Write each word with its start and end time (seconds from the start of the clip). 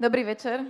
Dobrý 0.00 0.24
večer. 0.24 0.64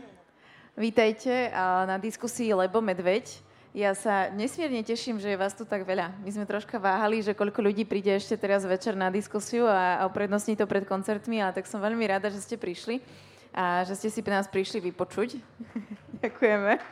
Vítajte 0.74 1.54
na 1.86 2.02
diskusii 2.02 2.50
Lebo 2.50 2.82
Medveď. 2.82 3.30
Ja 3.70 3.94
sa 3.94 4.26
nesmierne 4.34 4.82
teším, 4.82 5.22
že 5.22 5.30
je 5.30 5.38
vás 5.38 5.54
tu 5.54 5.62
tak 5.62 5.86
veľa. 5.86 6.18
My 6.26 6.30
sme 6.34 6.50
troška 6.50 6.82
váhali, 6.82 7.22
že 7.22 7.38
koľko 7.38 7.62
ľudí 7.62 7.86
príde 7.86 8.10
ešte 8.10 8.34
teraz 8.34 8.66
večer 8.66 8.98
na 8.98 9.06
diskusiu 9.06 9.70
a, 9.70 10.02
uprednostní 10.10 10.58
to 10.58 10.66
pred 10.66 10.82
koncertmi, 10.82 11.38
ale 11.38 11.54
tak 11.54 11.70
som 11.70 11.78
veľmi 11.78 12.10
rada, 12.10 12.26
že 12.26 12.42
ste 12.42 12.58
prišli 12.58 12.98
a 13.54 13.86
že 13.86 13.94
ste 14.02 14.10
si 14.10 14.18
pre 14.18 14.34
nás 14.34 14.50
prišli 14.50 14.82
vypočuť. 14.90 15.38
Ďakujeme. 16.26 16.82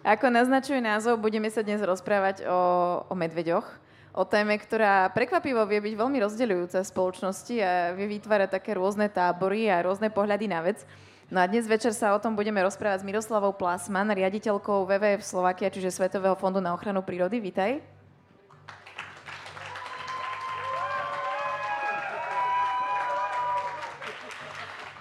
Ako 0.00 0.32
naznačuje 0.32 0.80
názov, 0.80 1.20
budeme 1.20 1.52
sa 1.52 1.60
dnes 1.60 1.84
rozprávať 1.84 2.48
o, 2.48 2.56
o 3.04 3.12
medveďoch 3.12 3.87
o 4.18 4.26
téme, 4.26 4.58
ktorá 4.58 5.06
prekvapivo 5.14 5.62
vie 5.70 5.78
byť 5.78 5.94
veľmi 5.94 6.18
rozdeľujúca 6.18 6.82
v 6.82 6.90
spoločnosti 6.90 7.54
a 7.62 7.94
vie 7.94 8.18
vytvárať 8.18 8.50
také 8.50 8.74
rôzne 8.74 9.06
tábory 9.06 9.70
a 9.70 9.86
rôzne 9.86 10.10
pohľady 10.10 10.50
na 10.50 10.58
vec. 10.58 10.82
No 11.30 11.38
a 11.38 11.46
dnes 11.46 11.70
večer 11.70 11.94
sa 11.94 12.10
o 12.10 12.18
tom 12.18 12.34
budeme 12.34 12.58
rozprávať 12.58 13.06
s 13.06 13.06
Miroslavou 13.06 13.54
Plasman, 13.54 14.10
riaditeľkou 14.10 14.90
WWF 14.90 15.22
Slovakia, 15.22 15.70
čiže 15.70 15.94
Svetového 15.94 16.34
fondu 16.34 16.58
na 16.58 16.74
ochranu 16.74 16.98
prírody. 16.98 17.38
Vítaj. 17.38 17.78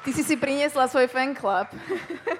Ty 0.05 0.11
si 0.13 0.21
si 0.21 0.37
priniesla 0.37 0.85
svoj 0.85 1.09
fan 1.09 1.33
club. 1.33 1.65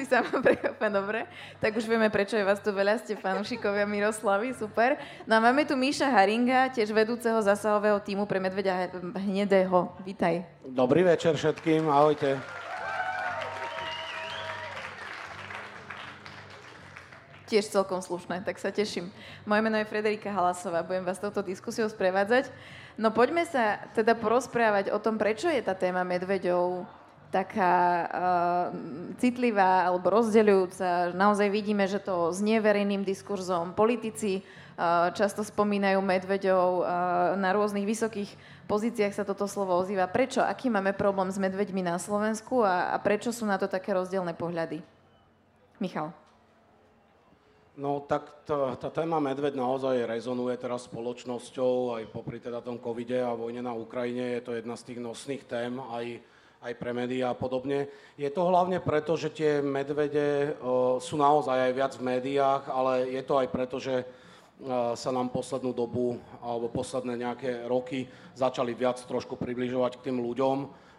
si 0.00 0.08
sama 0.08 0.40
prekvapená, 0.46 0.88
dobre. 0.88 1.28
Tak 1.60 1.76
už 1.76 1.84
vieme, 1.84 2.08
prečo 2.08 2.32
je 2.40 2.44
vás 2.48 2.56
tu 2.64 2.72
veľa, 2.72 2.96
ste 3.04 3.20
fanúšikovia 3.20 3.84
Miroslavy, 3.84 4.56
super. 4.56 4.96
No 5.28 5.36
a 5.36 5.44
máme 5.44 5.68
tu 5.68 5.76
Míša 5.76 6.08
Haringa, 6.08 6.72
tiež 6.72 6.88
vedúceho 6.96 7.36
zasahového 7.44 8.00
týmu 8.00 8.24
pre 8.24 8.40
Medveďa 8.40 8.88
Hnedého. 9.20 9.92
Vítaj. 10.00 10.48
Dobrý 10.64 11.04
večer 11.04 11.36
všetkým, 11.36 11.84
ahojte. 11.92 12.40
Tiež 17.50 17.66
celkom 17.66 17.98
slušné, 17.98 18.46
tak 18.46 18.62
sa 18.62 18.70
teším. 18.70 19.10
Moje 19.42 19.60
meno 19.60 19.74
je 19.76 19.90
Frederika 19.90 20.30
Halasová, 20.30 20.86
budem 20.86 21.02
vás 21.02 21.18
touto 21.18 21.42
diskusiou 21.42 21.90
sprevádzať. 21.90 22.48
No 22.94 23.10
poďme 23.10 23.42
sa 23.42 23.84
teda 23.90 24.14
porozprávať 24.14 24.94
o 24.94 25.02
tom, 25.02 25.18
prečo 25.18 25.50
je 25.50 25.58
tá 25.58 25.74
téma 25.74 26.06
medveďov 26.06 26.86
taká 27.30 27.74
uh, 27.78 28.66
citlivá 29.22 29.86
alebo 29.86 30.10
rozdeľujúca. 30.10 31.14
Naozaj 31.14 31.48
vidíme, 31.48 31.86
že 31.86 32.02
to 32.02 32.34
znie 32.34 32.58
verejným 32.58 33.06
diskurzom. 33.06 33.70
Politici 33.78 34.42
uh, 34.42 35.14
často 35.14 35.46
spomínajú 35.46 36.02
medveďov, 36.02 36.68
uh, 36.82 36.84
na 37.38 37.54
rôznych 37.54 37.86
vysokých 37.86 38.30
pozíciách 38.66 39.14
sa 39.14 39.22
toto 39.22 39.46
slovo 39.46 39.78
ozýva. 39.78 40.10
Prečo? 40.10 40.42
Aký 40.42 40.74
máme 40.74 40.90
problém 40.90 41.30
s 41.30 41.38
medveďmi 41.38 41.86
na 41.86 42.02
Slovensku 42.02 42.66
a, 42.66 42.90
a 42.90 42.96
prečo 42.98 43.30
sú 43.30 43.46
na 43.46 43.56
to 43.62 43.70
také 43.70 43.94
rozdielne 43.94 44.34
pohľady? 44.34 44.82
Michal. 45.78 46.10
No 47.80 48.02
tak 48.04 48.44
tá, 48.44 48.76
tá 48.76 48.90
téma 48.92 49.22
medveď 49.22 49.56
naozaj 49.56 50.04
rezonuje 50.04 50.52
teraz 50.60 50.84
spoločnosťou, 50.84 51.96
aj 51.96 52.12
popri 52.12 52.36
teda 52.36 52.60
tom 52.60 52.76
covide 52.76 53.16
a 53.22 53.32
vojne 53.32 53.64
na 53.64 53.72
Ukrajine 53.72 54.36
je 54.36 54.42
to 54.44 54.52
jedna 54.58 54.74
z 54.76 54.92
tých 54.92 55.00
nosných 55.00 55.42
tém, 55.48 55.78
aj 55.78 56.20
aj 56.60 56.76
pre 56.76 56.92
médiá 56.92 57.32
a 57.32 57.38
podobne. 57.38 57.88
Je 58.20 58.28
to 58.28 58.44
hlavne 58.44 58.76
preto, 58.84 59.16
že 59.16 59.32
tie 59.32 59.64
medvede 59.64 60.52
uh, 60.60 61.00
sú 61.00 61.16
naozaj 61.16 61.56
aj 61.56 61.72
viac 61.72 61.92
v 61.96 62.06
médiách, 62.06 62.62
ale 62.68 63.08
je 63.08 63.22
to 63.24 63.40
aj 63.40 63.48
preto, 63.48 63.80
že 63.80 64.04
uh, 64.04 64.92
sa 64.92 65.08
nám 65.08 65.32
poslednú 65.32 65.72
dobu 65.72 66.20
alebo 66.44 66.68
posledné 66.68 67.16
nejaké 67.16 67.50
roky 67.64 68.04
začali 68.36 68.76
viac 68.76 69.00
trošku 69.00 69.40
približovať 69.40 69.98
k 69.98 70.12
tým 70.12 70.20
ľuďom 70.20 70.56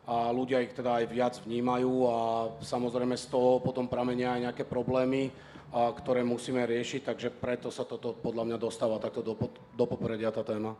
a 0.09 0.33
ľudia 0.33 0.65
ich 0.65 0.73
teda 0.73 0.97
aj 0.97 1.05
viac 1.13 1.37
vnímajú 1.45 1.93
a 2.09 2.17
samozrejme 2.65 3.13
z 3.13 3.29
toho 3.29 3.61
potom 3.61 3.85
pramenia 3.85 4.33
aj 4.33 4.41
nejaké 4.49 4.63
problémy, 4.65 5.29
ktoré 5.71 6.21
musíme 6.27 6.59
riešiť, 6.67 7.07
takže 7.07 7.31
preto 7.31 7.71
sa 7.71 7.87
toto 7.87 8.11
podľa 8.11 8.43
mňa 8.43 8.57
dostáva 8.59 8.99
takto 8.99 9.23
do, 9.23 9.39
do 9.71 9.85
popredia 9.87 10.27
tá 10.27 10.43
téma. 10.43 10.75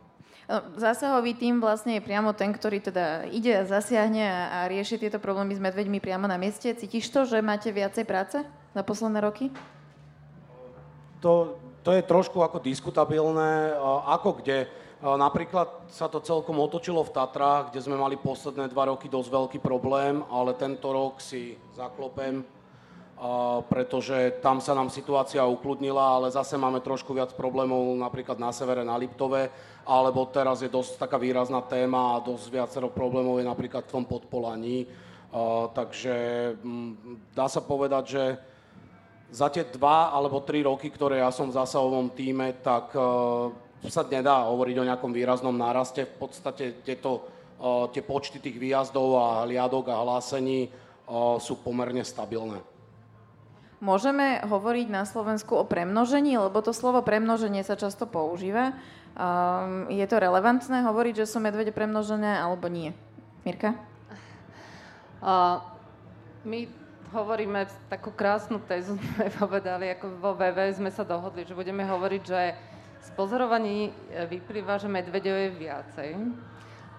No, 0.50 0.58
zásahový 0.76 1.38
tým 1.38 1.62
vlastne 1.62 1.96
je 1.96 2.04
priamo 2.04 2.34
ten, 2.36 2.52
ktorý 2.52 2.82
teda 2.82 3.30
ide 3.30 3.62
a 3.62 3.64
zasiahne 3.64 4.26
a, 4.26 4.40
a 4.52 4.58
rieši 4.68 5.00
tieto 5.00 5.22
problémy 5.22 5.54
s 5.54 5.62
medveďmi 5.62 6.02
priamo 6.02 6.26
na 6.26 6.36
mieste. 6.36 6.74
Cítiš 6.74 7.08
to, 7.08 7.24
že 7.24 7.40
máte 7.40 7.70
viacej 7.70 8.04
práce 8.04 8.42
za 8.74 8.82
posledné 8.82 9.22
roky? 9.22 9.54
To, 11.22 11.56
to 11.86 11.94
je 11.94 12.02
trošku 12.02 12.42
ako 12.42 12.58
diskutabilné. 12.58 13.78
Ako 14.10 14.42
kde? 14.42 14.66
Napríklad 15.02 15.86
sa 15.90 16.10
to 16.10 16.22
celkom 16.22 16.58
otočilo 16.58 17.02
v 17.06 17.14
Tatrách, 17.14 17.70
kde 17.70 17.82
sme 17.82 17.98
mali 17.98 18.18
posledné 18.18 18.66
dva 18.70 18.90
roky 18.90 19.06
dosť 19.06 19.30
veľký 19.30 19.58
problém, 19.62 20.26
ale 20.30 20.54
tento 20.58 20.90
rok 20.90 21.22
si 21.22 21.58
zaklopem, 21.74 22.42
pretože 23.70 24.34
tam 24.42 24.58
sa 24.58 24.74
nám 24.74 24.90
situácia 24.90 25.46
ukludnila, 25.46 26.18
ale 26.18 26.34
zase 26.34 26.58
máme 26.58 26.82
trošku 26.82 27.14
viac 27.14 27.30
problémov 27.38 27.94
napríklad 27.94 28.34
na 28.34 28.50
severe, 28.50 28.82
na 28.82 28.98
Liptove, 28.98 29.46
alebo 29.86 30.26
teraz 30.26 30.58
je 30.58 30.66
dosť 30.66 30.98
taká 30.98 31.22
výrazná 31.22 31.62
téma 31.62 32.18
a 32.18 32.24
dosť 32.24 32.50
viacero 32.50 32.90
problémov 32.90 33.38
je 33.38 33.46
napríklad 33.46 33.86
v 33.86 33.94
tom 33.94 34.04
podpolaní. 34.06 34.90
Takže 35.70 36.14
mm, 36.60 37.30
dá 37.30 37.46
sa 37.46 37.62
povedať, 37.62 38.04
že 38.10 38.24
za 39.30 39.48
tie 39.48 39.64
dva 39.70 40.10
alebo 40.10 40.42
tri 40.42 40.66
roky, 40.66 40.90
ktoré 40.90 41.22
ja 41.22 41.30
som 41.30 41.48
v 41.48 41.56
zásahovom 41.56 42.12
týme, 42.12 42.58
tak 42.60 42.92
sa 43.88 44.02
nedá 44.04 44.44
hovoriť 44.50 44.76
o 44.76 44.88
nejakom 44.92 45.14
výraznom 45.14 45.56
náraste. 45.56 46.04
V 46.04 46.26
podstate 46.26 46.84
tieto, 46.84 47.24
tie 47.96 48.02
počty 48.04 48.42
tých 48.42 48.60
výjazdov 48.60 49.16
a 49.16 49.26
hliadok 49.48 49.88
a 49.88 50.02
hlásení 50.04 50.68
sú 51.40 51.54
pomerne 51.64 52.04
stabilné. 52.04 52.71
Môžeme 53.82 54.38
hovoriť 54.46 54.94
na 54.94 55.02
Slovensku 55.02 55.58
o 55.58 55.66
premnožení, 55.66 56.38
lebo 56.38 56.62
to 56.62 56.70
slovo 56.70 57.02
premnoženie 57.02 57.66
sa 57.66 57.74
často 57.74 58.06
používa. 58.06 58.78
Um, 59.18 59.90
je 59.90 60.06
to 60.06 60.22
relevantné 60.22 60.86
hovoriť, 60.86 61.26
že 61.26 61.26
sú 61.26 61.42
medvede 61.42 61.74
premnožené 61.74 62.38
alebo 62.38 62.70
nie? 62.70 62.94
Mirka? 63.42 63.74
Uh, 65.18 65.58
my 66.46 66.70
hovoríme 67.10 67.66
takú 67.90 68.14
krásnu 68.14 68.62
tézu, 68.62 68.94
sme 69.18 69.34
povedali, 69.34 69.90
ako 69.90 70.14
vo 70.14 70.38
VV 70.38 70.78
sme 70.78 70.94
sa 70.94 71.02
dohodli, 71.02 71.42
že 71.42 71.58
budeme 71.58 71.82
hovoriť, 71.82 72.22
že 72.22 72.54
z 73.02 73.08
pozorovaní 73.18 73.90
e, 73.90 74.30
vyplýva, 74.30 74.78
že 74.78 74.86
medvedov 74.86 75.34
je 75.34 75.50
viacej, 75.58 76.10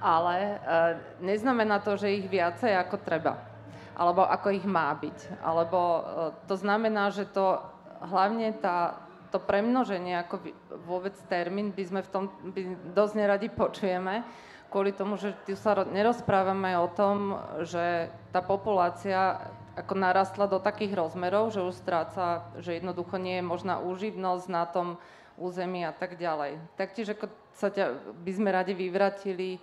ale 0.03 0.35
uh, 0.59 0.99
neznamená 1.23 1.79
to, 1.79 1.95
že 1.95 2.11
ich 2.11 2.27
viacej 2.27 2.75
ako 2.75 2.99
treba 2.99 3.52
alebo 3.93 4.25
ako 4.25 4.47
ich 4.53 4.65
má 4.65 4.93
byť. 4.93 5.41
Alebo 5.41 5.79
e, 5.79 6.01
to 6.49 6.55
znamená, 6.57 7.13
že 7.13 7.29
to 7.29 7.61
hlavne 8.03 8.53
tá, 8.57 8.99
to 9.29 9.37
premnoženie 9.39 10.19
ako 10.21 10.41
vôbec 10.85 11.15
termín 11.29 11.73
by 11.73 11.83
sme 11.85 12.01
v 12.05 12.09
tom 12.09 12.23
by 12.53 12.61
dosť 12.93 13.13
neradi 13.15 13.47
počujeme, 13.49 14.25
kvôli 14.73 14.89
tomu, 14.93 15.21
že 15.21 15.37
tu 15.45 15.53
sa 15.53 15.85
nerozprávame 15.85 16.73
o 16.81 16.89
tom, 16.89 17.37
že 17.61 18.09
tá 18.33 18.41
populácia 18.41 19.37
ako 19.73 19.93
narastla 19.97 20.45
do 20.45 20.61
takých 20.61 20.97
rozmerov, 20.97 21.49
že 21.53 21.65
už 21.65 21.77
stráca, 21.77 22.45
že 22.61 22.77
jednoducho 22.77 23.17
nie 23.17 23.41
je 23.41 23.45
možná 23.45 23.81
úživnosť 23.81 24.45
na 24.49 24.65
tom 24.69 25.01
území 25.37 25.81
a 25.81 25.93
tak 25.93 26.17
ďalej. 26.17 26.61
Taktiež 26.77 27.17
ako 27.17 27.25
sa 27.57 27.73
ťa, 27.73 28.13
by 28.21 28.31
sme 28.33 28.49
radi 28.53 28.73
vyvratili 28.77 29.57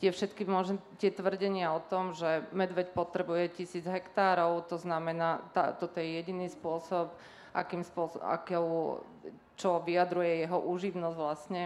tie 0.00 0.10
všetky 0.12 0.44
možné, 0.44 0.76
tie 1.00 1.08
tvrdenia 1.08 1.72
o 1.72 1.80
tom, 1.80 2.12
že 2.12 2.44
medveď 2.52 2.92
potrebuje 2.92 3.56
tisíc 3.56 3.84
hektárov, 3.84 4.68
to 4.68 4.76
znamená, 4.76 5.40
tá, 5.56 5.72
toto 5.72 6.00
je 6.00 6.20
jediný 6.20 6.48
spôsob, 6.52 7.12
akým 7.56 7.80
spôsob, 7.80 8.20
akého, 8.20 9.00
čo 9.56 9.80
vyjadruje 9.80 10.44
jeho 10.44 10.58
úživnosť 10.60 11.16
vlastne, 11.16 11.62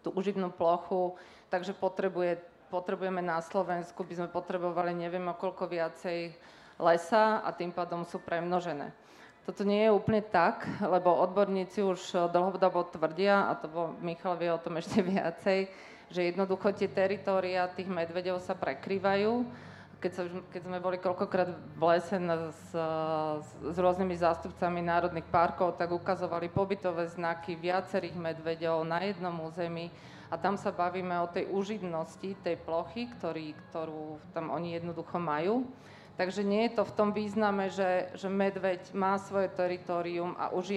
tú 0.00 0.08
uživnú 0.16 0.48
plochu, 0.48 1.20
takže 1.52 1.76
potrebuje, 1.76 2.40
potrebujeme 2.72 3.20
na 3.20 3.44
Slovensku, 3.44 4.00
by 4.00 4.14
sme 4.16 4.28
potrebovali 4.32 4.96
neviem 4.96 5.28
o 5.28 5.36
koľko 5.36 5.68
viacej 5.68 6.32
lesa 6.80 7.44
a 7.44 7.52
tým 7.52 7.70
pádom 7.76 8.08
sú 8.08 8.16
premnožené. 8.24 8.96
Toto 9.44 9.64
nie 9.64 9.88
je 9.88 9.92
úplne 9.92 10.24
tak, 10.24 10.68
lebo 10.80 11.16
odborníci 11.20 11.84
už 11.84 12.30
dlhodobo 12.32 12.88
tvrdia, 12.88 13.48
a 13.48 13.56
to 13.56 13.68
bol, 13.68 13.92
Michal 14.00 14.36
vie 14.40 14.48
o 14.48 14.60
tom 14.60 14.80
ešte 14.80 15.04
viacej, 15.12 15.68
že 16.10 16.34
jednoducho 16.34 16.74
tie 16.74 16.90
teritória 16.90 17.70
tých 17.70 17.86
medvedov 17.86 18.42
sa 18.42 18.58
prekrývajú. 18.58 19.46
Keď, 20.00 20.12
sa, 20.16 20.22
keď 20.50 20.62
sme 20.64 20.78
boli 20.80 20.96
koľkokrát 20.96 21.52
v 21.76 21.82
lese 21.86 22.16
s, 22.16 22.72
s, 22.72 23.76
rôznymi 23.76 24.16
zástupcami 24.16 24.80
národných 24.80 25.28
parkov, 25.28 25.76
tak 25.76 25.92
ukazovali 25.92 26.48
pobytové 26.48 27.06
znaky 27.06 27.54
viacerých 27.54 28.16
medvedov 28.16 28.80
na 28.82 29.04
jednom 29.04 29.36
území 29.44 29.92
a 30.32 30.40
tam 30.40 30.56
sa 30.56 30.72
bavíme 30.72 31.14
o 31.20 31.28
tej 31.28 31.52
uživnosti 31.52 32.38
tej 32.40 32.56
plochy, 32.64 33.12
ktorý, 33.18 33.52
ktorú 33.70 34.18
tam 34.32 34.48
oni 34.50 34.78
jednoducho 34.80 35.20
majú. 35.20 35.68
Takže 36.16 36.44
nie 36.44 36.68
je 36.68 36.76
to 36.76 36.84
v 36.84 36.96
tom 36.96 37.10
význame, 37.16 37.72
že, 37.72 38.12
že 38.12 38.28
medveď 38.28 38.92
má 38.92 39.16
svoje 39.16 39.48
teritorium 39.56 40.36
a 40.36 40.52
už 40.52 40.76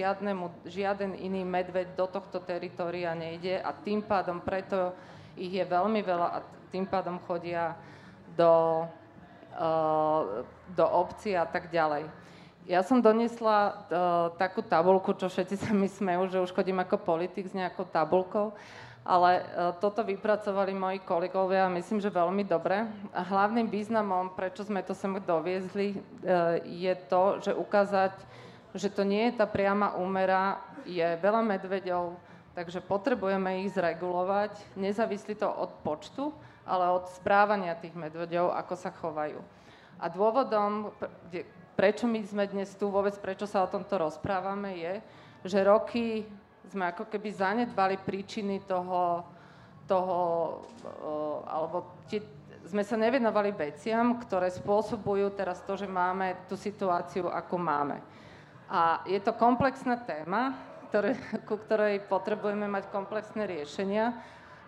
žiaden 0.64 1.12
iný 1.20 1.44
medveď 1.44 1.92
do 1.96 2.08
tohto 2.08 2.40
teritoria 2.40 3.12
nejde 3.12 3.60
a 3.60 3.76
tým 3.76 4.00
pádom 4.00 4.40
preto 4.40 4.96
ich 5.34 5.52
je 5.52 5.64
veľmi 5.64 6.00
veľa 6.00 6.28
a 6.30 6.38
tým 6.70 6.86
pádom 6.86 7.22
chodia 7.26 7.78
do, 8.34 8.84
uh, 9.54 10.42
do 10.74 10.86
obcí 10.86 11.34
a 11.38 11.46
tak 11.46 11.70
ďalej. 11.70 12.10
Ja 12.64 12.80
som 12.80 13.04
doniesla 13.04 13.58
uh, 13.68 13.74
takú 14.40 14.64
tabulku, 14.64 15.12
čo 15.14 15.28
všetci 15.28 15.56
sa 15.60 15.70
mi 15.76 15.86
smejú, 15.86 16.32
že 16.32 16.42
už 16.42 16.50
chodím 16.50 16.80
ako 16.80 16.96
politik 16.98 17.46
s 17.46 17.54
nejakou 17.54 17.86
tabulkou 17.86 18.56
ale 19.04 19.30
e, 19.36 19.42
toto 19.84 20.00
vypracovali 20.00 20.72
moji 20.72 20.98
kolegovia, 21.04 21.68
myslím, 21.68 22.00
že 22.00 22.08
veľmi 22.08 22.40
dobre. 22.48 22.88
A 23.12 23.20
hlavným 23.20 23.68
významom, 23.68 24.32
prečo 24.32 24.64
sme 24.64 24.80
to 24.80 24.96
sem 24.96 25.12
doviezli, 25.20 26.00
je 26.64 26.94
to, 27.12 27.44
že 27.44 27.52
ukázať, 27.52 28.16
že 28.72 28.88
to 28.88 29.04
nie 29.04 29.28
je 29.28 29.38
tá 29.38 29.46
priama 29.46 29.92
úmera, 30.00 30.58
je 30.88 31.04
veľa 31.20 31.44
medveďov, 31.44 32.16
takže 32.54 32.80
potrebujeme 32.80 33.66
ich 33.66 33.74
zregulovať. 33.74 34.54
Nezávislí 34.78 35.34
to 35.34 35.50
od 35.50 35.74
počtu, 35.82 36.30
ale 36.64 36.94
od 36.94 37.10
správania 37.12 37.76
tých 37.76 37.92
medveďov, 37.92 38.54
ako 38.54 38.74
sa 38.78 38.94
chovajú. 38.94 39.42
A 40.00 40.06
dôvodom, 40.08 40.94
prečo 41.74 42.06
my 42.06 42.22
sme 42.24 42.46
dnes 42.46 42.72
tu, 42.74 42.88
vôbec 42.88 43.14
prečo 43.18 43.44
sa 43.44 43.66
o 43.66 43.70
tomto 43.70 43.98
rozprávame, 43.98 44.78
je, 44.78 44.94
že 45.44 45.66
roky 45.66 46.24
sme 46.70 46.88
ako 46.90 47.10
keby 47.10 47.28
zanedbali 47.30 48.00
príčiny 48.00 48.64
toho, 48.64 49.22
toho 49.84 50.16
alebo 51.44 52.00
tie, 52.08 52.24
sme 52.64 52.80
sa 52.80 52.96
nevenovali 52.96 53.52
veciam, 53.52 54.16
ktoré 54.16 54.48
spôsobujú 54.48 55.36
teraz 55.36 55.60
to, 55.68 55.76
že 55.76 55.84
máme 55.84 56.48
tú 56.48 56.56
situáciu, 56.56 57.28
ako 57.28 57.60
máme. 57.60 58.00
A 58.72 59.04
je 59.04 59.20
to 59.20 59.36
komplexná 59.36 60.00
téma, 60.00 60.56
ktoré, 60.94 61.18
ku 61.50 61.58
ktorej 61.58 62.06
potrebujeme 62.06 62.70
mať 62.70 62.94
komplexné 62.94 63.50
riešenia. 63.50 64.14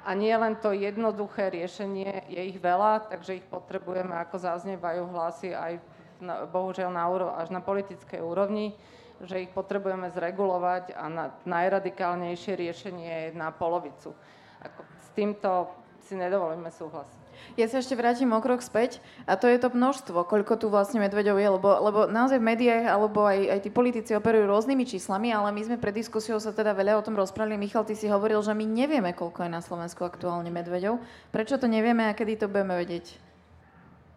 A 0.07 0.15
nie 0.15 0.35
len 0.35 0.59
to 0.59 0.75
jednoduché 0.75 1.51
riešenie, 1.51 2.27
je 2.31 2.43
ich 2.51 2.59
veľa, 2.59 3.11
takže 3.11 3.43
ich 3.43 3.47
potrebujeme, 3.47 4.15
ako 4.19 4.39
zaznievajú 4.39 5.03
hlasy 5.11 5.51
aj 5.55 5.83
na, 6.23 6.47
bohužiaľ 6.47 6.91
na, 6.95 7.07
až 7.39 7.55
na 7.55 7.63
politickej 7.63 8.19
úrovni 8.19 8.75
že 9.17 9.49
ich 9.49 9.51
potrebujeme 9.57 10.13
zregulovať 10.13 10.93
a 10.93 11.09
na, 11.09 11.33
najradikálnejšie 11.49 12.53
riešenie 12.53 13.09
je 13.09 13.29
na 13.33 13.49
polovicu. 13.49 14.13
Ako 14.61 14.81
s 15.01 15.09
týmto 15.17 15.73
si 16.05 16.21
nedovolíme 16.21 16.69
súhlasiť. 16.69 17.26
Ja 17.57 17.67
sa 17.71 17.81
ešte 17.81 17.97
vrátim 17.97 18.29
o 18.33 18.41
krok 18.45 18.61
späť 18.61 19.01
a 19.25 19.39
to 19.39 19.49
je 19.49 19.57
to 19.57 19.73
množstvo, 19.73 20.29
koľko 20.29 20.61
tu 20.61 20.67
vlastne 20.69 21.01
medveďov 21.01 21.37
je, 21.41 21.49
lebo, 21.57 21.69
lebo 21.69 22.01
naozaj 22.09 22.37
v 22.37 22.49
médiách 22.53 22.85
alebo 22.89 23.25
aj, 23.25 23.39
aj 23.57 23.61
tí 23.65 23.71
politici 23.73 24.13
operujú 24.13 24.45
rôznymi 24.49 24.85
číslami, 24.85 25.33
ale 25.33 25.53
my 25.53 25.63
sme 25.65 25.77
pred 25.81 25.97
diskusiou 25.97 26.37
sa 26.37 26.53
teda 26.53 26.77
veľa 26.77 27.01
o 27.01 27.05
tom 27.07 27.17
rozprávali. 27.17 27.57
Michal, 27.57 27.89
ty 27.89 27.97
si 27.97 28.09
hovoril, 28.09 28.41
že 28.45 28.53
my 28.53 28.65
nevieme, 28.65 29.17
koľko 29.17 29.47
je 29.47 29.51
na 29.51 29.65
Slovensku 29.65 30.05
aktuálne 30.05 30.53
medveďov. 30.53 31.01
Prečo 31.33 31.57
to 31.57 31.71
nevieme 31.71 32.09
a 32.09 32.17
kedy 32.17 32.45
to 32.45 32.47
budeme 32.53 32.77
vedieť? 32.77 33.17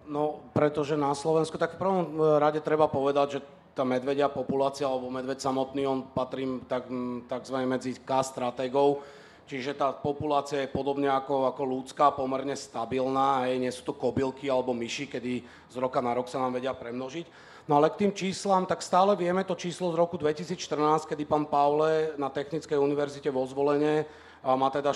No, 0.10 0.42
pretože 0.58 0.98
na 0.98 1.14
Slovensku, 1.14 1.62
tak 1.62 1.78
v 1.78 1.82
prvom 1.86 2.02
rade 2.42 2.66
treba 2.66 2.90
povedať, 2.90 3.28
že 3.38 3.40
tá 3.78 3.86
medvedia 3.86 4.28
populácia 4.28 4.90
alebo 4.90 5.08
medveď 5.14 5.40
samotný, 5.40 5.86
on 5.86 6.04
patrí 6.12 6.50
tak, 6.68 6.90
takzvané 7.30 7.70
medzi 7.70 7.96
K 7.96 8.12
stratégov, 8.26 9.06
čiže 9.50 9.74
tá 9.74 9.90
populácia 9.90 10.62
je 10.62 10.70
podobne 10.70 11.10
ako, 11.10 11.50
ako 11.50 11.64
ľudská, 11.66 12.14
pomerne 12.14 12.54
stabilná, 12.54 13.50
hej, 13.50 13.58
nie 13.58 13.74
sú 13.74 13.82
to 13.82 13.98
kobylky 13.98 14.46
alebo 14.46 14.78
myši, 14.78 15.10
kedy 15.10 15.42
z 15.42 15.76
roka 15.82 15.98
na 16.06 16.14
rok 16.14 16.30
sa 16.30 16.38
nám 16.38 16.62
vedia 16.62 16.78
premnožiť. 16.78 17.50
No 17.66 17.82
ale 17.82 17.90
k 17.90 18.06
tým 18.06 18.14
číslam, 18.14 18.70
tak 18.70 18.86
stále 18.86 19.18
vieme 19.18 19.42
to 19.42 19.58
číslo 19.58 19.90
z 19.90 19.98
roku 19.98 20.18
2014, 20.22 21.10
kedy 21.10 21.26
pán 21.26 21.50
Paule 21.50 22.14
na 22.22 22.30
Technickej 22.30 22.78
univerzite 22.78 23.34
vo 23.34 23.42
zvolenie 23.50 24.06
má 24.40 24.72
teda 24.72 24.96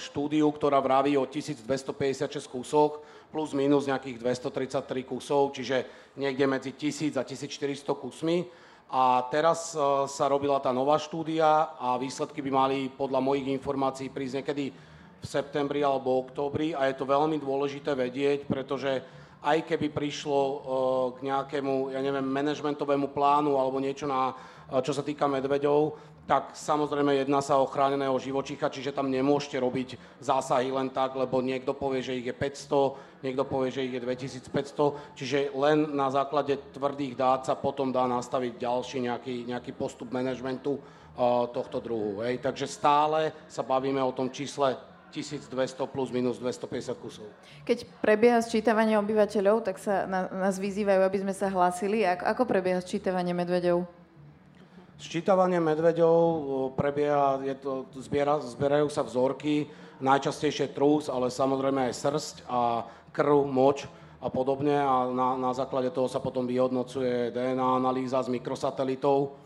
štúdiu, 0.00 0.48
ktorá 0.48 0.80
vraví 0.80 1.12
o 1.20 1.28
1256 1.28 2.48
kusoch, 2.48 3.04
plus 3.28 3.52
minus 3.52 3.84
nejakých 3.84 4.16
233 4.16 5.04
kusov, 5.04 5.52
čiže 5.52 5.84
niekde 6.16 6.48
medzi 6.48 6.72
1000 6.72 7.20
a 7.20 7.22
1400 7.26 7.84
kusmi. 7.92 8.48
A 8.86 9.26
teraz 9.34 9.74
e, 9.74 9.78
sa 10.06 10.30
robila 10.30 10.62
tá 10.62 10.70
nová 10.70 10.94
štúdia 10.94 11.74
a 11.74 11.98
výsledky 11.98 12.38
by 12.38 12.50
mali 12.54 12.78
podľa 12.86 13.18
mojich 13.18 13.50
informácií 13.50 14.14
prísť 14.14 14.42
niekedy 14.42 14.64
v 15.16 15.26
septembri 15.26 15.82
alebo 15.82 16.22
októbri 16.22 16.70
a 16.70 16.86
je 16.86 16.94
to 16.94 17.02
veľmi 17.02 17.42
dôležité 17.42 17.98
vedieť, 17.98 18.46
pretože 18.46 19.02
aj 19.42 19.58
keby 19.66 19.90
prišlo 19.90 20.38
e, 20.38 20.56
k 21.18 21.18
nejakému, 21.26 21.90
ja 21.90 22.00
neviem, 22.02 22.26
manažmentovému 22.30 23.10
plánu 23.10 23.58
alebo 23.58 23.82
niečo, 23.82 24.06
na, 24.06 24.30
e, 24.70 24.78
čo 24.86 24.94
sa 24.94 25.02
týka 25.02 25.26
medveďov, 25.26 25.98
tak 26.26 26.58
samozrejme 26.58 27.22
jedná 27.22 27.38
sa 27.38 27.62
o 27.62 27.70
chráneného 27.70 28.18
živočícha, 28.18 28.70
čiže 28.70 28.94
tam 28.94 29.10
nemôžete 29.10 29.62
robiť 29.62 29.88
zásahy 30.18 30.74
len 30.74 30.90
tak, 30.90 31.14
lebo 31.14 31.38
niekto 31.38 31.70
povie, 31.70 32.02
že 32.02 32.18
ich 32.18 32.26
je 32.26 32.34
500, 32.34 33.15
niekto 33.26 33.42
povie, 33.42 33.74
že 33.74 33.82
ich 33.82 33.98
je 33.98 34.02
2500, 34.06 35.18
čiže 35.18 35.38
len 35.58 35.90
na 35.90 36.06
základe 36.14 36.54
tvrdých 36.70 37.18
dát 37.18 37.42
sa 37.42 37.58
potom 37.58 37.90
dá 37.90 38.06
nastaviť 38.06 38.62
ďalší 38.62 39.10
nejaký, 39.10 39.34
nejaký 39.50 39.74
postup 39.74 40.14
manažmentu 40.14 40.78
uh, 40.78 41.50
tohto 41.50 41.82
druhu. 41.82 42.22
Hej. 42.22 42.38
Takže 42.46 42.70
stále 42.70 43.34
sa 43.50 43.66
bavíme 43.66 43.98
o 43.98 44.14
tom 44.14 44.30
čísle 44.30 44.78
1200 45.10 45.50
plus 45.88 46.12
minus 46.14 46.38
250 46.38 47.02
kusov. 47.02 47.26
Keď 47.64 47.88
prebieha 48.04 48.38
sčítavanie 48.42 49.00
obyvateľov, 49.00 49.64
tak 49.64 49.80
sa 49.80 50.04
na, 50.04 50.28
nás 50.30 50.60
vyzývajú, 50.60 51.00
aby 51.02 51.18
sme 51.24 51.34
sa 51.34 51.48
hlásili. 51.48 52.04
Ako, 52.04 52.24
ako 52.26 52.42
prebieha 52.44 52.78
sčítavanie 52.84 53.32
medveďov? 53.32 53.86
Sčítavanie 54.96 55.60
medveďov 55.60 56.16
prebieha, 56.72 57.44
je 57.44 57.54
to, 57.60 57.84
zbiera, 58.00 58.40
zbierajú 58.40 58.88
sa 58.88 59.04
vzorky, 59.04 59.68
najčastejšie 60.00 60.76
trús, 60.76 61.08
ale 61.08 61.32
samozrejme 61.32 61.90
aj 61.90 61.94
srst 61.94 62.36
a 62.48 62.84
krv, 63.12 63.48
moč 63.48 63.88
a 64.20 64.28
podobne 64.28 64.76
a 64.76 65.08
na, 65.12 65.36
na 65.36 65.52
základe 65.52 65.92
toho 65.92 66.08
sa 66.08 66.20
potom 66.20 66.48
vyhodnocuje 66.48 67.32
DNA 67.32 67.68
analýza 67.76 68.20
z 68.24 68.32
mikrosatelitov 68.32 69.36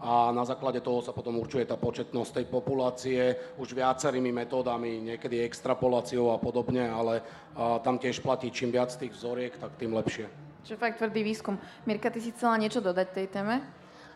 a 0.00 0.32
na 0.32 0.44
základe 0.48 0.80
toho 0.80 1.04
sa 1.04 1.12
potom 1.12 1.36
určuje 1.36 1.68
tá 1.68 1.76
početnosť 1.76 2.40
tej 2.40 2.46
populácie 2.48 3.20
už 3.60 3.76
viacerými 3.76 4.32
metódami, 4.32 4.96
niekedy 5.04 5.44
extrapoláciou 5.44 6.32
a 6.32 6.40
podobne, 6.40 6.88
ale 6.88 7.20
a, 7.52 7.76
tam 7.84 8.00
tiež 8.00 8.24
platí, 8.24 8.48
čím 8.48 8.72
viac 8.72 8.88
tých 8.96 9.12
vzoriek, 9.12 9.52
tak 9.60 9.76
tým 9.76 9.92
lepšie. 9.92 10.24
Čo 10.64 10.76
fakt 10.76 11.00
tvrdý 11.00 11.24
výskum. 11.24 11.56
Mirka, 11.84 12.12
ty 12.12 12.20
si 12.20 12.32
chcela 12.32 12.56
niečo 12.60 12.80
dodať 12.80 13.08
tej 13.12 13.26
téme? 13.28 13.60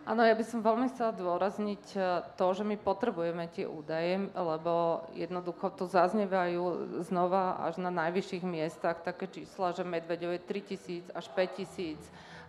Áno, 0.05 0.21
ja 0.21 0.37
by 0.37 0.45
som 0.45 0.61
veľmi 0.61 0.93
chcela 0.93 1.17
dôrazniť 1.17 1.85
e, 1.97 1.99
to, 2.37 2.47
že 2.53 2.61
my 2.61 2.77
potrebujeme 2.77 3.49
tie 3.49 3.65
údaje, 3.65 4.21
lebo 4.37 5.01
jednoducho 5.17 5.73
to 5.73 5.89
zaznievajú 5.89 6.93
znova 7.09 7.57
až 7.65 7.81
na 7.81 7.89
najvyšších 7.89 8.45
miestach 8.45 9.01
také 9.01 9.33
čísla, 9.33 9.73
že 9.73 9.81
medveďov 9.81 10.37
je 10.37 10.41
3000 11.09 11.09
až 11.09 11.27
5000 11.33 11.97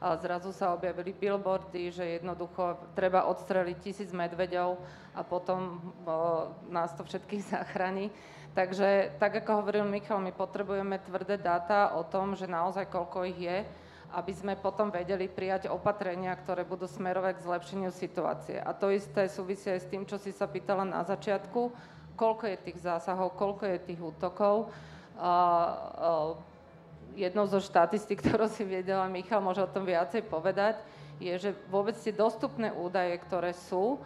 a 0.03 0.19
zrazu 0.19 0.51
sa 0.51 0.75
objavili 0.75 1.15
billboardy, 1.15 1.95
že 1.95 2.19
jednoducho 2.19 2.91
treba 2.91 3.23
odstreliť 3.31 3.77
tisíc 3.79 4.11
medveďov 4.11 4.75
a 5.15 5.23
potom 5.23 5.79
o, 6.03 6.51
nás 6.67 6.91
to 6.91 7.07
všetkých 7.07 7.43
zachráni. 7.55 8.11
Takže 8.51 9.15
tak 9.15 9.43
ako 9.43 9.63
hovoril 9.63 9.87
Michal, 9.87 10.19
my 10.19 10.35
potrebujeme 10.35 10.99
tvrdé 11.07 11.39
dáta 11.39 11.95
o 11.95 12.03
tom, 12.03 12.35
že 12.35 12.51
naozaj 12.51 12.91
koľko 12.91 13.23
ich 13.31 13.39
je 13.39 13.57
aby 14.15 14.31
sme 14.31 14.53
potom 14.55 14.87
vedeli 14.87 15.27
prijať 15.27 15.67
opatrenia, 15.67 16.31
ktoré 16.39 16.63
budú 16.63 16.87
smerovať 16.87 17.35
k 17.35 17.45
zlepšeniu 17.45 17.91
situácie. 17.91 18.63
A 18.63 18.71
to 18.71 18.87
isté 18.87 19.27
súvisí 19.27 19.67
aj 19.67 19.83
s 19.83 19.91
tým, 19.91 20.07
čo 20.07 20.15
si 20.15 20.31
sa 20.31 20.47
pýtala 20.47 20.87
na 20.87 21.03
začiatku, 21.03 21.75
koľko 22.15 22.43
je 22.47 22.57
tých 22.63 22.79
zásahov, 22.79 23.35
koľko 23.35 23.67
je 23.67 23.77
tých 23.91 23.99
útokov. 23.99 24.71
A, 25.19 25.19
a, 25.19 25.31
jednou 27.19 27.43
zo 27.47 27.59
štatistik, 27.59 28.19
ktorú 28.23 28.47
si 28.47 28.63
vedela 28.63 29.11
Michal, 29.11 29.43
môže 29.43 29.59
o 29.59 29.69
tom 29.69 29.83
viacej 29.83 30.23
povedať, 30.31 30.79
je, 31.19 31.31
že 31.35 31.51
vôbec 31.67 31.95
tie 31.95 32.15
dostupné 32.15 32.71
údaje, 32.71 33.15
ktoré 33.23 33.51
sú, 33.51 33.99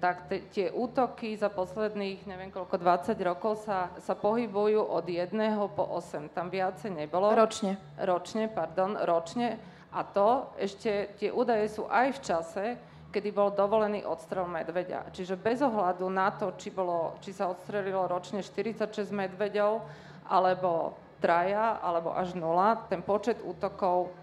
tak 0.00 0.32
te, 0.32 0.40
tie 0.48 0.72
útoky 0.72 1.36
za 1.36 1.52
posledných, 1.52 2.24
neviem 2.24 2.48
koľko, 2.48 2.80
20 2.80 3.12
rokov 3.20 3.68
sa, 3.68 3.92
sa 4.00 4.16
pohybujú 4.16 4.80
od 4.80 5.04
jedného 5.04 5.68
po 5.76 5.84
8. 5.84 6.32
Tam 6.32 6.48
viacej 6.48 7.04
nebolo. 7.04 7.36
Ročne. 7.36 7.76
Ročne, 8.00 8.48
pardon, 8.48 8.96
ročne. 8.96 9.60
A 9.92 10.00
to 10.00 10.48
ešte, 10.56 11.12
tie 11.20 11.28
údaje 11.28 11.68
sú 11.68 11.84
aj 11.84 12.16
v 12.16 12.20
čase, 12.24 12.64
kedy 13.12 13.28
bol 13.28 13.52
dovolený 13.52 14.08
odstrel 14.08 14.48
medveďa. 14.48 15.12
Čiže 15.12 15.36
bez 15.36 15.60
ohľadu 15.60 16.08
na 16.08 16.32
to, 16.32 16.56
či, 16.56 16.72
bolo, 16.72 17.20
či 17.20 17.36
sa 17.36 17.52
odstrelilo 17.52 18.08
ročne 18.08 18.40
46 18.40 19.12
medveďov, 19.12 19.84
alebo 20.30 20.96
traja, 21.20 21.76
alebo 21.82 22.16
až 22.16 22.32
nula, 22.38 22.88
ten 22.88 23.04
počet 23.04 23.36
útokov 23.44 24.14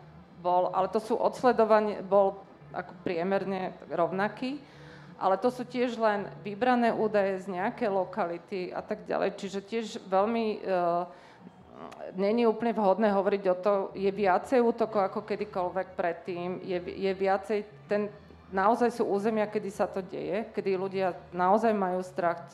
bol, 0.41 0.73
ale 0.73 0.89
to 0.89 0.97
sú 0.97 1.13
odsledovanie, 1.19 2.01
bol 2.01 2.41
ako 2.73 2.95
priemerne 3.03 3.75
rovnaký 3.91 4.57
ale 5.17 5.35
to 5.41 5.49
sú 5.49 5.65
tiež 5.65 5.97
len 5.97 6.29
vybrané 6.45 6.93
údaje 6.93 7.41
z 7.41 7.57
nejaké 7.57 7.89
lokality 7.89 8.69
a 8.69 8.85
tak 8.85 9.05
ďalej. 9.09 9.33
Čiže 9.37 9.59
tiež 9.65 9.85
veľmi 10.05 10.61
uh, 10.61 11.09
není 12.13 12.45
úplne 12.45 12.73
vhodné 12.73 13.09
hovoriť 13.13 13.43
o 13.49 13.55
to, 13.57 13.73
je 13.97 14.09
viacej 14.09 14.61
útokov 14.61 15.09
ako 15.09 15.25
kedykoľvek 15.25 15.87
predtým, 15.93 16.61
je, 16.61 16.77
je 16.81 17.11
viacej 17.13 17.59
ten, 17.89 18.09
naozaj 18.53 18.93
sú 18.93 19.03
územia, 19.05 19.49
kedy 19.49 19.69
sa 19.69 19.85
to 19.85 20.01
deje, 20.01 20.49
kedy 20.53 20.77
ľudia 20.77 21.17
naozaj 21.33 21.73
majú 21.73 22.01
strach, 22.01 22.49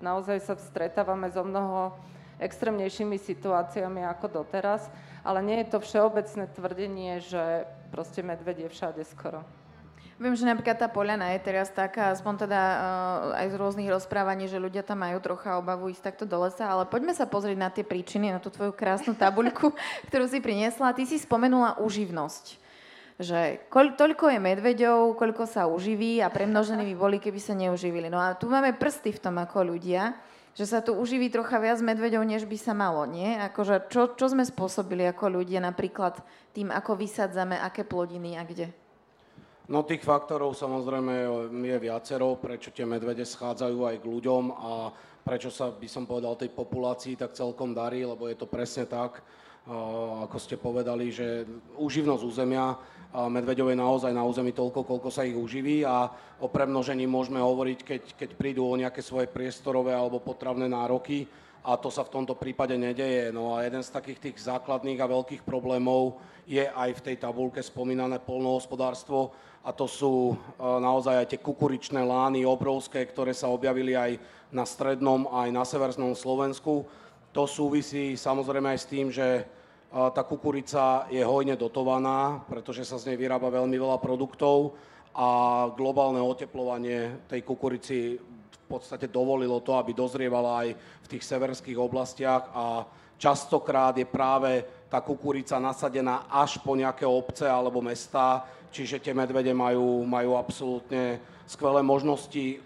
naozaj 0.00 0.38
sa 0.40 0.54
stretávame 0.56 1.28
so 1.32 1.44
mnoho 1.44 1.96
extrémnejšími 2.42 3.16
situáciami 3.22 4.02
ako 4.08 4.42
doteraz, 4.42 4.90
ale 5.22 5.38
nie 5.46 5.62
je 5.62 5.70
to 5.70 5.78
všeobecné 5.78 6.44
tvrdenie, 6.50 7.22
že 7.22 7.68
proste 7.94 8.24
medveď 8.26 8.66
je 8.66 8.68
všade 8.74 9.02
skoro. 9.06 9.46
Viem, 10.20 10.36
že 10.36 10.44
napríklad 10.44 10.76
tá 10.76 10.88
Poliana 10.92 11.32
je 11.32 11.40
teraz 11.40 11.72
taká, 11.72 12.12
aspoň 12.12 12.46
teda 12.46 12.60
uh, 12.60 13.40
aj 13.42 13.46
z 13.52 13.54
rôznych 13.58 13.88
rozprávaní, 13.88 14.46
že 14.46 14.60
ľudia 14.60 14.84
tam 14.84 15.00
majú 15.00 15.18
trocha 15.24 15.56
obavu 15.56 15.88
ísť 15.88 16.12
takto 16.12 16.24
do 16.28 16.36
lesa, 16.44 16.68
ale 16.68 16.84
poďme 16.84 17.16
sa 17.16 17.24
pozrieť 17.24 17.58
na 17.58 17.72
tie 17.72 17.82
príčiny, 17.82 18.28
na 18.28 18.38
tú 18.38 18.52
tvoju 18.52 18.76
krásnu 18.76 19.16
tabuľku, 19.16 19.72
ktorú 20.12 20.28
si 20.28 20.38
priniesla. 20.38 20.94
Ty 20.94 21.04
si 21.08 21.16
spomenula 21.16 21.80
uživnosť 21.80 22.62
že 23.22 23.62
koľ, 23.70 23.94
toľko 23.94 24.34
je 24.34 24.40
medveďov, 24.42 25.14
koľko 25.14 25.44
sa 25.46 25.70
uživí 25.70 26.18
a 26.18 26.32
premnožení 26.32 26.82
by 26.90 26.94
boli, 26.98 27.16
keby 27.22 27.38
sa 27.38 27.54
neuživili. 27.54 28.10
No 28.10 28.18
a 28.18 28.34
tu 28.34 28.50
máme 28.50 28.74
prsty 28.74 29.14
v 29.14 29.22
tom 29.22 29.38
ako 29.38 29.62
ľudia, 29.76 30.16
že 30.52 30.68
sa 30.68 30.84
tu 30.84 30.92
uživí 30.92 31.32
trocha 31.32 31.56
viac 31.56 31.80
medveďov, 31.80 32.28
než 32.28 32.44
by 32.44 32.58
sa 32.60 32.76
malo, 32.76 33.08
nie? 33.08 33.38
Akože 33.40 33.88
čo, 33.88 34.12
čo 34.12 34.26
sme 34.28 34.44
spôsobili 34.44 35.08
ako 35.08 35.40
ľudia 35.40 35.62
napríklad 35.64 36.20
tým, 36.52 36.68
ako 36.68 36.98
vysadzame, 37.00 37.56
aké 37.56 37.88
plodiny 37.88 38.36
a 38.36 38.44
kde? 38.44 38.68
No 39.70 39.86
tých 39.86 40.02
faktorov 40.02 40.58
samozrejme 40.58 41.14
je 41.54 41.78
viacero, 41.78 42.34
prečo 42.34 42.74
tie 42.74 42.82
medvede 42.82 43.22
schádzajú 43.22 43.78
aj 43.86 43.96
k 44.02 44.10
ľuďom 44.10 44.44
a 44.50 44.90
prečo 45.22 45.54
sa, 45.54 45.70
by 45.70 45.86
som 45.86 46.02
povedal, 46.02 46.34
tej 46.34 46.50
populácii 46.50 47.14
tak 47.14 47.38
celkom 47.38 47.70
darí, 47.70 48.02
lebo 48.02 48.26
je 48.26 48.34
to 48.34 48.50
presne 48.50 48.90
tak, 48.90 49.22
ako 50.26 50.36
ste 50.42 50.58
povedali, 50.58 51.14
že 51.14 51.46
uživnosť 51.78 52.22
územia 52.26 52.74
medveďov 53.14 53.70
je 53.70 53.78
naozaj 53.78 54.10
na 54.10 54.26
území 54.26 54.50
toľko, 54.50 54.82
koľko 54.82 55.14
sa 55.14 55.22
ich 55.22 55.38
uživí 55.38 55.86
a 55.86 56.10
o 56.42 56.50
premnožení 56.50 57.06
môžeme 57.06 57.38
hovoriť, 57.38 57.78
keď, 57.86 58.02
keď 58.18 58.30
prídu 58.34 58.66
o 58.66 58.74
nejaké 58.74 58.98
svoje 58.98 59.30
priestorové 59.30 59.94
alebo 59.94 60.18
potravné 60.18 60.66
nároky 60.66 61.22
a 61.62 61.78
to 61.78 61.94
sa 61.94 62.02
v 62.02 62.18
tomto 62.18 62.34
prípade 62.34 62.74
nedeje. 62.74 63.30
No 63.30 63.54
a 63.54 63.62
jeden 63.62 63.86
z 63.86 63.94
takých 63.94 64.18
tých 64.18 64.42
základných 64.42 64.98
a 64.98 65.06
veľkých 65.06 65.46
problémov 65.46 66.18
je 66.42 66.66
aj 66.66 66.90
v 66.98 67.04
tej 67.06 67.16
tabulke 67.22 67.62
spomínané 67.62 68.18
polnohospodárstvo 68.18 69.30
a 69.62 69.70
to 69.70 69.86
sú 69.86 70.34
e, 70.34 70.36
naozaj 70.58 71.22
aj 71.22 71.26
tie 71.30 71.40
kukuričné 71.40 72.02
lány 72.02 72.42
obrovské, 72.42 73.06
ktoré 73.06 73.30
sa 73.30 73.46
objavili 73.46 73.94
aj 73.94 74.18
na 74.50 74.66
strednom, 74.66 75.30
aj 75.30 75.48
na 75.54 75.62
severnom 75.62 76.18
Slovensku. 76.18 76.82
To 77.30 77.46
súvisí 77.46 78.18
samozrejme 78.18 78.74
aj 78.74 78.80
s 78.82 78.90
tým, 78.90 79.06
že 79.14 79.26
e, 79.38 79.42
tá 79.94 80.26
kukurica 80.26 81.06
je 81.14 81.22
hojne 81.22 81.54
dotovaná, 81.54 82.42
pretože 82.50 82.82
sa 82.82 82.98
z 82.98 83.14
nej 83.14 83.18
vyrába 83.22 83.54
veľmi 83.54 83.78
veľa 83.78 84.02
produktov 84.02 84.74
a 85.14 85.70
globálne 85.78 86.18
oteplovanie 86.18 87.30
tej 87.30 87.46
kukurici 87.46 88.18
v 88.18 88.58
podstate 88.66 89.06
dovolilo 89.06 89.62
to, 89.62 89.78
aby 89.78 89.94
dozrievala 89.94 90.66
aj 90.66 90.68
v 90.74 91.10
tých 91.12 91.22
severských 91.22 91.78
oblastiach 91.78 92.50
a 92.50 92.82
častokrát 93.20 93.94
je 93.94 94.08
práve 94.08 94.81
tá 94.92 95.00
kukurica 95.00 95.56
nasadená 95.56 96.28
až 96.28 96.60
po 96.60 96.76
nejaké 96.76 97.08
obce 97.08 97.48
alebo 97.48 97.80
mesta, 97.80 98.44
čiže 98.68 99.00
tie 99.00 99.16
medvede 99.16 99.56
majú, 99.56 100.04
majú 100.04 100.36
absolútne 100.36 101.16
skvelé 101.48 101.80
možnosti 101.80 102.60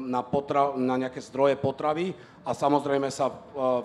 na, 0.00 0.24
potra- 0.24 0.72
na 0.72 0.96
nejaké 0.96 1.20
zdroje 1.20 1.60
potravy 1.60 2.16
a 2.48 2.56
samozrejme 2.56 3.12
sa 3.12 3.28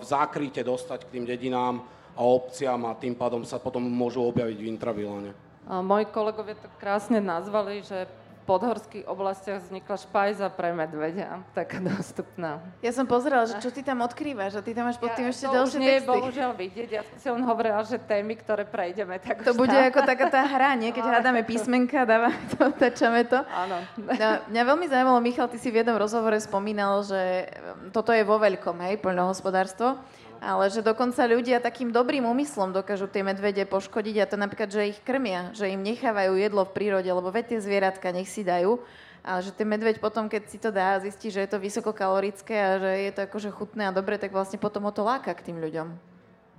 zákryte 0.00 0.64
dostať 0.64 1.04
k 1.04 1.12
tým 1.20 1.24
dedinám 1.28 1.84
a 2.16 2.24
obciam 2.24 2.80
a 2.88 2.96
tým 2.96 3.12
pádom 3.12 3.44
sa 3.44 3.60
potom 3.60 3.84
môžu 3.84 4.24
objaviť 4.24 4.56
v 4.56 4.70
intraviláne. 4.72 5.30
Moji 5.68 6.08
kolegovia 6.08 6.56
to 6.56 6.72
krásne 6.80 7.20
nazvali, 7.20 7.84
že 7.84 8.08
podhorských 8.46 9.04
oblastiach 9.10 9.58
vznikla 9.66 9.96
špajza 9.98 10.46
pre 10.54 10.70
medvedia, 10.70 11.42
taká 11.50 11.82
dostupná. 11.82 12.62
Ja 12.78 12.94
som 12.94 13.04
pozerala, 13.04 13.50
že 13.50 13.58
čo 13.58 13.74
ty 13.74 13.82
tam 13.82 14.06
odkrývaš, 14.06 14.56
a 14.56 14.62
ty 14.62 14.70
tam 14.70 14.86
máš 14.86 15.02
pod 15.02 15.10
tým 15.18 15.28
ja, 15.28 15.34
ešte 15.34 15.46
ďalšie 15.50 15.76
texty. 15.76 15.82
nie 15.82 15.94
je 15.98 16.02
bohužiaľ 16.06 16.50
vidieť, 16.54 16.88
ja 16.88 17.02
som 17.02 17.16
si 17.18 17.26
len 17.26 17.42
hovorila, 17.42 17.82
že 17.82 17.98
témy, 17.98 18.38
ktoré 18.38 18.62
prejdeme, 18.62 19.18
tak 19.18 19.42
To 19.42 19.52
bude 19.58 19.74
tam. 19.74 19.90
ako 19.90 20.00
taká 20.06 20.26
tá 20.30 20.46
hra, 20.46 20.78
nie? 20.78 20.94
Keď 20.94 21.04
no, 21.06 21.10
hľadáme 21.10 21.42
písmenka, 21.42 22.06
dávame 22.06 22.38
to, 22.54 22.70
tačame 22.78 23.26
to. 23.26 23.42
Áno. 23.50 23.82
No, 23.98 24.28
mňa 24.46 24.62
veľmi 24.62 24.86
zaujímalo, 24.86 25.18
Michal, 25.18 25.50
ty 25.50 25.58
si 25.58 25.74
v 25.74 25.82
jednom 25.82 25.98
rozhovore 25.98 26.38
spomínal, 26.38 27.02
že 27.02 27.50
toto 27.90 28.14
je 28.14 28.22
vo 28.22 28.38
veľkom, 28.38 28.78
hej, 28.86 29.02
poľnohospodárstvo 29.02 29.98
ale 30.40 30.68
že 30.68 30.84
dokonca 30.84 31.22
ľudia 31.24 31.58
takým 31.58 31.90
dobrým 31.90 32.24
úmyslom 32.24 32.72
dokážu 32.72 33.08
tie 33.08 33.24
medvede 33.24 33.64
poškodiť 33.64 34.16
a 34.22 34.30
to 34.30 34.36
napríklad, 34.36 34.68
že 34.68 34.92
ich 34.92 35.00
krmia, 35.02 35.50
že 35.56 35.72
im 35.72 35.82
nechávajú 35.82 36.36
jedlo 36.36 36.62
v 36.68 36.74
prírode, 36.74 37.08
lebo 37.08 37.28
veď 37.32 37.56
tie 37.56 37.60
zvieratka 37.64 38.12
nech 38.12 38.28
si 38.28 38.44
dajú, 38.44 38.78
ale 39.26 39.40
že 39.42 39.50
ten 39.50 39.66
medveď 39.66 39.98
potom, 39.98 40.30
keď 40.30 40.42
si 40.46 40.58
to 40.62 40.70
dá 40.70 41.00
zistí, 41.02 41.34
že 41.34 41.42
je 41.44 41.50
to 41.50 41.58
vysokokalorické 41.58 42.54
a 42.54 42.70
že 42.78 42.92
je 43.08 43.12
to 43.16 43.20
akože 43.26 43.50
chutné 43.50 43.90
a 43.90 43.96
dobre, 43.96 44.20
tak 44.20 44.30
vlastne 44.30 44.60
potom 44.60 44.86
o 44.86 44.92
to 44.94 45.02
láka 45.02 45.34
k 45.34 45.50
tým 45.50 45.58
ľuďom. 45.58 46.16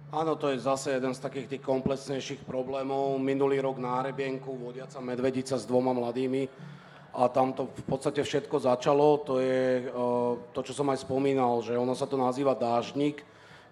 Áno, 0.07 0.39
to 0.39 0.55
je 0.55 0.63
zase 0.63 0.95
jeden 0.95 1.11
z 1.11 1.19
takých 1.19 1.47
tých 1.51 1.63
komplexnejších 1.67 2.47
problémov. 2.47 3.19
Minulý 3.19 3.59
rok 3.59 3.75
na 3.75 3.99
Hrebienku 3.99 4.55
vodiaca 4.55 5.03
medvedica 5.03 5.59
s 5.59 5.67
dvoma 5.67 5.91
mladými 5.91 6.47
a 7.11 7.27
tam 7.27 7.51
to 7.51 7.67
v 7.67 7.83
podstate 7.83 8.23
všetko 8.23 8.55
začalo. 8.55 9.19
To 9.27 9.43
je 9.43 9.91
to, 10.55 10.59
čo 10.63 10.71
som 10.71 10.87
aj 10.95 11.03
spomínal, 11.03 11.59
že 11.59 11.75
ono 11.75 11.91
sa 11.91 12.07
to 12.07 12.15
nazýva 12.15 12.55
dážnik 12.55 13.19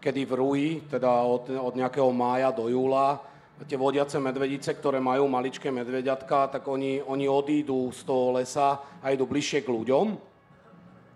kedy 0.05 0.21
v 0.29 0.33
Rui, 0.38 0.65
teda 0.85 1.09
od, 1.25 1.50
od 1.50 1.74
nejakého 1.74 2.13
mája 2.13 2.53
do 2.53 2.69
júla, 2.69 3.17
tie 3.65 3.74
vodiace 3.74 4.21
medvedice, 4.21 4.69
ktoré 4.77 5.01
majú 5.01 5.25
maličké 5.25 5.74
medvediatka, 5.74 6.53
tak 6.53 6.62
oni, 6.69 7.01
oni 7.01 7.25
odídu 7.25 7.89
z 7.89 8.05
toho 8.05 8.38
lesa 8.38 8.77
a 9.01 9.09
idú 9.09 9.25
bližšie 9.25 9.65
k 9.65 9.74
ľuďom. 9.74 10.05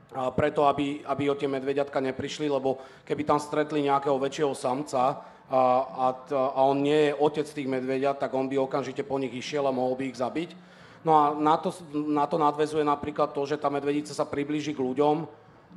A 0.10 0.34
preto, 0.34 0.66
aby, 0.66 1.06
aby 1.06 1.30
o 1.30 1.38
tie 1.38 1.46
medvediatka 1.46 2.02
neprišli, 2.02 2.50
lebo 2.50 2.82
keby 3.06 3.30
tam 3.30 3.38
stretli 3.38 3.86
nejakého 3.86 4.18
väčšieho 4.18 4.58
samca 4.58 5.22
a, 5.46 5.62
a, 5.86 6.08
a 6.34 6.60
on 6.66 6.82
nie 6.82 7.14
je 7.14 7.18
otec 7.22 7.46
tých 7.46 7.70
medvediat, 7.70 8.18
tak 8.18 8.34
on 8.34 8.50
by 8.50 8.58
okamžite 8.58 9.06
po 9.06 9.22
nich 9.22 9.36
išiel 9.38 9.70
a 9.70 9.76
mohol 9.76 9.94
by 9.94 10.10
ich 10.10 10.18
zabiť. 10.18 10.50
No 11.06 11.14
a 11.14 11.38
na 11.38 11.62
to, 11.62 11.70
na 11.94 12.26
to 12.26 12.42
nadvezuje 12.42 12.82
napríklad 12.82 13.38
to, 13.38 13.46
že 13.46 13.62
tá 13.62 13.70
medvedica 13.70 14.18
sa 14.18 14.26
priblíži 14.26 14.74
k 14.74 14.82
ľuďom, 14.82 15.30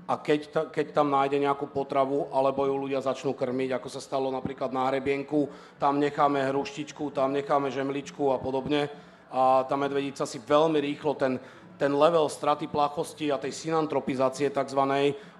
a 0.08 0.18
keď, 0.18 0.40
ta, 0.50 0.62
keď 0.66 0.86
tam 0.92 1.14
nájde 1.14 1.38
nejakú 1.38 1.70
potravu, 1.70 2.26
alebo 2.34 2.66
ju 2.66 2.74
ľudia 2.74 2.98
začnú 2.98 3.38
krmiť, 3.38 3.78
ako 3.78 3.88
sa 3.88 4.02
stalo 4.02 4.28
napríklad 4.34 4.74
na 4.74 4.90
hrebienku, 4.90 5.46
tam 5.78 6.02
necháme 6.02 6.42
hruštičku, 6.50 7.14
tam 7.14 7.30
necháme 7.32 7.70
žemličku 7.70 8.34
a 8.34 8.42
podobne. 8.42 8.90
A 9.32 9.64
tá 9.64 9.78
medvedica 9.78 10.26
si 10.26 10.42
veľmi 10.42 10.82
rýchlo 10.82 11.14
ten, 11.14 11.38
ten 11.78 11.94
level 11.94 12.28
straty 12.28 12.66
plachosti 12.68 13.30
a 13.32 13.40
tej 13.40 13.54
synantropizácie 13.54 14.50
tzv. 14.50 14.82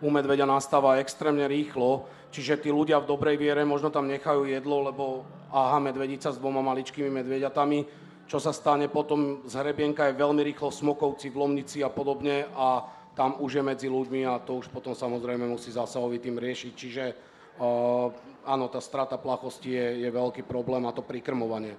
u 0.01 0.09
medvedia 0.09 0.49
nastáva 0.49 1.03
extrémne 1.03 1.45
rýchlo, 1.51 2.07
čiže 2.33 2.63
tí 2.63 2.71
ľudia 2.73 3.03
v 3.03 3.11
dobrej 3.11 3.37
viere 3.37 3.67
možno 3.67 3.91
tam 3.91 4.09
nechajú 4.09 4.47
jedlo, 4.47 4.89
lebo 4.89 5.27
aha, 5.53 5.83
medvedica 5.83 6.33
s 6.33 6.41
dvoma 6.41 6.65
maličkými 6.65 7.11
medvediatami, 7.13 7.85
čo 8.31 8.41
sa 8.41 8.55
stane 8.55 8.89
potom 8.89 9.45
z 9.45 9.53
hrebienka 9.61 10.09
je 10.09 10.17
veľmi 10.17 10.41
rýchlo 10.41 10.73
v 10.73 10.79
Smokovci, 10.81 11.29
v 11.29 11.37
Lomnici 11.37 11.85
a 11.85 11.93
podobne 11.93 12.49
a 12.57 13.02
tam 13.13 13.37
už 13.41 13.61
je 13.61 13.63
medzi 13.63 13.89
ľuďmi 13.93 14.25
a 14.25 14.41
to 14.41 14.61
už 14.61 14.73
potom 14.73 14.97
samozrejme 14.97 15.45
musí 15.45 15.69
zásahový 15.69 16.17
tým 16.17 16.41
riešiť. 16.41 16.73
Čiže 16.73 17.05
uh, 17.61 18.09
áno, 18.49 18.67
tá 18.73 18.81
strata 18.81 19.21
plachosti 19.21 19.73
je, 19.73 20.09
je 20.09 20.11
veľký 20.11 20.43
problém 20.49 20.85
a 20.89 20.97
to 20.97 21.05
prikrmovanie. 21.05 21.77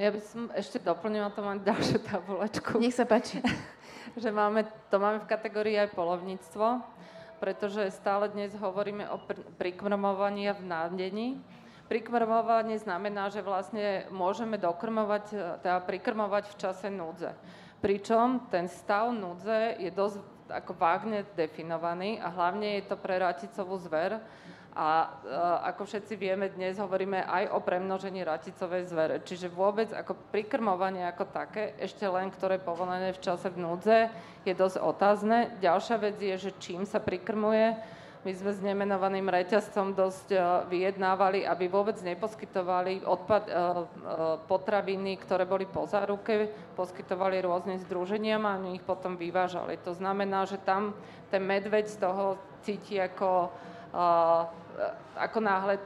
Ja 0.00 0.08
by 0.08 0.20
som 0.24 0.48
ešte 0.56 0.80
doplnila, 0.80 1.28
to 1.36 1.44
mám 1.44 1.60
ďalšiu 1.60 2.00
tabulečku. 2.00 2.80
Nech 2.80 2.96
sa 2.96 3.04
páči. 3.04 3.44
že 4.16 4.30
máme, 4.32 4.66
to 4.90 4.96
máme 4.98 5.22
v 5.22 5.30
kategórii 5.30 5.76
aj 5.78 5.94
polovníctvo, 5.94 6.82
pretože 7.38 7.92
stále 7.94 8.32
dnes 8.32 8.56
hovoríme 8.56 9.06
o 9.12 9.20
pr- 9.20 9.44
prikrmovaní 9.60 10.50
a 10.50 10.56
v 10.56 10.64
nádení. 10.66 11.28
Prikrmovanie 11.90 12.78
znamená, 12.78 13.34
že 13.34 13.42
vlastne 13.42 14.06
môžeme 14.14 14.54
dokrmovať, 14.54 15.58
teda 15.58 15.82
prikrmovať 15.82 16.54
v 16.54 16.58
čase 16.58 16.86
núdze. 16.86 17.34
Pričom 17.82 18.46
ten 18.52 18.70
stav 18.70 19.10
núdze 19.10 19.74
je 19.80 19.90
dosť 19.90 20.22
ako 20.50 20.74
vágne 20.74 21.22
definovaný 21.38 22.18
a 22.18 22.28
hlavne 22.28 22.82
je 22.82 22.90
to 22.90 22.96
pre 22.98 23.16
raticovú 23.22 23.78
zver. 23.78 24.18
A 24.70 24.88
e, 25.02 25.34
ako 25.66 25.82
všetci 25.82 26.14
vieme, 26.14 26.46
dnes 26.46 26.78
hovoríme 26.78 27.26
aj 27.26 27.50
o 27.50 27.58
premnožení 27.58 28.22
raticovej 28.22 28.86
zvere. 28.86 29.18
Čiže 29.26 29.50
vôbec 29.50 29.90
ako 29.90 30.14
prikrmovanie 30.30 31.02
ako 31.10 31.26
také, 31.34 31.74
ešte 31.82 32.06
len 32.06 32.30
ktoré 32.30 32.62
je 32.62 32.68
povolené 32.70 33.10
v 33.10 33.22
čase 33.22 33.50
v 33.50 33.58
núdze, 33.58 33.98
je 34.46 34.54
dosť 34.54 34.78
otázne. 34.78 35.58
Ďalšia 35.58 35.96
vec 35.98 36.16
je, 36.22 36.34
že 36.38 36.50
čím 36.62 36.86
sa 36.86 37.02
prikrmuje, 37.02 37.74
my 38.20 38.32
sme 38.36 38.52
s 38.52 38.60
nemenovaným 38.60 39.32
reťazcom 39.32 39.96
dosť 39.96 40.28
uh, 40.36 40.40
vyjednávali, 40.68 41.48
aby 41.48 41.72
vôbec 41.72 41.96
neposkytovali 42.04 43.00
odpad, 43.08 43.42
uh, 43.48 43.54
uh, 43.54 43.76
potraviny, 44.44 45.16
ktoré 45.16 45.48
boli 45.48 45.64
po 45.64 45.88
záruke, 45.88 46.52
poskytovali 46.76 47.40
rôznym 47.40 47.80
združeniam 47.80 48.44
a 48.44 48.60
oni 48.60 48.76
ich 48.76 48.84
potom 48.84 49.16
vyvážali. 49.16 49.80
To 49.88 49.96
znamená, 49.96 50.44
že 50.44 50.60
tam 50.60 50.92
ten 51.32 51.40
medveď 51.40 51.88
z 51.88 51.96
toho 51.96 52.36
cíti 52.60 53.00
ako, 53.00 53.48
ako 55.16 55.38
náhle 55.40 55.78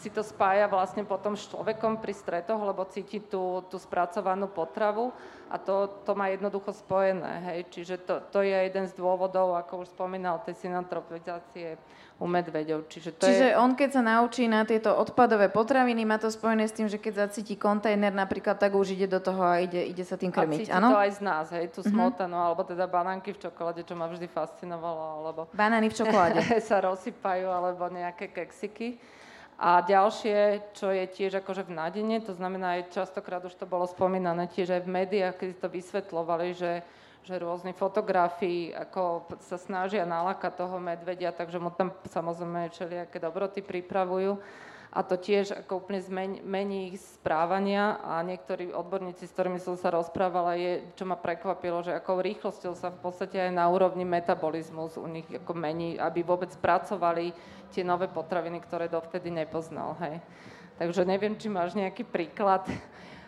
si 0.00 0.08
to 0.08 0.24
spája 0.24 0.64
vlastne 0.64 1.04
potom 1.04 1.36
s 1.36 1.44
človekom 1.52 2.00
pri 2.00 2.16
stretoch, 2.16 2.56
lebo 2.56 2.88
cíti 2.88 3.20
tú, 3.20 3.60
tú 3.68 3.76
spracovanú 3.76 4.48
potravu 4.48 5.12
a 5.52 5.60
to, 5.60 5.92
to 6.08 6.16
má 6.16 6.32
jednoducho 6.32 6.72
spojené. 6.72 7.44
Hej. 7.52 7.60
Čiže 7.68 7.94
to, 8.08 8.14
to 8.32 8.40
je 8.40 8.56
jeden 8.56 8.88
z 8.88 8.96
dôvodov, 8.96 9.52
ako 9.60 9.84
už 9.84 9.92
spomínal, 9.92 10.40
tej 10.40 10.56
synantropizácie 10.64 11.76
u 12.20 12.28
medveďov. 12.28 12.84
Čiže, 12.86 13.10
to 13.16 13.24
Čiže 13.26 13.48
je... 13.52 13.58
on, 13.58 13.72
keď 13.72 13.90
sa 13.96 14.02
naučí 14.04 14.44
na 14.44 14.62
tieto 14.68 14.92
odpadové 14.92 15.48
potraviny, 15.48 16.04
má 16.04 16.20
to 16.20 16.28
spojené 16.28 16.68
s 16.68 16.76
tým, 16.76 16.86
že 16.86 17.00
keď 17.00 17.26
zacíti 17.26 17.56
kontajner 17.56 18.12
napríklad, 18.12 18.60
tak 18.60 18.76
už 18.76 18.92
ide 18.92 19.08
do 19.08 19.18
toho 19.24 19.40
a 19.40 19.64
ide, 19.64 19.80
ide 19.88 20.04
sa 20.04 20.20
tým 20.20 20.28
krmiť. 20.28 20.58
A 20.60 20.64
cíti 20.68 20.72
ano? 20.72 20.92
to 20.92 21.00
aj 21.00 21.12
z 21.16 21.20
nás, 21.24 21.46
hej, 21.56 21.72
tú 21.72 21.80
mhm. 21.80 21.90
smotanu, 21.90 22.36
mm-hmm. 22.36 22.46
alebo 22.52 22.62
teda 22.68 22.84
banánky 22.84 23.32
v 23.32 23.40
čokoláde, 23.48 23.82
čo 23.82 23.96
ma 23.96 24.06
vždy 24.06 24.28
fascinovalo, 24.28 25.02
alebo... 25.24 25.40
Banány 25.56 25.88
v 25.88 25.96
čokoláde. 25.96 26.40
sa 26.68 26.84
rozsypajú, 26.84 27.48
alebo 27.48 27.88
nejaké 27.88 28.28
keksiky. 28.30 29.00
A 29.60 29.84
ďalšie, 29.84 30.72
čo 30.72 30.88
je 30.88 31.04
tiež 31.04 31.44
akože 31.44 31.68
v 31.68 31.76
nádene, 31.76 32.24
to 32.24 32.32
znamená 32.32 32.80
aj 32.80 32.96
častokrát 32.96 33.44
už 33.44 33.52
to 33.60 33.68
bolo 33.68 33.84
spomínané 33.84 34.48
tiež 34.48 34.80
aj 34.80 34.82
v 34.88 34.94
médiách, 35.04 35.36
keď 35.36 35.48
to 35.60 35.68
vysvetlovali, 35.68 36.56
že, 36.56 36.80
že 37.28 37.36
rôzni 37.36 37.76
fotografi 37.76 38.72
ako 38.72 39.28
sa 39.44 39.60
snažia 39.60 40.08
nalakať 40.08 40.64
toho 40.64 40.80
medvedia, 40.80 41.28
takže 41.28 41.60
mu 41.60 41.68
tam 41.76 41.92
samozrejme 42.08 42.72
všelijaké 42.72 43.20
dobroty 43.20 43.60
pripravujú. 43.60 44.40
A 44.90 45.06
to 45.06 45.14
tiež 45.14 45.54
ako 45.54 45.86
úplne 45.86 46.02
zmení, 46.02 46.42
mení 46.42 46.90
ich 46.90 46.98
správania 46.98 48.02
a 48.02 48.18
niektorí 48.26 48.74
odborníci, 48.74 49.22
s 49.22 49.34
ktorými 49.36 49.62
som 49.62 49.78
sa 49.78 49.94
rozprávala, 49.94 50.58
je, 50.58 50.82
čo 50.98 51.06
ma 51.06 51.14
prekvapilo, 51.14 51.86
že 51.86 51.94
akou 51.94 52.18
rýchlosťou 52.18 52.74
sa 52.74 52.90
v 52.90 52.98
podstate 52.98 53.38
aj 53.38 53.54
na 53.54 53.70
úrovni 53.70 54.02
metabolizmus 54.02 54.98
u 54.98 55.06
nich 55.06 55.30
ako 55.30 55.54
mení, 55.54 55.94
aby 55.94 56.26
vôbec 56.26 56.50
pracovali 56.58 57.30
tie 57.70 57.86
nové 57.86 58.10
potraviny, 58.10 58.58
ktoré 58.60 58.90
dovtedy 58.90 59.30
nepoznal. 59.30 59.94
Hej. 60.02 60.18
Takže 60.80 61.04
neviem, 61.04 61.36
či 61.36 61.52
máš 61.52 61.76
nejaký 61.76 62.02
príklad. 62.02 62.66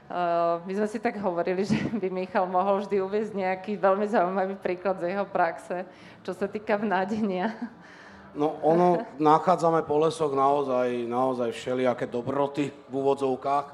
Uh, 0.08 0.58
my 0.66 0.72
sme 0.76 0.88
si 0.90 0.98
tak 0.98 1.20
hovorili, 1.22 1.62
že 1.70 1.78
by 1.78 2.08
Michal 2.10 2.50
mohol 2.50 2.82
vždy 2.82 2.98
uvieť 2.98 3.26
nejaký 3.32 3.78
veľmi 3.78 4.06
zaujímavý 4.10 4.58
príklad 4.58 4.98
z 4.98 5.14
jeho 5.14 5.26
praxe, 5.28 5.86
čo 6.26 6.32
sa 6.34 6.50
týka 6.50 6.74
vnádenia. 6.76 7.54
No 8.32 8.56
ono, 8.64 9.04
nachádzame 9.20 9.84
po 9.84 10.00
lesoch 10.00 10.32
naozaj, 10.32 11.04
naozaj 11.04 11.52
všelijaké 11.52 12.08
dobroty 12.08 12.72
v 12.88 12.92
úvodzovkách. 12.96 13.68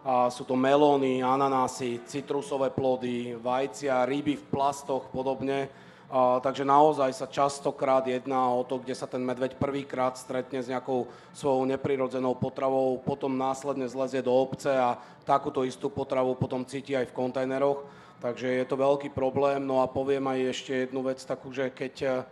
A 0.00 0.32
sú 0.32 0.48
to 0.48 0.56
melóny, 0.56 1.20
ananásy, 1.20 2.00
citrusové 2.08 2.72
plody, 2.72 3.36
vajcia, 3.36 4.08
ryby 4.08 4.40
v 4.40 4.48
plastoch 4.48 5.12
podobne. 5.12 5.68
A, 6.10 6.42
takže 6.42 6.66
naozaj 6.66 7.14
sa 7.14 7.30
častokrát 7.30 8.02
jedná 8.02 8.50
o 8.50 8.66
to, 8.66 8.82
kde 8.82 8.98
sa 8.98 9.06
ten 9.06 9.22
medveď 9.22 9.54
prvýkrát 9.54 10.18
stretne 10.18 10.58
s 10.58 10.66
nejakou 10.66 11.06
svojou 11.30 11.62
neprirodzenou 11.70 12.34
potravou, 12.34 12.98
potom 12.98 13.38
následne 13.38 13.86
zlezie 13.86 14.18
do 14.18 14.34
obce 14.34 14.74
a 14.74 14.98
takúto 15.22 15.62
istú 15.62 15.86
potravu 15.86 16.34
potom 16.34 16.66
cíti 16.66 16.98
aj 16.98 17.14
v 17.14 17.16
kontajneroch. 17.16 17.86
Takže 18.18 18.58
je 18.60 18.66
to 18.66 18.76
veľký 18.76 19.14
problém. 19.14 19.62
No 19.62 19.80
a 19.80 19.88
poviem 19.88 20.26
aj 20.28 20.52
ešte 20.52 20.72
jednu 20.84 21.06
vec 21.06 21.22
takú, 21.22 21.54
že 21.54 21.70
keď 21.70 22.26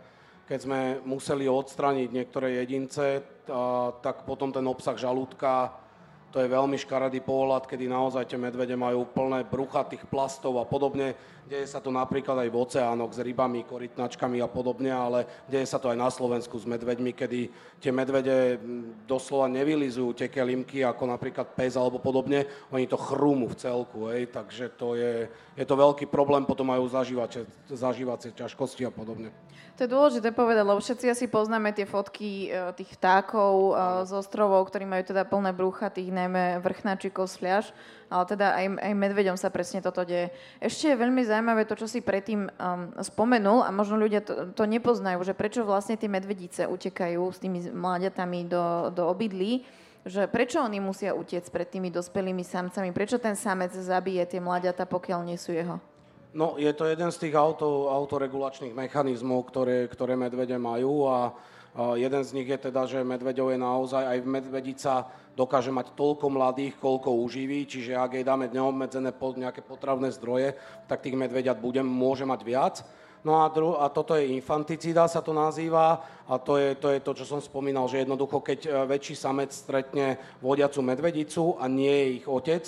keď 0.49 0.65
sme 0.65 0.97
museli 1.05 1.45
odstraniť 1.45 2.09
niektoré 2.09 2.57
jedince, 2.57 3.21
tak 4.01 4.25
potom 4.25 4.49
ten 4.49 4.65
obsah 4.65 4.97
žalúdka 4.97 5.77
to 6.29 6.37
je 6.37 6.49
veľmi 6.49 6.77
škaredý 6.77 7.25
pohľad, 7.25 7.65
kedy 7.65 7.89
naozaj 7.89 8.29
tie 8.29 8.37
medvede 8.37 8.77
majú 8.77 9.01
plné 9.09 9.41
brucha 9.49 9.81
tých 9.89 10.05
plastov 10.05 10.61
a 10.61 10.65
podobne. 10.65 11.17
Deje 11.49 11.65
sa 11.65 11.81
to 11.81 11.89
napríklad 11.89 12.45
aj 12.45 12.49
v 12.53 12.61
oceánoch 12.61 13.09
s 13.09 13.25
rybami, 13.25 13.65
korytnačkami 13.65 14.37
a 14.37 14.45
podobne, 14.45 14.93
ale 14.93 15.25
deje 15.49 15.65
sa 15.65 15.81
to 15.81 15.89
aj 15.89 15.97
na 15.97 16.05
Slovensku 16.13 16.53
s 16.61 16.69
medveďmi, 16.69 17.09
kedy 17.09 17.39
tie 17.81 17.89
medvede 17.89 18.61
doslova 19.09 19.49
nevylizujú 19.49 20.13
tie 20.13 20.29
kelimky 20.29 20.85
ako 20.85 21.09
napríklad 21.09 21.57
pes 21.57 21.73
alebo 21.73 21.97
podobne, 21.97 22.45
oni 22.69 22.85
to 22.85 23.01
chrúmu 23.01 23.49
v 23.49 23.57
celku, 23.57 24.13
hej, 24.13 24.29
takže 24.29 24.77
to 24.77 24.93
je, 24.93 25.25
je 25.57 25.65
to 25.65 25.73
veľký 25.73 26.05
problém, 26.05 26.45
potom 26.45 26.69
majú 26.69 26.85
zažívacie 26.85 28.29
ťažkosti 28.37 28.85
a 28.85 28.93
podobne. 28.93 29.33
To 29.81 29.87
je 29.87 29.95
dôležité 29.95 30.35
povedať, 30.35 30.67
lebo 30.67 30.83
všetci 30.83 31.07
asi 31.07 31.25
poznáme 31.31 31.71
tie 31.71 31.87
fotky 31.87 32.51
e, 32.51 32.75
tých 32.75 32.99
vtákov 32.99 33.53
e, 33.55 33.71
z 34.05 34.11
ostrovov, 34.11 34.67
ktorí 34.67 34.83
majú 34.83 35.07
teda 35.07 35.23
plné 35.23 35.55
brucha, 35.55 35.87
tých 35.87 36.11
najmä 36.11 36.59
vrchnáčikov, 36.59 37.31
sliaž, 37.31 37.71
ale 38.09 38.23
teda 38.25 38.57
aj, 38.57 38.65
aj 38.81 38.93
medveďom 38.97 39.37
sa 39.37 39.53
presne 39.53 39.79
toto 39.85 40.01
deje. 40.01 40.33
Ešte 40.57 40.91
je 40.91 40.99
veľmi 40.99 41.21
zaujímavé 41.23 41.69
to, 41.69 41.77
čo 41.77 41.85
si 41.85 42.01
predtým 42.01 42.49
um, 42.49 42.89
spomenul 42.99 43.61
a 43.61 43.69
možno 43.69 44.01
ľudia 44.01 44.25
to, 44.25 44.49
to 44.51 44.63
nepoznajú, 44.65 45.21
že 45.21 45.37
prečo 45.37 45.61
vlastne 45.61 45.95
tie 45.95 46.09
medvedice 46.09 46.65
utekajú 46.65 47.21
s 47.29 47.37
tými 47.37 47.69
mláďatami 47.69 48.49
do, 48.49 48.89
do 48.89 49.05
obydlí, 49.13 49.63
že 50.09 50.25
prečo 50.25 50.57
oni 50.59 50.81
musia 50.81 51.13
utiec 51.13 51.45
pred 51.53 51.69
tými 51.69 51.93
dospelými 51.93 52.41
samcami, 52.41 52.89
prečo 52.89 53.21
ten 53.21 53.37
samec 53.37 53.71
zabije 53.77 54.25
tie 54.25 54.41
mláďata, 54.41 54.89
pokiaľ 54.89 55.19
nie 55.29 55.37
sú 55.37 55.53
jeho? 55.53 55.77
No, 56.29 56.61
je 56.61 56.69
to 56.77 56.85
jeden 56.85 57.09
z 57.09 57.25
tých 57.25 57.33
auto, 57.33 57.89
autoregulačných 57.89 58.73
mechanizmov, 58.73 59.49
ktoré, 59.49 59.89
ktoré 59.89 60.13
medvede 60.13 60.53
majú 60.61 61.09
a, 61.09 61.33
jeden 61.77 62.23
z 62.25 62.33
nich 62.33 62.49
je 62.49 62.57
teda, 62.57 62.85
že 62.89 63.05
medveďov 63.05 63.53
je 63.53 63.59
naozaj, 63.61 64.03
aj 64.03 64.19
medvedica 64.25 64.93
dokáže 65.37 65.71
mať 65.71 65.95
toľko 65.95 66.27
mladých, 66.27 66.75
koľko 66.81 67.15
uživí, 67.15 67.63
čiže 67.63 67.95
ak 67.95 68.19
jej 68.19 68.25
dáme 68.27 68.51
neobmedzené 68.51 69.15
nejaké 69.15 69.63
potravné 69.63 70.11
zdroje, 70.11 70.57
tak 70.89 70.99
tých 70.99 71.15
medvediat 71.15 71.55
bude, 71.55 71.79
môže 71.79 72.27
mať 72.27 72.41
viac. 72.43 72.75
No 73.19 73.43
a, 73.43 73.51
dru- 73.51 73.75
a 73.75 73.91
toto 73.91 74.15
je 74.15 74.31
infanticida, 74.31 75.03
sa 75.11 75.19
to 75.19 75.35
nazýva, 75.35 75.99
a 76.23 76.39
to 76.39 76.55
je, 76.55 76.75
to 76.79 76.87
je 76.95 76.99
to, 77.03 77.11
čo 77.19 77.25
som 77.27 77.39
spomínal, 77.43 77.91
že 77.91 78.07
jednoducho, 78.07 78.39
keď 78.39 78.59
e, 78.63 78.69
väčší 78.87 79.15
samec 79.15 79.51
stretne 79.51 80.15
vodiacu 80.39 80.79
medvedicu 80.79 81.59
a 81.59 81.67
nie 81.67 81.91
je 81.91 82.07
ich 82.23 82.25
otec, 82.31 82.63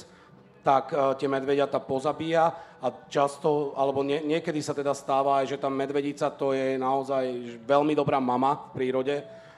tak 0.62 0.93
uh, 0.93 1.17
tie 1.17 1.26
medvediata 1.26 1.82
pozabíja 1.82 2.54
a 2.82 2.88
často, 3.10 3.78
alebo 3.78 4.02
nie, 4.02 4.21
niekedy 4.26 4.62
sa 4.62 4.74
teda 4.74 4.93
stáva 4.93 5.41
aj, 5.41 5.54
že 5.54 5.62
tá 5.62 5.69
medvedica 5.69 6.34
to 6.34 6.54
je 6.54 6.78
naozaj 6.82 7.58
veľmi 7.65 7.93
dobrá 7.93 8.17
mama 8.17 8.69
v 8.69 8.82
prírode 8.82 9.15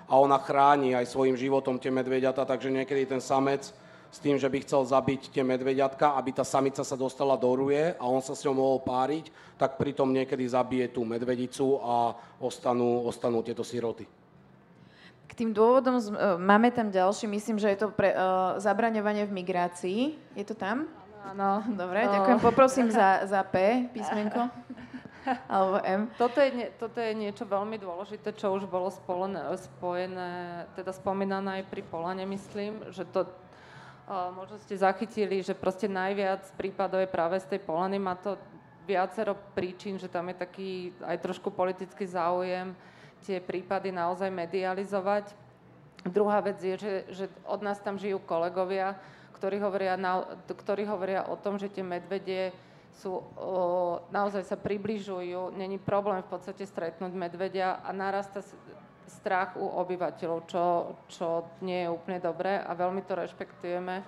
a 0.07 0.13
ona 0.19 0.35
chráni 0.39 0.95
aj 0.95 1.07
svojim 1.07 1.39
životom 1.39 1.79
tie 1.79 1.91
medvediata, 1.91 2.43
takže 2.43 2.67
niekedy 2.67 3.07
ten 3.07 3.23
samec 3.23 3.71
s 4.13 4.21
tým, 4.21 4.37
že 4.37 4.45
by 4.45 4.61
chcel 4.61 4.85
zabiť 4.85 5.33
tie 5.33 5.41
medvediatka, 5.41 6.13
aby 6.13 6.37
tá 6.37 6.45
samica 6.45 6.85
sa 6.85 6.93
dostala 6.93 7.33
do 7.33 7.49
ruje 7.49 7.97
a 7.97 8.05
on 8.05 8.21
sa 8.21 8.37
s 8.37 8.45
ňou 8.45 8.53
mohol 8.53 8.79
páriť, 8.85 9.33
tak 9.57 9.81
pritom 9.81 10.13
niekedy 10.13 10.45
zabije 10.45 10.93
tú 10.93 11.01
medvedicu 11.01 11.81
a 11.81 12.13
ostanú, 12.37 13.09
ostanú 13.09 13.41
tieto 13.41 13.65
siroty. 13.65 14.22
K 15.33 15.41
tým 15.41 15.49
dôvodom 15.49 15.97
uh, 15.97 16.37
máme 16.37 16.69
tam 16.69 16.93
ďalší, 16.93 17.25
myslím, 17.25 17.57
že 17.57 17.73
je 17.73 17.81
to 17.81 17.87
pre 17.89 18.13
uh, 18.13 18.61
zabraňovanie 18.61 19.25
v 19.25 19.33
migrácii. 19.33 19.99
Je 20.37 20.45
to 20.45 20.53
tam? 20.53 20.85
Áno. 21.25 21.65
Dobre, 21.73 22.05
no. 22.05 22.21
ďakujem. 22.21 22.37
Poprosím 22.37 22.93
za, 22.93 23.25
za 23.25 23.41
P 23.41 23.89
písmenko. 23.89 24.53
Alebo 25.49 25.81
M. 25.81 26.05
Toto 26.21 26.37
je, 26.37 26.69
toto 26.77 27.01
je 27.01 27.17
niečo 27.17 27.49
veľmi 27.49 27.81
dôležité, 27.81 28.29
čo 28.37 28.53
už 28.53 28.69
bolo 28.69 28.93
spolené, 28.93 29.41
spojené, 29.57 30.69
teda 30.77 30.93
spomínané 30.93 31.65
aj 31.65 31.65
pri 31.65 31.81
Polane, 31.81 32.29
myslím, 32.29 32.93
že 32.93 33.01
to 33.01 33.25
uh, 33.25 34.29
možno 34.37 34.61
ste 34.61 34.77
zachytili, 34.77 35.41
že 35.41 35.57
proste 35.57 35.89
najviac 35.89 36.45
prípadov 36.61 37.01
je 37.01 37.09
práve 37.09 37.41
z 37.41 37.57
tej 37.57 37.65
Polany. 37.65 37.97
Má 37.97 38.13
to 38.21 38.37
viacero 38.85 39.33
príčin, 39.57 39.97
že 39.97 40.13
tam 40.13 40.29
je 40.29 40.37
taký 40.37 40.93
aj 41.01 41.17
trošku 41.25 41.49
politický 41.49 42.05
záujem 42.05 42.77
tie 43.23 43.39
prípady 43.39 43.95
naozaj 43.95 44.27
medializovať. 44.29 45.31
Druhá 46.03 46.43
vec 46.43 46.59
je, 46.59 46.75
že, 46.75 46.93
že 47.09 47.25
od 47.47 47.63
nás 47.63 47.79
tam 47.79 47.95
žijú 47.95 48.19
kolegovia, 48.27 48.99
ktorí 49.39 49.57
hovoria, 49.63 49.95
na, 49.95 50.27
ktorí 50.47 50.83
hovoria 50.83 51.23
o 51.31 51.39
tom, 51.39 51.55
že 51.55 51.71
tie 51.71 51.83
medvedie 51.83 52.51
sú, 52.99 53.23
o, 53.39 54.03
naozaj 54.11 54.43
sa 54.43 54.59
približujú, 54.59 55.55
není 55.55 55.79
problém 55.79 56.21
v 56.21 56.29
podstate 56.29 56.67
stretnúť 56.67 57.15
medvedia 57.15 57.79
a 57.81 57.89
narasta 57.95 58.43
strach 59.07 59.55
u 59.55 59.63
obyvateľov, 59.63 60.39
čo, 60.47 60.63
čo 61.07 61.27
nie 61.63 61.87
je 61.87 61.91
úplne 61.91 62.19
dobré 62.19 62.59
a 62.59 62.71
veľmi 62.75 63.03
to 63.03 63.15
rešpektujeme. 63.15 64.03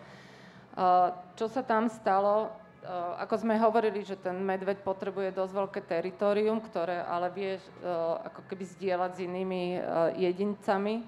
Čo 1.36 1.46
sa 1.48 1.64
tam 1.64 1.88
stalo, 1.88 2.52
ako 3.18 3.36
sme 3.42 3.58
hovorili, 3.58 4.06
že 4.06 4.20
ten 4.20 4.38
medveď 4.38 4.82
potrebuje 4.86 5.34
dosť 5.34 5.54
veľké 5.54 5.82
teritorium, 5.86 6.62
ktoré 6.62 7.02
ale 7.02 7.34
vie 7.34 7.52
eh, 7.58 7.62
ako 8.22 8.46
keby 8.46 8.64
zdieľať 8.78 9.12
s 9.18 9.24
inými 9.26 9.64
eh, 9.76 9.82
jedincami. 10.30 11.02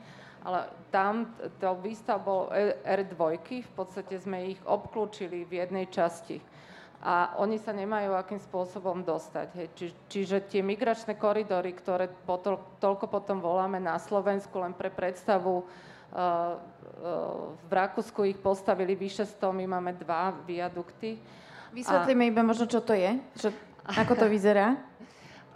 Ale 0.47 0.71
tam 0.95 1.27
to 1.59 1.75
výstav 1.83 2.23
bol 2.23 2.47
R2, 2.87 3.19
v 3.67 3.73
podstate 3.75 4.15
sme 4.15 4.55
ich 4.55 4.61
obklúčili 4.63 5.43
v 5.43 5.59
jednej 5.59 5.91
časti. 5.91 6.39
A 7.03 7.35
oni 7.37 7.59
sa 7.59 7.75
nemajú 7.75 8.15
akým 8.15 8.39
spôsobom 8.39 9.03
dostať. 9.03 9.47
Hej. 9.59 9.67
Či, 9.75 9.85
čiže 10.07 10.37
tie 10.47 10.63
migračné 10.63 11.19
koridory, 11.19 11.75
ktoré 11.75 12.07
potol, 12.07 12.63
toľko 12.79 13.11
potom 13.11 13.43
voláme 13.43 13.77
na 13.77 13.99
Slovensku, 13.99 14.55
len 14.63 14.71
pre 14.71 14.87
predstavu, 14.87 15.67
v 17.67 17.71
Rakúsku 17.71 18.23
ich 18.23 18.39
postavili 18.39 18.95
vyše 18.95 19.27
100, 19.27 19.51
my 19.51 19.65
máme 19.77 19.91
dva 19.99 20.31
viadukty 20.47 21.19
Vysvetlíme 21.77 22.25
a... 22.25 22.29
iba 22.33 22.41
možno, 22.41 22.65
čo 22.65 22.81
to 22.81 22.97
je, 22.97 23.21
čo, 23.37 23.53
ako 23.85 24.13
to 24.17 24.25
vyzerá. 24.25 24.73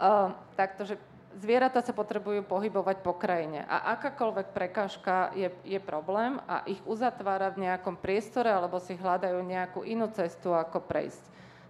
Uh, 0.02 0.34
takto, 0.58 0.82
že 0.82 0.98
zvieratá 1.38 1.78
sa 1.78 1.94
potrebujú 1.94 2.42
pohybovať 2.42 3.06
po 3.06 3.14
krajine 3.14 3.62
a 3.70 3.94
akákoľvek 3.94 4.50
prekážka 4.50 5.30
je, 5.38 5.46
je 5.62 5.78
problém 5.78 6.42
a 6.50 6.66
ich 6.66 6.82
uzatvára 6.82 7.54
v 7.54 7.70
nejakom 7.70 7.94
priestore 7.94 8.50
alebo 8.50 8.82
si 8.82 8.98
hľadajú 8.98 9.38
nejakú 9.46 9.86
inú 9.86 10.10
cestu, 10.10 10.58
ako 10.58 10.82
prejsť. 10.82 11.22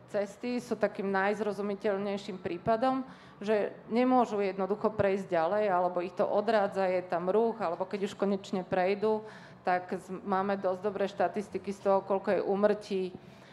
Cesty 0.08 0.64
sú 0.64 0.80
takým 0.80 1.12
najzrozumiteľnejším 1.12 2.40
prípadom, 2.40 3.04
že 3.40 3.72
nemôžu 3.88 4.44
jednoducho 4.44 4.92
prejsť 4.92 5.28
ďalej, 5.28 5.64
alebo 5.72 6.04
ich 6.04 6.12
to 6.12 6.28
odrádza, 6.28 6.84
je 6.84 7.04
tam 7.04 7.32
ruch, 7.32 7.56
alebo 7.60 7.88
keď 7.88 8.08
už 8.08 8.16
konečne 8.16 8.60
prejdú, 8.60 9.24
tak 9.64 9.92
máme 10.24 10.56
dosť 10.60 10.80
dobré 10.84 11.04
štatistiky 11.08 11.68
z 11.72 11.80
toho, 11.84 11.98
koľko 12.04 12.28
je 12.28 12.40
umrtí 12.44 13.02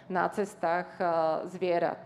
na 0.10 0.26
cestách 0.34 0.89
zvierat. 1.54 2.02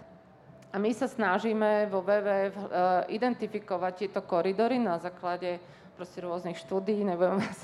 A 0.74 0.82
my 0.82 0.90
sa 0.92 1.06
snažíme 1.06 1.88
vo 1.88 2.02
WWF 2.02 2.56
uh, 2.58 2.66
identifikovať 3.06 3.94
tieto 3.94 4.26
koridory 4.26 4.82
na 4.82 4.98
základe 4.98 5.62
proste 5.94 6.18
rôznych 6.26 6.58
štúdí, 6.58 7.06
nebudem 7.06 7.40
vás 7.40 7.62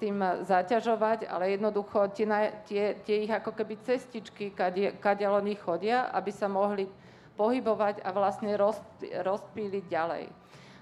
tým 0.00 0.24
zaťažovať, 0.44 1.28
ale 1.28 1.52
jednoducho 1.56 2.08
tie, 2.16 2.24
tie, 2.64 2.96
tie 3.04 3.16
ich 3.28 3.32
ako 3.32 3.52
keby 3.52 3.76
cestičky, 3.84 4.52
kadiaľ 4.96 5.44
oni 5.44 5.52
chodia, 5.56 6.08
aby 6.16 6.32
sa 6.32 6.48
mohli 6.48 6.88
pohybovať 7.36 8.00
a 8.00 8.08
vlastne 8.16 8.56
roz, 8.56 8.80
rozpíliť 9.04 9.84
ďalej. 9.84 10.24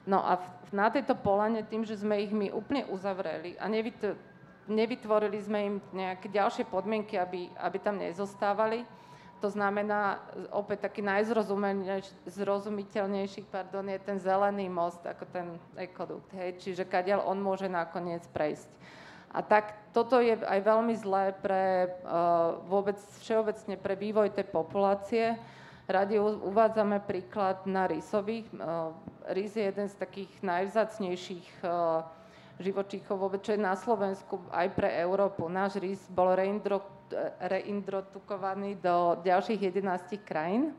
No 0.06 0.22
a 0.22 0.38
v, 0.38 0.46
na 0.70 0.86
tejto 0.94 1.18
polane, 1.18 1.66
tým, 1.66 1.82
že 1.82 1.98
sme 1.98 2.22
ich 2.22 2.30
my 2.30 2.54
úplne 2.54 2.86
uzavreli 2.86 3.58
a 3.58 3.66
nevytvorili 3.66 4.33
sme 5.44 5.58
im 5.60 5.76
nejaké 5.92 6.32
ďalšie 6.32 6.64
podmienky, 6.68 7.20
aby, 7.20 7.52
aby 7.60 7.78
tam 7.78 7.98
nezostávali, 8.00 8.84
to 9.44 9.52
znamená, 9.52 10.24
opäť 10.56 10.88
taký 10.88 11.04
najzrozumiteľnejší 11.04 13.44
pardon, 13.52 13.84
je 13.92 14.00
ten 14.00 14.16
zelený 14.16 14.72
most, 14.72 15.04
ako 15.04 15.28
ten 15.28 15.60
ekodukt. 15.76 16.32
Hej? 16.32 16.64
Čiže 16.64 16.88
kadiaľ 16.88 17.28
on 17.28 17.44
môže 17.44 17.68
nakoniec 17.68 18.24
prejsť. 18.32 18.72
A 19.36 19.44
tak 19.44 19.92
toto 19.92 20.24
je 20.24 20.40
aj 20.40 20.60
veľmi 20.64 20.96
zlé 20.96 21.36
pre 21.44 21.90
uh, 21.90 22.56
vôbec 22.64 22.96
všeobecne 23.20 23.76
pre 23.76 24.00
vývoj 24.00 24.32
tej 24.32 24.48
populácie. 24.48 25.36
Radi 25.84 26.16
uvádzame 26.22 27.04
príklad 27.04 27.68
na 27.68 27.84
rysových. 27.84 28.48
Uh, 28.56 28.96
rys 29.28 29.60
je 29.60 29.68
jeden 29.68 29.92
z 29.92 29.94
takých 30.00 30.32
najvzácnejších 30.40 31.60
uh, 31.60 32.00
živočíchov 32.58 33.18
vôbec, 33.18 33.42
čo 33.42 33.54
je 33.54 33.60
na 33.62 33.74
Slovensku 33.74 34.38
aj 34.54 34.70
pre 34.74 34.90
Európu. 35.02 35.50
Náš 35.50 35.82
rys 35.82 36.00
bol 36.10 36.34
reindro, 36.34 36.82
reindrotukovaný 37.42 38.78
do 38.78 39.18
ďalších 39.26 39.74
11 39.74 40.22
krajín, 40.22 40.74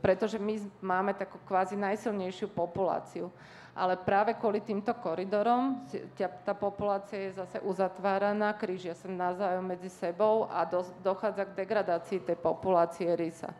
pretože 0.00 0.40
my 0.40 0.56
máme 0.80 1.12
takú 1.12 1.36
kvázi 1.44 1.76
najsilnejšiu 1.76 2.48
populáciu. 2.52 3.28
Ale 3.70 3.94
práve 3.94 4.34
kvôli 4.34 4.58
týmto 4.66 4.90
koridorom 4.98 5.86
tá 6.18 6.52
populácia 6.58 7.30
je 7.30 7.38
zase 7.38 7.62
uzatváraná, 7.62 8.58
krížia 8.58 8.98
sa 8.98 9.06
navzájom 9.06 9.62
medzi 9.62 9.86
sebou 9.86 10.50
a 10.50 10.66
do, 10.66 10.82
dochádza 11.06 11.46
k 11.46 11.56
degradácii 11.64 12.18
tej 12.26 12.34
populácie 12.34 13.06
rysa. 13.14 13.54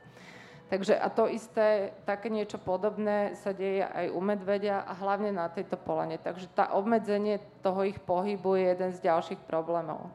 Takže 0.70 0.94
a 0.94 1.10
to 1.10 1.26
isté, 1.26 1.90
také 2.06 2.30
niečo 2.30 2.54
podobné 2.54 3.34
sa 3.42 3.50
deje 3.50 3.82
aj 3.82 4.14
u 4.14 4.20
medvedia 4.22 4.86
a 4.86 4.94
hlavne 4.94 5.34
na 5.34 5.50
tejto 5.50 5.74
polane. 5.74 6.14
Takže 6.14 6.46
tá 6.54 6.70
obmedzenie 6.78 7.42
toho 7.58 7.82
ich 7.82 7.98
pohybu 7.98 8.54
je 8.54 8.64
jeden 8.70 8.90
z 8.94 9.02
ďalších 9.02 9.42
problémov. 9.50 10.14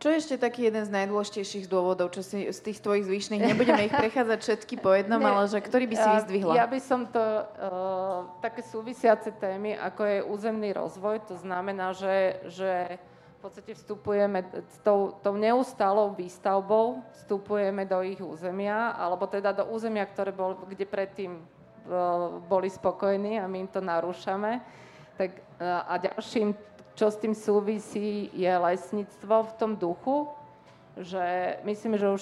Čo 0.00 0.14
je 0.14 0.16
ešte 0.16 0.36
taký 0.40 0.70
jeden 0.70 0.80
z 0.86 0.94
najdôležitejších 0.96 1.68
dôvodov, 1.68 2.08
čo 2.16 2.24
si 2.24 2.48
z 2.48 2.60
tých 2.64 2.80
tvojich 2.80 3.04
zvyšných, 3.04 3.52
nebudeme 3.52 3.84
ich 3.84 3.92
prechádzať 4.06 4.38
všetky 4.40 4.80
po 4.80 4.96
jednom, 4.96 5.20
ale 5.20 5.44
že 5.44 5.60
ktorý 5.60 5.84
by 5.90 5.96
si 5.98 6.08
vyzdvihla? 6.16 6.56
Ja 6.56 6.64
by 6.64 6.80
som 6.80 7.04
to, 7.04 7.20
uh, 7.20 8.30
také 8.40 8.64
súvisiace 8.64 9.28
témy, 9.36 9.76
ako 9.76 10.02
je 10.06 10.18
územný 10.24 10.72
rozvoj, 10.72 11.28
to 11.28 11.36
znamená, 11.36 11.92
že, 11.92 12.40
že 12.48 12.96
v 13.40 13.48
podstate 13.48 13.72
vstupujeme 13.72 14.44
s 14.68 14.84
tou, 14.84 15.16
tou 15.24 15.32
neustálou 15.32 16.12
výstavbou, 16.12 17.00
vstupujeme 17.24 17.88
do 17.88 18.04
ich 18.04 18.20
územia, 18.20 18.92
alebo 18.92 19.24
teda 19.24 19.56
do 19.56 19.64
územia, 19.72 20.04
ktoré 20.04 20.28
bol, 20.28 20.60
kde 20.68 20.84
predtým 20.84 21.40
boli 22.44 22.68
spokojní 22.68 23.40
a 23.40 23.48
my 23.48 23.64
im 23.64 23.70
to 23.72 23.80
narúšame. 23.80 24.60
Tak, 25.16 25.40
uh, 25.56 25.88
a 25.88 25.96
ďalším 25.96 26.52
čo 26.92 27.08
s 27.08 27.16
tým 27.16 27.32
súvisí, 27.32 28.28
je 28.36 28.52
lesníctvo 28.52 29.48
v 29.48 29.52
tom 29.56 29.72
duchu, 29.72 30.28
že 31.00 31.56
myslím, 31.64 31.96
že 31.96 32.12
už 32.12 32.20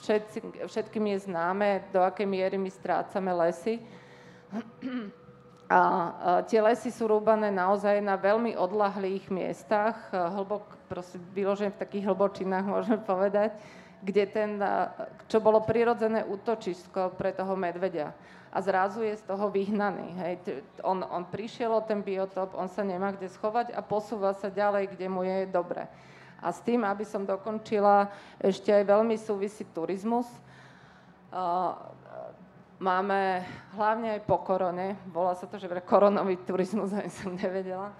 všetky, 0.00 0.64
všetkým 0.64 1.04
je 1.12 1.28
známe, 1.28 1.84
do 1.92 2.00
akej 2.00 2.24
miery 2.24 2.56
my 2.56 2.72
strácame 2.72 3.36
lesy. 3.36 3.84
A, 5.64 6.42
tie 6.44 6.60
lesy 6.60 6.92
sú 6.92 7.08
rúbané 7.08 7.48
naozaj 7.48 8.04
na 8.04 8.20
veľmi 8.20 8.52
odlahlých 8.54 9.32
miestach, 9.32 9.96
hlbok, 10.12 10.76
prosím, 10.88 11.24
v 11.32 11.80
takých 11.80 12.12
hlbočinách, 12.12 12.66
môžeme 12.74 13.00
povedať, 13.00 13.56
kde 14.04 14.24
ten, 14.28 14.50
čo 15.32 15.40
bolo 15.40 15.64
prirodzené 15.64 16.28
útočisko 16.28 17.16
pre 17.16 17.32
toho 17.32 17.56
medvedia 17.56 18.12
a 18.54 18.62
zrazu 18.62 19.02
je 19.02 19.18
z 19.18 19.26
toho 19.26 19.50
vyhnaný. 19.50 20.14
Hej. 20.14 20.34
On, 20.86 21.02
on 21.02 21.26
prišiel 21.26 21.74
o 21.74 21.82
ten 21.82 22.06
biotop, 22.06 22.54
on 22.54 22.70
sa 22.70 22.86
nemá 22.86 23.10
kde 23.10 23.26
schovať 23.26 23.74
a 23.74 23.82
posúva 23.82 24.30
sa 24.30 24.46
ďalej, 24.46 24.94
kde 24.94 25.06
mu 25.10 25.26
je 25.26 25.50
dobre. 25.50 25.90
A 26.38 26.54
s 26.54 26.62
tým, 26.62 26.86
aby 26.86 27.02
som 27.02 27.26
dokončila, 27.26 28.14
ešte 28.38 28.70
aj 28.70 28.86
veľmi 28.86 29.18
súvisí 29.18 29.66
turizmus. 29.74 30.30
Máme 32.84 33.40
hlavne 33.72 34.20
aj 34.20 34.28
po 34.28 34.44
korone, 34.44 35.00
volá 35.08 35.32
sa 35.32 35.48
to, 35.48 35.56
že 35.56 35.72
koronový 35.88 36.36
turizmus, 36.44 36.92
aj 37.00 37.08
som 37.16 37.32
nevedela, 37.32 37.96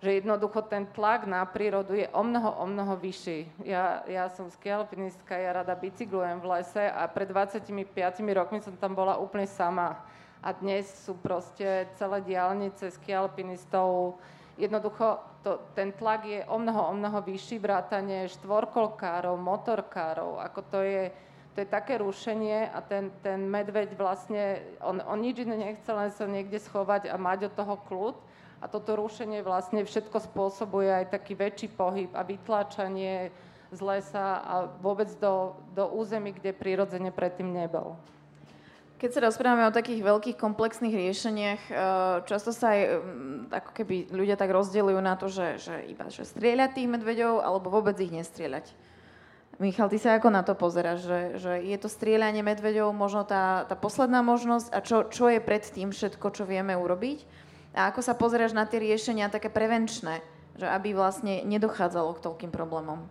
že 0.00 0.24
jednoducho 0.24 0.64
ten 0.72 0.88
tlak 0.88 1.28
na 1.28 1.44
prírodu 1.44 1.92
je 1.92 2.08
o 2.16 2.24
mnoho, 2.24 2.56
o 2.56 2.64
mnoho 2.64 2.96
vyšší. 2.96 3.68
Ja, 3.68 4.00
ja 4.08 4.32
som 4.32 4.48
skialpinistka, 4.48 5.36
ja 5.36 5.60
rada 5.60 5.76
bicyklujem 5.76 6.40
v 6.40 6.48
lese 6.48 6.80
a 6.80 7.04
pred 7.12 7.28
25 7.28 7.68
rokmi 8.32 8.64
som 8.64 8.72
tam 8.80 8.96
bola 8.96 9.20
úplne 9.20 9.44
sama. 9.44 10.00
A 10.40 10.56
dnes 10.56 10.88
sú 10.88 11.12
proste 11.20 11.92
celé 12.00 12.24
diálnice 12.24 12.88
skialpinistov. 12.88 14.16
Jednoducho 14.56 15.20
to, 15.44 15.60
ten 15.76 15.92
tlak 15.92 16.24
je 16.24 16.40
o 16.48 16.56
mnoho, 16.56 16.88
o 16.88 16.94
mnoho 16.96 17.20
vyšší, 17.20 17.60
vrátanie 17.60 18.32
štvorkolkárov, 18.32 19.36
motorkárov, 19.36 20.40
ako 20.40 20.60
to 20.72 20.80
je, 20.80 21.12
to 21.52 21.60
je 21.60 21.68
také 21.68 22.00
rušenie 22.00 22.72
a 22.72 22.80
ten, 22.80 23.12
ten 23.20 23.44
medveď 23.44 23.92
vlastne, 23.92 24.64
on, 24.80 25.04
on 25.04 25.20
nič 25.20 25.44
iné 25.44 25.56
nechce, 25.56 25.88
len 25.92 26.08
sa 26.08 26.24
niekde 26.24 26.56
schovať 26.56 27.12
a 27.12 27.16
mať 27.20 27.52
od 27.52 27.54
toho 27.56 27.76
kľud 27.88 28.16
a 28.62 28.70
toto 28.70 28.96
rušenie 28.96 29.44
vlastne 29.44 29.84
všetko 29.84 30.32
spôsobuje 30.32 30.88
aj 30.88 31.12
taký 31.12 31.36
väčší 31.36 31.68
pohyb 31.74 32.08
a 32.14 32.24
vytláčanie 32.24 33.34
z 33.72 33.80
lesa 33.80 34.38
a 34.40 34.54
vôbec 34.80 35.08
do, 35.18 35.56
do 35.72 35.88
území, 35.92 36.36
kde 36.36 36.56
prirodzene 36.56 37.10
predtým 37.10 37.52
nebol. 37.52 37.96
Keď 39.02 39.10
sa 39.18 39.26
rozprávame 39.26 39.66
o 39.66 39.74
takých 39.74 39.98
veľkých 39.98 40.38
komplexných 40.38 40.94
riešeniach, 40.94 41.62
eh, 41.66 41.74
často 42.22 42.54
sa 42.54 42.70
aj 42.70 42.80
mm, 42.86 43.40
ako 43.50 43.70
keby 43.74 43.96
ľudia 44.14 44.38
tak 44.38 44.54
rozdeľujú 44.54 45.00
na 45.02 45.18
to, 45.18 45.26
že, 45.26 45.58
že 45.58 45.74
iba 45.90 46.06
že 46.06 46.22
strieľať 46.22 46.78
tých 46.78 46.86
medveďov 46.86 47.42
alebo 47.42 47.66
vôbec 47.66 47.98
ich 47.98 48.14
nestrieľať. 48.14 48.70
Michal, 49.62 49.86
ty 49.86 50.02
sa 50.02 50.18
ako 50.18 50.34
na 50.34 50.42
to 50.42 50.58
pozeráš, 50.58 51.06
že, 51.06 51.20
že 51.38 51.52
je 51.62 51.78
to 51.78 51.86
strieľanie 51.86 52.42
medveďov 52.42 52.90
možno 52.90 53.22
tá, 53.22 53.62
tá 53.70 53.78
posledná 53.78 54.18
možnosť 54.18 54.74
a 54.74 54.82
čo, 54.82 55.06
čo 55.06 55.30
je 55.30 55.38
pred 55.38 55.62
tým 55.62 55.94
všetko, 55.94 56.34
čo 56.34 56.42
vieme 56.42 56.74
urobiť? 56.74 57.22
A 57.70 57.94
ako 57.94 58.02
sa 58.02 58.18
pozeráš 58.18 58.58
na 58.58 58.66
tie 58.66 58.82
riešenia 58.82 59.30
také 59.30 59.46
prevenčné, 59.54 60.18
že 60.58 60.66
aby 60.66 60.98
vlastne 60.98 61.46
nedochádzalo 61.46 62.10
k 62.18 62.22
toľkým 62.26 62.50
problémom? 62.50 63.06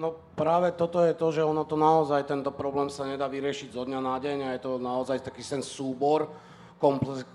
No 0.00 0.16
práve 0.32 0.72
toto 0.72 1.04
je 1.04 1.12
to, 1.12 1.28
že 1.28 1.44
ono 1.44 1.68
to 1.68 1.76
naozaj, 1.76 2.24
tento 2.24 2.48
problém 2.48 2.88
sa 2.88 3.04
nedá 3.04 3.28
vyriešiť 3.28 3.76
zo 3.76 3.84
dňa 3.84 4.00
na 4.00 4.16
deň 4.16 4.38
a 4.48 4.52
je 4.56 4.64
to 4.64 4.80
naozaj 4.80 5.20
taký 5.20 5.44
ten 5.44 5.60
súbor 5.60 6.32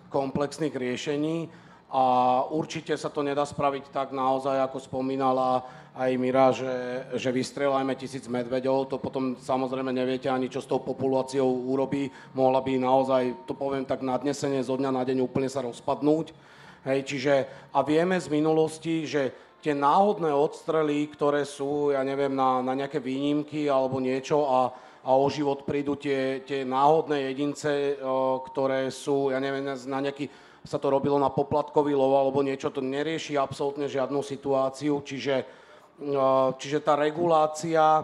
komplexných 0.10 0.74
riešení 0.74 1.67
a 1.88 2.04
určite 2.52 3.00
sa 3.00 3.08
to 3.08 3.24
nedá 3.24 3.48
spraviť 3.48 3.96
tak 3.96 4.12
naozaj, 4.12 4.60
ako 4.60 4.78
spomínala 4.84 5.64
aj 5.98 6.12
Mira, 6.20 6.54
že, 6.54 7.08
že 7.18 7.34
vystrelajme 7.34 7.96
tisíc 7.98 8.30
medveďov, 8.30 8.92
to 8.92 8.98
potom 9.02 9.34
samozrejme 9.40 9.90
neviete 9.90 10.30
ani, 10.30 10.46
čo 10.52 10.62
s 10.62 10.70
tou 10.70 10.78
populáciou 10.78 11.48
urobí. 11.48 12.14
Mohla 12.38 12.62
by 12.62 12.72
naozaj, 12.78 13.24
to 13.50 13.58
poviem 13.58 13.88
tak 13.88 14.06
nadnesenie, 14.06 14.62
zo 14.62 14.78
dňa 14.78 14.94
na 14.94 15.02
deň 15.02 15.26
úplne 15.26 15.50
sa 15.50 15.66
rozpadnúť. 15.66 16.36
Hej, 16.86 17.00
čiže, 17.08 17.34
a 17.74 17.82
vieme 17.82 18.20
z 18.22 18.30
minulosti, 18.30 19.10
že 19.10 19.34
tie 19.64 19.74
náhodné 19.74 20.30
odstrely, 20.30 21.10
ktoré 21.10 21.44
sú, 21.44 21.90
ja 21.90 22.06
neviem, 22.06 22.32
na, 22.32 22.62
na 22.62 22.78
nejaké 22.78 23.02
výnimky 23.02 23.66
alebo 23.66 23.98
niečo 23.98 24.46
a, 24.46 24.70
a 25.02 25.12
o 25.18 25.26
život 25.34 25.66
prídu 25.66 25.98
tie, 25.98 26.46
tie 26.46 26.62
náhodné 26.62 27.34
jedince, 27.34 27.98
ktoré 28.54 28.94
sú, 28.94 29.34
ja 29.34 29.42
neviem, 29.42 29.66
na 29.66 30.00
nejaký, 30.00 30.30
sa 30.68 30.76
to 30.76 30.92
robilo 30.92 31.16
na 31.16 31.32
poplatkový 31.32 31.96
lov 31.96 32.12
alebo 32.20 32.44
niečo, 32.44 32.68
to 32.68 32.84
nerieši 32.84 33.40
absolútne 33.40 33.88
žiadnu 33.88 34.20
situáciu, 34.20 35.00
čiže, 35.00 35.48
o, 36.04 36.52
čiže 36.60 36.84
tá 36.84 37.00
regulácia, 37.00 38.04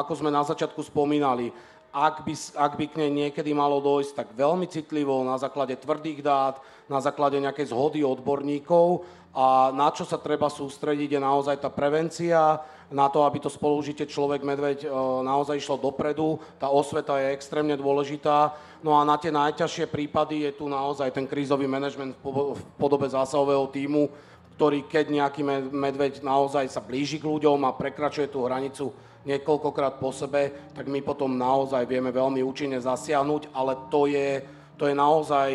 ako 0.00 0.24
sme 0.24 0.32
na 0.32 0.40
začiatku 0.40 0.80
spomínali, 0.80 1.52
ak 1.92 2.22
by, 2.24 2.34
ak 2.56 2.72
by 2.78 2.84
k 2.88 2.98
nej 3.04 3.10
niekedy 3.10 3.50
malo 3.52 3.82
dojsť, 3.82 4.12
tak 4.16 4.28
veľmi 4.32 4.64
citlivo, 4.70 5.26
na 5.26 5.36
základe 5.36 5.76
tvrdých 5.76 6.22
dát, 6.22 6.56
na 6.88 7.02
základe 7.02 7.36
nejakej 7.42 7.74
zhody 7.74 8.00
odborníkov 8.06 9.04
a 9.34 9.70
na 9.74 9.90
čo 9.94 10.02
sa 10.06 10.18
treba 10.18 10.50
sústrediť 10.50 11.18
je 11.18 11.20
naozaj 11.20 11.62
tá 11.62 11.70
prevencia, 11.70 12.62
na 12.90 13.06
to, 13.06 13.22
aby 13.22 13.38
to 13.38 13.46
spolužitie 13.46 14.04
človek-medveď 14.10 14.84
e, 14.84 14.88
naozaj 15.22 15.62
išlo 15.62 15.78
dopredu. 15.78 16.42
Tá 16.58 16.66
osveta 16.66 17.22
je 17.22 17.30
extrémne 17.30 17.78
dôležitá. 17.78 18.52
No 18.82 18.98
a 18.98 19.06
na 19.06 19.14
tie 19.14 19.30
najťažšie 19.30 19.86
prípady 19.86 20.50
je 20.50 20.58
tu 20.58 20.66
naozaj 20.66 21.14
ten 21.14 21.24
krízový 21.30 21.70
manažment 21.70 22.18
v 22.18 22.60
podobe 22.74 23.06
zásahového 23.06 23.70
týmu, 23.70 24.10
ktorý 24.58 24.84
keď 24.90 25.06
nejaký 25.08 25.40
medveď 25.70 26.20
naozaj 26.20 26.66
sa 26.66 26.82
blíži 26.82 27.22
k 27.22 27.30
ľuďom 27.30 27.62
a 27.64 27.72
prekračuje 27.78 28.28
tú 28.28 28.44
hranicu 28.44 28.90
niekoľkokrát 29.24 30.00
po 30.00 30.10
sebe, 30.10 30.72
tak 30.72 30.88
my 30.88 31.00
potom 31.04 31.36
naozaj 31.36 31.84
vieme 31.84 32.10
veľmi 32.10 32.40
účinne 32.40 32.80
zasiahnuť, 32.80 33.52
ale 33.52 33.76
to 33.92 34.08
je, 34.08 34.40
to 34.80 34.88
je 34.88 34.94
naozaj 34.96 35.48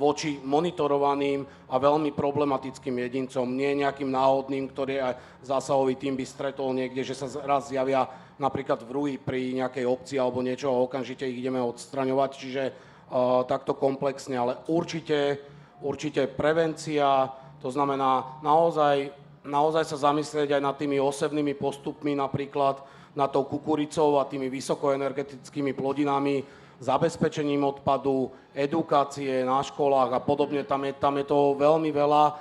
voči 0.00 0.40
monitorovaným 0.40 1.44
a 1.68 1.76
veľmi 1.76 2.16
problematickým 2.16 2.96
jedincom, 3.04 3.44
nie 3.44 3.84
nejakým 3.84 4.08
náhodným, 4.08 4.64
ktorý 4.72 5.04
aj 5.04 5.44
zásahový 5.44 6.00
tým 6.00 6.16
by 6.16 6.24
stretol 6.24 6.72
niekde, 6.72 7.04
že 7.04 7.12
sa 7.12 7.28
raz 7.44 7.68
zjavia 7.68 8.08
napríklad 8.40 8.80
v 8.80 8.90
Rui 8.96 9.14
pri 9.20 9.52
nejakej 9.60 9.84
obci 9.84 10.16
alebo 10.16 10.40
niečo 10.40 10.72
a 10.72 10.80
okamžite 10.80 11.28
ich 11.28 11.44
ideme 11.44 11.60
odstraňovať, 11.60 12.30
čiže 12.32 12.62
uh, 12.72 13.44
takto 13.44 13.76
komplexne, 13.76 14.40
ale 14.40 14.64
určite, 14.72 15.36
určite 15.84 16.24
prevencia, 16.24 17.28
to 17.60 17.68
znamená 17.68 18.40
naozaj 18.40 19.12
naozaj 19.44 19.88
sa 19.88 20.12
zamyslieť 20.12 20.60
aj 20.60 20.62
nad 20.62 20.76
tými 20.76 21.00
osevnými 21.00 21.56
postupmi, 21.56 22.12
napríklad 22.12 22.84
nad 23.16 23.32
tou 23.32 23.42
kukuricou 23.48 24.20
a 24.20 24.28
tými 24.28 24.52
vysokoenergetickými 24.52 25.72
plodinami, 25.72 26.44
zabezpečením 26.80 27.60
odpadu, 27.64 28.32
edukácie 28.56 29.44
na 29.44 29.60
školách 29.60 30.16
a 30.16 30.20
podobne. 30.20 30.64
Tam 30.64 30.80
je, 30.88 30.92
tam 30.96 31.20
je 31.20 31.28
toho 31.28 31.52
veľmi 31.54 31.92
veľa, 31.92 32.24
e, 32.26 32.32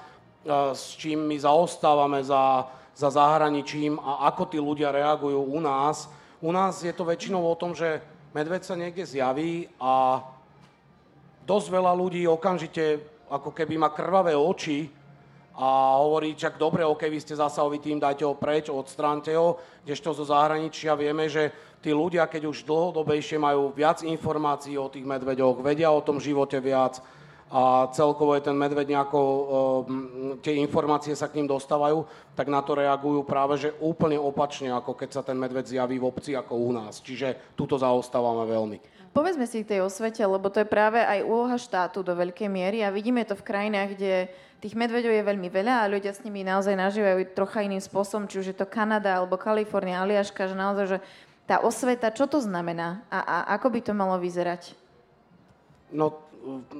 s 0.71 0.95
čím 0.95 1.27
my 1.27 1.35
zaostávame 1.35 2.23
za, 2.23 2.65
za 2.95 3.11
zahraničím 3.11 3.99
a 3.99 4.31
ako 4.31 4.43
tí 4.47 4.57
ľudia 4.57 4.95
reagujú 4.95 5.43
u 5.43 5.59
nás. 5.59 6.07
U 6.39 6.55
nás 6.55 6.79
je 6.79 6.95
to 6.95 7.03
väčšinou 7.03 7.43
o 7.43 7.59
tom, 7.59 7.75
že 7.75 7.99
medveď 8.31 8.63
sa 8.63 8.79
niekde 8.79 9.03
zjaví 9.03 9.67
a 9.75 10.23
dosť 11.43 11.67
veľa 11.67 11.91
ľudí 11.91 12.23
okamžite 12.23 13.03
ako 13.29 13.53
keby 13.53 13.77
má 13.77 13.93
krvavé 13.93 14.33
oči, 14.33 14.89
a 15.59 15.99
hovorí, 15.99 16.39
čak 16.39 16.55
dobre, 16.55 16.87
ok, 16.87 17.11
vy 17.11 17.19
ste 17.19 17.35
zasahový 17.35 17.83
tým, 17.83 17.99
dajte 17.99 18.23
ho 18.23 18.31
preč, 18.31 18.71
odstránte 18.71 19.35
ho, 19.35 19.59
kdežto 19.83 20.15
zo 20.15 20.23
zahraničia 20.23 20.95
vieme, 20.95 21.27
že 21.27 21.51
tí 21.79 21.91
ľudia, 21.95 22.27
keď 22.27 22.51
už 22.51 22.67
dlhodobejšie 22.67 23.39
majú 23.39 23.71
viac 23.71 24.03
informácií 24.03 24.75
o 24.75 24.91
tých 24.91 25.07
medveďoch, 25.07 25.63
vedia 25.63 25.91
o 25.91 26.03
tom 26.03 26.19
živote 26.19 26.59
viac 26.59 26.99
a 27.49 27.89
celkovo 27.97 28.37
je 28.37 28.45
ten 28.45 28.53
medveď 28.53 28.93
nejako, 28.93 29.19
e, 29.19 29.45
tie 30.45 30.61
informácie 30.61 31.17
sa 31.17 31.25
k 31.25 31.41
ním 31.41 31.49
dostávajú, 31.49 32.05
tak 32.37 32.45
na 32.45 32.61
to 32.61 32.77
reagujú 32.77 33.25
práve, 33.25 33.57
že 33.57 33.73
úplne 33.81 34.21
opačne, 34.21 34.69
ako 34.69 34.93
keď 34.93 35.09
sa 35.09 35.21
ten 35.25 35.33
medveď 35.33 35.65
zjaví 35.65 35.97
v 35.97 36.07
obci 36.13 36.37
ako 36.37 36.53
u 36.53 36.69
nás. 36.77 37.01
Čiže 37.01 37.57
tuto 37.57 37.81
zaostávame 37.81 38.45
veľmi. 38.45 38.77
Povedzme 39.09 39.49
si 39.49 39.65
k 39.65 39.73
tej 39.73 39.81
osvete, 39.81 40.21
lebo 40.21 40.53
to 40.53 40.61
je 40.61 40.69
práve 40.69 41.01
aj 41.01 41.25
úloha 41.25 41.57
štátu 41.57 42.05
do 42.05 42.13
veľkej 42.13 42.45
miery 42.45 42.85
a 42.85 42.93
vidíme 42.93 43.25
to 43.25 43.33
v 43.33 43.41
krajinách, 43.41 43.97
kde 43.97 44.29
Tých 44.59 44.75
medveďov 44.75 45.15
je 45.15 45.23
veľmi 45.23 45.47
veľa 45.47 45.87
a 45.87 45.91
ľudia 45.91 46.11
s 46.11 46.19
nimi 46.27 46.43
naozaj 46.43 46.75
nažívajú 46.75 47.31
trocha 47.31 47.63
iným 47.63 47.79
spôsobom, 47.79 48.27
či 48.27 48.43
už 48.43 48.51
je 48.51 48.57
to 48.59 48.67
Kanada 48.67 49.15
alebo 49.15 49.39
Kalifornia, 49.39 50.03
Aliaška, 50.03 50.51
že 50.51 50.55
naozaj, 50.59 50.85
že 50.91 50.97
tá 51.49 51.65
osveta, 51.65 52.13
čo 52.13 52.29
to 52.29 52.37
znamená 52.37 53.01
a, 53.09 53.25
a 53.25 53.37
ako 53.57 53.73
by 53.73 53.79
to 53.81 53.97
malo 53.97 54.21
vyzerať? 54.21 54.77
No, 55.89 56.13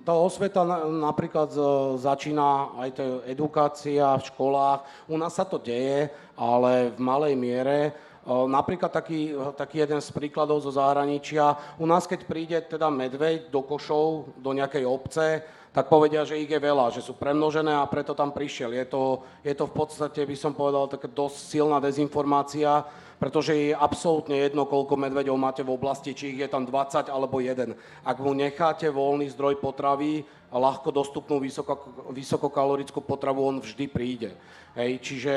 tá 0.06 0.14
osveta 0.14 0.62
napríklad 0.86 1.50
začína 1.98 2.78
aj 2.78 2.90
tá 2.94 3.06
edukácia 3.26 4.06
v 4.22 4.28
školách. 4.30 4.86
U 5.10 5.18
nás 5.18 5.34
sa 5.34 5.44
to 5.44 5.58
deje, 5.58 6.14
ale 6.38 6.94
v 6.94 7.00
malej 7.02 7.34
miere. 7.34 7.98
Napríklad 8.30 8.94
taký, 8.94 9.34
taký 9.58 9.82
jeden 9.82 9.98
z 9.98 10.14
príkladov 10.14 10.62
zo 10.62 10.70
zahraničia. 10.70 11.58
U 11.82 11.90
nás, 11.90 12.06
keď 12.06 12.30
príde 12.30 12.58
teda 12.62 12.94
medveď 12.94 13.50
do 13.50 13.66
košov, 13.66 14.38
do 14.38 14.54
nejakej 14.54 14.86
obce, 14.86 15.42
tak 15.74 15.90
povedia, 15.90 16.22
že 16.26 16.38
ich 16.38 16.50
je 16.50 16.62
veľa, 16.62 16.94
že 16.94 17.02
sú 17.02 17.18
premnožené 17.18 17.74
a 17.74 17.90
preto 17.90 18.14
tam 18.14 18.30
prišiel. 18.30 18.74
Je 18.78 18.86
to, 18.86 19.26
je 19.42 19.54
to 19.58 19.66
v 19.66 19.74
podstate, 19.74 20.22
by 20.22 20.38
som 20.38 20.54
povedal, 20.54 20.86
taká 20.86 21.10
dosť 21.10 21.38
silná 21.58 21.82
dezinformácia, 21.82 22.86
pretože 23.20 23.52
je 23.52 23.76
absolútne 23.76 24.34
jedno, 24.34 24.64
koľko 24.64 24.96
medveďov 24.96 25.36
máte 25.36 25.62
v 25.62 25.76
oblasti, 25.76 26.16
či 26.16 26.34
ich 26.34 26.40
je 26.40 26.48
tam 26.48 26.64
20 26.64 27.12
alebo 27.12 27.44
jeden. 27.44 27.76
Ak 28.08 28.18
mu 28.24 28.32
necháte 28.32 28.88
voľný 28.88 29.28
zdroj 29.36 29.60
potravy 29.60 30.24
ľahko 30.50 30.90
dostupnú 30.96 31.44
vysoko, 31.44 32.10
vysokokalorickú 32.16 33.04
potravu, 33.04 33.44
on 33.44 33.60
vždy 33.60 33.86
príde. 33.92 34.32
Hej, 34.74 35.04
čiže 35.04 35.34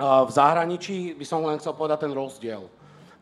v 0.00 0.30
zahraničí 0.30 1.18
by 1.18 1.24
som 1.26 1.44
len 1.44 1.60
chcel 1.60 1.76
povedať 1.76 2.08
ten 2.08 2.14
rozdiel 2.14 2.70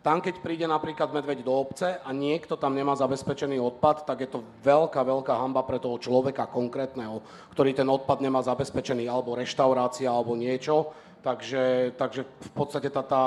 tam, 0.00 0.24
keď 0.24 0.40
príde 0.40 0.64
napríklad 0.64 1.12
medveď 1.12 1.44
do 1.44 1.52
obce 1.52 2.00
a 2.00 2.08
niekto 2.16 2.56
tam 2.56 2.72
nemá 2.72 2.96
zabezpečený 2.96 3.60
odpad, 3.60 4.08
tak 4.08 4.24
je 4.24 4.32
to 4.32 4.40
veľká, 4.64 4.96
veľká 4.96 5.36
hamba 5.36 5.60
pre 5.60 5.76
toho 5.76 6.00
človeka 6.00 6.48
konkrétneho, 6.48 7.20
ktorý 7.52 7.76
ten 7.76 7.84
odpad 7.84 8.24
nemá 8.24 8.40
zabezpečený, 8.40 9.04
alebo 9.12 9.36
reštaurácia, 9.36 10.08
alebo 10.08 10.32
niečo. 10.32 10.88
Takže, 11.20 11.92
takže 12.00 12.24
v 12.24 12.50
podstate 12.56 12.88
tá, 12.88 13.04
tá, 13.04 13.24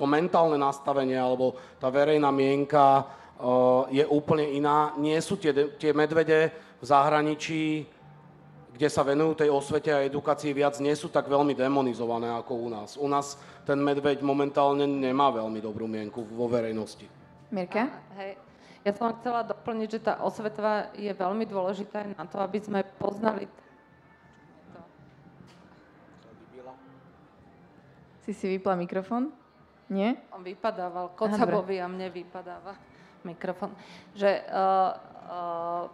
to 0.00 0.04
mentálne 0.08 0.56
nastavenie, 0.56 1.20
alebo 1.20 1.56
tá 1.76 1.92
verejná 1.92 2.32
mienka 2.32 3.04
uh, 3.04 3.84
je 3.92 4.04
úplne 4.08 4.48
iná. 4.56 4.96
Nie 4.96 5.20
sú 5.20 5.36
tie, 5.36 5.52
tie 5.76 5.92
medvede 5.92 6.48
v 6.80 6.84
zahraničí 6.84 7.84
kde 8.74 8.90
sa 8.90 9.06
venujú 9.06 9.38
tej 9.38 9.54
osvete 9.54 9.94
a 9.94 10.02
edukácii 10.02 10.50
viac, 10.50 10.82
nie 10.82 10.90
sú 10.98 11.06
tak 11.06 11.30
veľmi 11.30 11.54
demonizované 11.54 12.26
ako 12.34 12.52
u 12.58 12.68
nás. 12.68 12.98
U 12.98 13.06
nás 13.06 13.38
ten 13.62 13.78
medveď 13.78 14.18
momentálne 14.18 14.82
nemá 14.82 15.30
veľmi 15.30 15.62
dobrú 15.62 15.86
mienku 15.86 16.26
vo 16.26 16.50
verejnosti. 16.50 17.06
Mirka? 17.54 17.86
Hej. 18.18 18.34
Ja 18.82 18.92
som 18.92 19.14
chcela 19.16 19.46
doplniť, 19.46 19.88
že 19.88 20.00
tá 20.02 20.20
osvetva 20.20 20.92
je 20.92 21.08
veľmi 21.14 21.46
dôležitá 21.46 22.04
na 22.18 22.26
to, 22.26 22.36
aby 22.42 22.58
sme 22.60 22.82
poznali 22.98 23.46
Si 28.24 28.32
si 28.32 28.48
vypla 28.48 28.74
mikrofón? 28.74 29.30
Nie? 29.92 30.16
On 30.32 30.40
vypadával. 30.40 31.12
Kocabovi 31.12 31.76
a 31.78 31.86
mne 31.86 32.08
vypadáva 32.08 32.72
mikrofón. 33.22 33.76
Že 34.16 34.48
uh, 34.48 34.96
uh, 35.28 35.84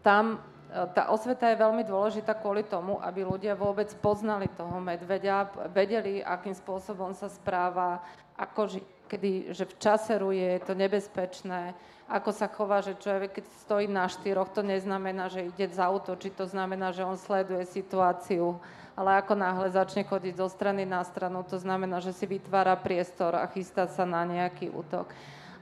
tam 0.00 0.38
E, 0.70 0.86
tá 0.94 1.10
osveta 1.10 1.50
je 1.50 1.58
veľmi 1.58 1.82
dôležitá 1.82 2.38
kvôli 2.38 2.62
tomu, 2.62 3.02
aby 3.02 3.26
ľudia 3.26 3.58
vôbec 3.58 3.90
poznali 3.98 4.46
toho 4.54 4.78
medveďa, 4.78 5.68
vedeli, 5.74 6.22
akým 6.22 6.54
spôsobom 6.54 7.10
sa 7.10 7.26
správa, 7.26 7.98
ako 8.38 8.78
ži- 8.78 8.86
kedy, 9.10 9.50
že 9.50 9.66
v 9.66 9.74
časeru 9.82 10.30
je 10.30 10.62
to 10.62 10.78
nebezpečné, 10.78 11.74
ako 12.06 12.30
sa 12.30 12.46
chová, 12.46 12.82
že 12.82 12.98
človek, 12.98 13.42
keď 13.42 13.44
stojí 13.66 13.86
na 13.90 14.06
štyroch, 14.06 14.54
to 14.54 14.62
neznamená, 14.62 15.26
že 15.26 15.50
ide 15.50 15.66
zautočiť, 15.70 16.38
to 16.38 16.46
znamená, 16.46 16.94
že 16.94 17.06
on 17.06 17.18
sleduje 17.18 17.66
situáciu, 17.66 18.62
ale 19.00 19.24
ako 19.24 19.32
náhle 19.32 19.72
začne 19.72 20.04
chodiť 20.04 20.36
zo 20.36 20.52
strany 20.52 20.84
na 20.84 21.00
stranu, 21.00 21.40
to 21.40 21.56
znamená, 21.56 22.04
že 22.04 22.12
si 22.12 22.28
vytvára 22.28 22.76
priestor 22.76 23.32
a 23.32 23.48
chystá 23.48 23.88
sa 23.88 24.04
na 24.04 24.28
nejaký 24.28 24.68
útok. 24.68 25.08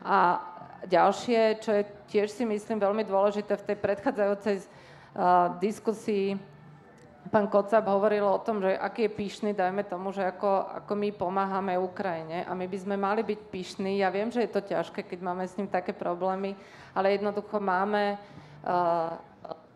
A 0.02 0.42
ďalšie, 0.90 1.62
čo 1.62 1.70
je 1.70 1.86
tiež 2.10 2.34
si 2.34 2.42
myslím 2.42 2.82
veľmi 2.82 3.06
dôležité 3.06 3.54
v 3.54 3.66
tej 3.70 3.76
predchádzajúcej 3.78 4.56
diskusii 5.62 6.34
pán 7.28 7.46
Kocab 7.52 7.84
hovoril 7.84 8.24
o 8.24 8.40
tom, 8.40 8.64
že 8.64 8.72
aký 8.72 9.06
je 9.06 9.16
pyšný, 9.20 9.50
dajme 9.52 9.84
tomu, 9.84 10.10
že 10.16 10.24
ako, 10.24 10.82
ako 10.82 10.92
my 10.96 11.08
pomáhame 11.12 11.76
Ukrajine 11.76 12.48
a 12.48 12.56
my 12.56 12.64
by 12.64 12.78
sme 12.80 12.96
mali 12.96 13.20
byť 13.20 13.40
pyšní. 13.52 14.00
Ja 14.00 14.08
viem, 14.08 14.32
že 14.32 14.48
je 14.48 14.50
to 14.50 14.64
ťažké, 14.64 15.04
keď 15.04 15.20
máme 15.20 15.44
s 15.44 15.54
ním 15.60 15.68
také 15.68 15.92
problémy, 15.92 16.56
ale 16.96 17.20
jednoducho 17.20 17.60
máme 17.60 18.16
uh, 18.16 19.20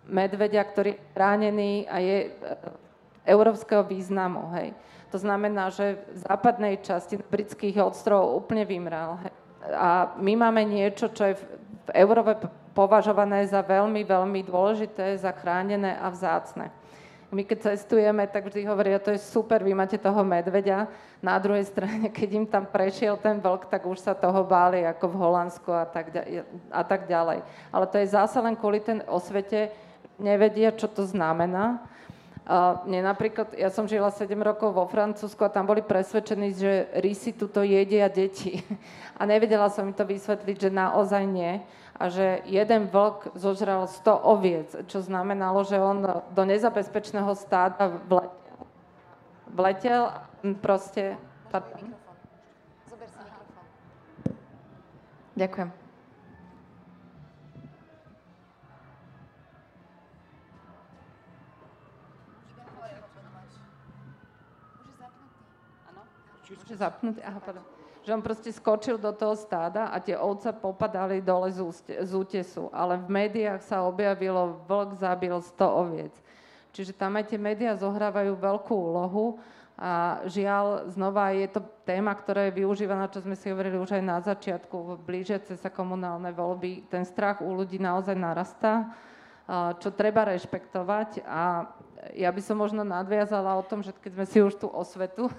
medvedia, 0.08 0.64
ktorý 0.64 0.96
je 0.96 1.02
ránený 1.12 1.84
a 1.86 1.96
je 2.00 2.18
uh, 2.32 2.81
európskeho 3.26 3.86
významu. 3.86 4.50
Hej. 4.58 4.74
To 5.12 5.18
znamená, 5.20 5.68
že 5.68 6.00
v 6.08 6.18
západnej 6.24 6.80
časti 6.80 7.20
britských 7.20 7.78
ostrovov 7.84 8.46
úplne 8.46 8.64
vymrel. 8.64 9.20
Hej. 9.22 9.32
A 9.76 10.16
my 10.18 10.32
máme 10.34 10.66
niečo, 10.66 11.12
čo 11.12 11.30
je 11.30 11.34
v, 11.38 11.44
Európe 11.94 12.34
považované 12.72 13.44
za 13.46 13.60
veľmi, 13.60 14.02
veľmi 14.02 14.40
dôležité, 14.46 15.18
za 15.20 15.30
chránené 15.34 15.98
a 15.98 16.08
vzácne. 16.08 16.72
My 17.32 17.48
keď 17.48 17.72
cestujeme, 17.72 18.28
tak 18.28 18.44
vždy 18.44 18.68
hovoria, 18.68 19.00
to 19.00 19.08
je 19.08 19.16
super, 19.16 19.64
vy 19.64 19.72
máte 19.72 19.96
toho 19.96 20.20
medveďa. 20.20 20.84
Na 21.24 21.40
druhej 21.40 21.64
strane, 21.64 22.12
keď 22.16 22.28
im 22.36 22.46
tam 22.48 22.68
prešiel 22.68 23.16
ten 23.16 23.40
vlk, 23.40 23.72
tak 23.72 23.88
už 23.88 24.04
sa 24.04 24.12
toho 24.12 24.44
báli, 24.44 24.84
ako 24.84 25.08
v 25.08 25.20
Holandsku 25.20 25.70
a 25.72 25.88
tak, 25.88 26.12
a 26.68 26.82
tak 26.84 27.08
ďalej. 27.08 27.40
Ale 27.72 27.84
to 27.88 27.96
je 27.96 28.12
zase 28.12 28.36
len 28.36 28.52
kvôli 28.52 28.84
ten 28.84 29.00
osvete, 29.08 29.72
nevedia, 30.20 30.76
čo 30.76 30.86
to 30.86 31.08
znamená. 31.08 31.80
Uh, 32.42 32.82
mne 32.90 33.06
napríklad, 33.06 33.54
ja 33.54 33.70
som 33.70 33.86
žila 33.86 34.10
7 34.10 34.34
rokov 34.42 34.74
vo 34.74 34.82
Francúzsku 34.90 35.46
a 35.46 35.52
tam 35.52 35.62
boli 35.62 35.78
presvedčení, 35.78 36.50
že 36.50 36.90
rysy 36.98 37.38
tuto 37.38 37.62
jedia 37.62 38.10
deti. 38.10 38.58
A 39.20 39.22
nevedela 39.22 39.70
som 39.70 39.86
im 39.86 39.94
to 39.94 40.02
vysvetliť, 40.02 40.56
že 40.66 40.70
naozaj 40.74 41.22
nie. 41.22 41.62
A 41.94 42.10
že 42.10 42.42
jeden 42.50 42.90
vlk 42.90 43.38
zožral 43.38 43.86
100 43.86 44.26
oviec, 44.26 44.68
čo 44.90 44.98
znamenalo, 44.98 45.62
že 45.62 45.78
on 45.78 46.02
do 46.34 46.42
nezabezpečného 46.42 47.30
stáda 47.38 48.02
vletel. 48.10 48.58
Vletel 49.46 50.02
proste... 50.58 51.14
Ďakujem. 55.38 55.81
Že 66.52 66.76
zapnutý, 66.76 67.20
aha, 67.24 67.40
pardon. 67.40 67.64
Že 68.02 68.18
on 68.18 68.22
proste 68.22 68.50
skočil 68.50 68.98
do 68.98 69.14
toho 69.14 69.38
stáda 69.38 69.94
a 69.94 70.02
tie 70.02 70.18
ovce 70.18 70.50
popadali 70.50 71.22
dole 71.22 71.54
z, 71.54 71.62
úste, 71.62 71.94
z 71.94 72.10
útesu. 72.12 72.66
Ale 72.74 72.98
v 72.98 73.06
médiách 73.06 73.62
sa 73.62 73.86
objavilo, 73.86 74.58
vlk 74.66 74.98
zabil 74.98 75.38
100 75.38 75.62
oviec. 75.62 76.14
Čiže 76.74 76.98
tam 76.98 77.14
aj 77.20 77.30
tie 77.30 77.38
médiá 77.38 77.76
zohrávajú 77.78 78.32
veľkú 78.34 78.74
úlohu 78.74 79.38
a 79.76 80.24
žiaľ, 80.28 80.88
znova 80.88 81.32
je 81.32 81.48
to 81.48 81.60
téma, 81.84 82.12
ktorá 82.12 82.48
je 82.48 82.58
využívaná, 82.64 83.08
čo 83.08 83.24
sme 83.24 83.36
si 83.36 83.48
hovorili 83.48 83.80
už 83.80 83.96
aj 83.96 84.04
na 84.04 84.18
začiatku, 84.20 85.00
blížiace 85.04 85.56
sa 85.56 85.68
komunálne 85.72 86.32
voľby. 86.32 86.88
Ten 86.88 87.04
strach 87.04 87.40
u 87.40 87.50
ľudí 87.52 87.80
naozaj 87.80 88.16
narastá, 88.16 88.92
čo 89.80 89.88
treba 89.92 90.28
rešpektovať. 90.28 91.24
A 91.28 91.70
ja 92.18 92.30
by 92.34 92.40
som 92.42 92.58
možno 92.58 92.82
nadviazala 92.82 93.54
o 93.54 93.62
tom, 93.62 93.84
že 93.84 93.94
keď 93.94 94.10
sme 94.16 94.26
si 94.26 94.38
už 94.42 94.58
tú 94.58 94.66
osvetu 94.68 95.30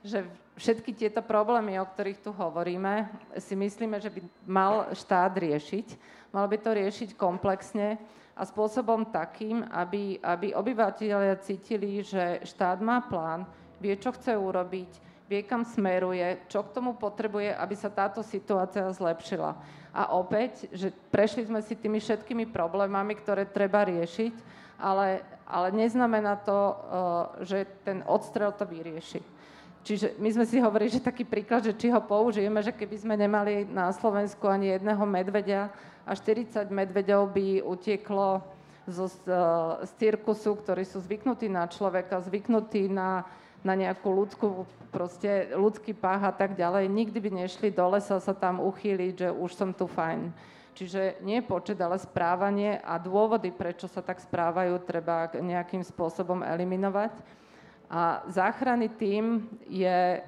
že 0.00 0.24
všetky 0.56 0.96
tieto 0.96 1.20
problémy, 1.20 1.76
o 1.80 1.88
ktorých 1.88 2.20
tu 2.20 2.30
hovoríme, 2.32 3.08
si 3.36 3.56
myslíme, 3.56 4.00
že 4.00 4.12
by 4.12 4.20
mal 4.48 4.74
štát 4.92 5.32
riešiť. 5.36 5.86
Mal 6.30 6.46
by 6.46 6.56
to 6.60 6.70
riešiť 6.76 7.08
komplexne 7.18 7.98
a 8.36 8.42
spôsobom 8.46 9.08
takým, 9.10 9.66
aby, 9.68 10.16
aby 10.22 10.54
obyvateľia 10.54 11.36
cítili, 11.42 12.00
že 12.00 12.40
štát 12.46 12.80
má 12.80 13.02
plán, 13.04 13.44
vie, 13.82 13.96
čo 13.96 14.12
chce 14.14 14.36
urobiť, 14.36 14.90
vie, 15.26 15.40
kam 15.44 15.66
smeruje, 15.66 16.44
čo 16.48 16.64
k 16.64 16.72
tomu 16.74 16.94
potrebuje, 16.96 17.52
aby 17.56 17.74
sa 17.74 17.90
táto 17.90 18.24
situácia 18.24 18.86
zlepšila. 18.88 19.56
A 19.90 20.14
opäť, 20.14 20.70
že 20.70 20.94
prešli 21.10 21.50
sme 21.50 21.60
si 21.66 21.74
tými 21.74 21.98
všetkými 21.98 22.46
problémami, 22.48 23.18
ktoré 23.18 23.42
treba 23.42 23.82
riešiť, 23.82 24.34
ale, 24.78 25.20
ale 25.44 25.68
neznamená 25.74 26.38
to, 26.40 26.58
eh, 26.58 26.74
že 27.44 27.58
ten 27.82 28.06
odstrel 28.06 28.54
to 28.54 28.64
vyrieši. 28.64 29.39
Čiže 29.80 30.20
my 30.20 30.28
sme 30.28 30.44
si 30.44 30.60
hovorili, 30.60 30.92
že 30.92 31.00
taký 31.00 31.24
príklad, 31.24 31.64
že 31.64 31.72
či 31.72 31.88
ho 31.88 32.04
použijeme, 32.04 32.60
že 32.60 32.76
keby 32.76 32.96
sme 33.00 33.14
nemali 33.16 33.64
na 33.64 33.88
Slovensku 33.88 34.44
ani 34.44 34.76
jedného 34.76 35.00
medvedia 35.08 35.72
a 36.04 36.12
40 36.12 36.68
medveďov 36.68 37.32
by 37.32 37.64
utieklo 37.64 38.44
zo, 38.84 39.08
z, 39.08 39.24
z 39.84 39.90
cirkusu, 39.96 40.52
ktorí 40.60 40.84
sú 40.84 41.00
zvyknutí 41.00 41.48
na 41.48 41.64
človeka, 41.64 42.20
zvyknutí 42.20 42.92
na, 42.92 43.24
na 43.64 43.72
nejakú 43.72 44.08
ľudskú, 44.12 44.68
proste 44.92 45.52
ľudský 45.56 45.96
pách 45.96 46.28
a 46.28 46.32
tak 46.36 46.60
ďalej, 46.60 46.84
nikdy 46.88 47.16
by 47.16 47.30
nešli 47.44 47.72
do 47.72 47.88
lesa 47.88 48.20
sa 48.20 48.36
tam 48.36 48.60
uchýliť, 48.60 49.14
že 49.16 49.28
už 49.32 49.50
som 49.56 49.70
tu 49.72 49.88
fajn. 49.88 50.32
Čiže 50.76 51.20
nie 51.26 51.44
počet, 51.44 51.76
ale 51.82 51.98
správanie 51.98 52.78
a 52.80 52.96
dôvody, 52.96 53.50
prečo 53.52 53.84
sa 53.90 54.00
tak 54.00 54.22
správajú, 54.22 54.80
treba 54.86 55.28
nejakým 55.34 55.82
spôsobom 55.84 56.40
eliminovať. 56.46 57.39
A 57.90 58.22
záchranný 58.30 58.88
tým 58.94 59.50
je, 59.66 60.22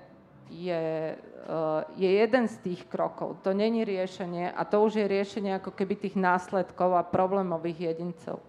je, 0.51 0.83
eh, 1.15 1.81
je 1.95 2.11
jeden 2.11 2.45
z 2.51 2.57
tých 2.59 2.83
krokov. 2.91 3.39
To 3.47 3.55
není 3.55 3.87
riešenie 3.87 4.51
a 4.51 4.67
to 4.67 4.83
už 4.83 4.99
je 4.99 5.07
riešenie 5.07 5.63
ako 5.63 5.71
keby 5.71 5.95
tých 5.95 6.19
následkov 6.19 6.99
a 6.99 7.07
problémových 7.07 7.95
jedincov. 7.95 8.43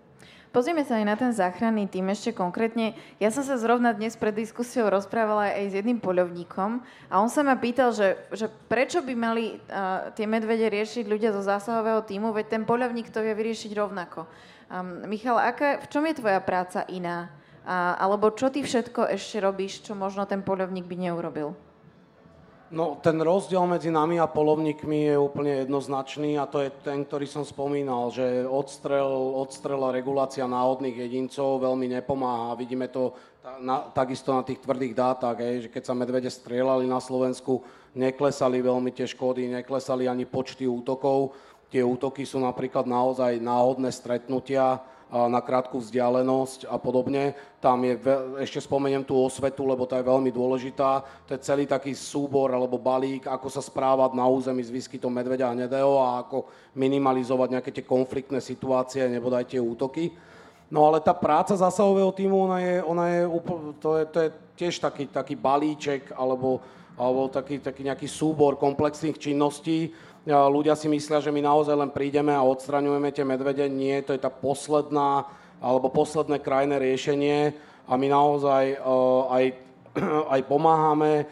Pozrieme 0.54 0.86
sa 0.86 1.02
aj 1.02 1.06
na 1.10 1.17
ten 1.17 1.34
záchranný 1.34 1.89
tým 1.89 2.13
ešte 2.13 2.30
konkrétne. 2.30 2.93
Ja 3.17 3.34
som 3.34 3.41
sa 3.41 3.58
zrovna 3.58 3.89
dnes 3.89 4.13
pred 4.13 4.38
diskusiou 4.38 4.86
rozprávala 4.86 5.49
aj 5.49 5.73
s 5.73 5.78
jedným 5.82 5.97
poľovníkom 5.97 6.78
a 7.10 7.13
on 7.17 7.26
sa 7.26 7.41
ma 7.41 7.58
pýtal, 7.58 7.89
že, 7.89 8.21
že 8.30 8.54
prečo 8.69 9.02
by 9.02 9.17
mali 9.17 9.58
uh, 9.58 10.13
tie 10.13 10.30
medvede 10.30 10.69
riešiť 10.69 11.10
ľudia 11.10 11.34
zo 11.34 11.41
zásahového 11.41 12.06
týmu, 12.06 12.30
veď 12.30 12.54
ten 12.54 12.63
poľovník 12.69 13.10
to 13.10 13.26
vie 13.26 13.34
vyriešiť 13.34 13.73
rovnako. 13.73 14.30
Um, 14.69 15.10
Michal, 15.10 15.41
aká, 15.41 15.82
v 15.82 15.89
čom 15.89 16.06
je 16.06 16.21
tvoja 16.21 16.38
práca 16.38 16.86
iná? 16.86 17.34
A, 17.63 17.95
alebo 17.95 18.32
čo 18.36 18.52
ty 18.52 18.60
všetko 18.60 19.08
ešte 19.08 19.39
robíš, 19.39 19.88
čo 19.88 19.95
možno 19.95 20.28
ten 20.28 20.43
polovník 20.43 20.84
by 20.84 20.95
neurobil? 20.99 21.56
No, 22.73 22.97
ten 22.97 23.21
rozdiel 23.21 23.62
medzi 23.69 23.93
nami 23.93 24.17
a 24.17 24.26
polovníkmi 24.26 25.13
je 25.13 25.15
úplne 25.15 25.62
jednoznačný 25.62 26.41
a 26.41 26.49
to 26.49 26.58
je 26.58 26.73
ten, 26.82 27.06
ktorý 27.06 27.30
som 27.30 27.45
spomínal, 27.45 28.10
že 28.10 28.49
odstrel, 28.49 29.13
odstrel 29.38 29.78
a 29.86 29.93
regulácia 29.93 30.49
náhodných 30.49 31.06
jedincov 31.06 31.62
veľmi 31.62 31.86
nepomáha. 32.02 32.58
Vidíme 32.58 32.89
to 32.89 33.13
na, 33.62 33.86
takisto 33.93 34.34
na 34.34 34.41
tých 34.41 34.58
tvrdých 34.58 34.97
dátach, 34.97 35.38
je, 35.38 35.69
že 35.69 35.69
keď 35.69 35.84
sa 35.86 35.93
medvede 35.93 36.34
strieľali 36.34 36.89
na 36.89 36.97
Slovensku, 36.97 37.62
neklesali 37.93 38.58
veľmi 38.65 38.89
tie 38.89 39.06
škody, 39.06 39.54
neklesali 39.54 40.10
ani 40.10 40.26
počty 40.26 40.65
útokov. 40.65 41.38
Tie 41.69 41.86
útoky 41.86 42.26
sú 42.26 42.41
napríklad 42.41 42.89
naozaj 42.89 43.38
náhodné 43.38 43.93
stretnutia, 43.93 44.82
na 45.13 45.38
krátku 45.45 45.78
vzdialenosť 45.78 46.65
a 46.65 46.82
podobne. 46.82 47.38
Tam 47.62 47.78
je, 47.86 48.02
ešte 48.41 48.65
spomeniem 48.65 49.06
tú 49.06 49.13
osvetu, 49.13 49.62
lebo 49.62 49.86
tá 49.86 50.02
je 50.02 50.10
veľmi 50.10 50.34
dôležitá. 50.34 51.06
To 51.30 51.38
je 51.38 51.45
celý 51.45 51.69
taký 51.69 51.93
súbor 51.93 52.49
alebo 52.49 52.82
balík, 52.82 53.30
ako 53.30 53.45
sa 53.45 53.62
správať 53.62 54.17
na 54.17 54.26
území 54.26 54.65
s 54.65 54.73
výskytom 54.73 55.13
medveďa 55.13 55.54
a 55.54 55.56
hnedého 55.56 56.02
a 56.02 56.26
ako 56.26 56.49
minimalizovať 56.73 57.47
nejaké 57.54 57.69
tie 57.69 57.86
konfliktné 57.86 58.41
situácie, 58.41 59.06
nebodaj 59.06 59.54
tie 59.54 59.62
útoky. 59.62 60.10
No 60.73 60.89
ale 60.89 60.97
tá 60.97 61.13
práca 61.13 61.54
zásahového 61.54 62.10
týmu, 62.10 62.49
ona 62.49 62.58
je, 62.58 62.76
ona 62.82 63.06
je, 63.13 63.21
to 63.78 63.89
je, 64.02 64.04
to 64.10 64.17
je 64.26 64.30
tiež 64.58 64.82
taký, 64.82 65.06
taký 65.06 65.38
balíček 65.38 66.10
alebo, 66.17 66.58
alebo 66.97 67.30
taký, 67.30 67.62
taký 67.62 67.86
nejaký 67.86 68.10
súbor 68.10 68.58
komplexných 68.58 69.21
činností, 69.21 69.93
ľudia 70.27 70.79
si 70.79 70.88
myslia, 70.88 71.19
že 71.19 71.36
my 71.36 71.43
naozaj 71.43 71.75
len 71.75 71.91
prídeme 71.91 72.31
a 72.31 72.47
odstraňujeme 72.47 73.12
tie 73.12 73.27
medvede. 73.27 73.67
Nie, 73.67 73.99
to 74.03 74.15
je 74.15 74.23
tá 74.23 74.31
posledná 74.31 75.27
alebo 75.63 75.91
posledné 75.91 76.39
krajné 76.43 76.79
riešenie. 76.79 77.55
A 77.88 77.99
my 77.99 78.07
naozaj 78.07 78.63
e, 78.71 78.77
aj, 79.31 79.45
aj 80.36 80.41
pomáhame 80.47 81.13
e, 81.19 81.25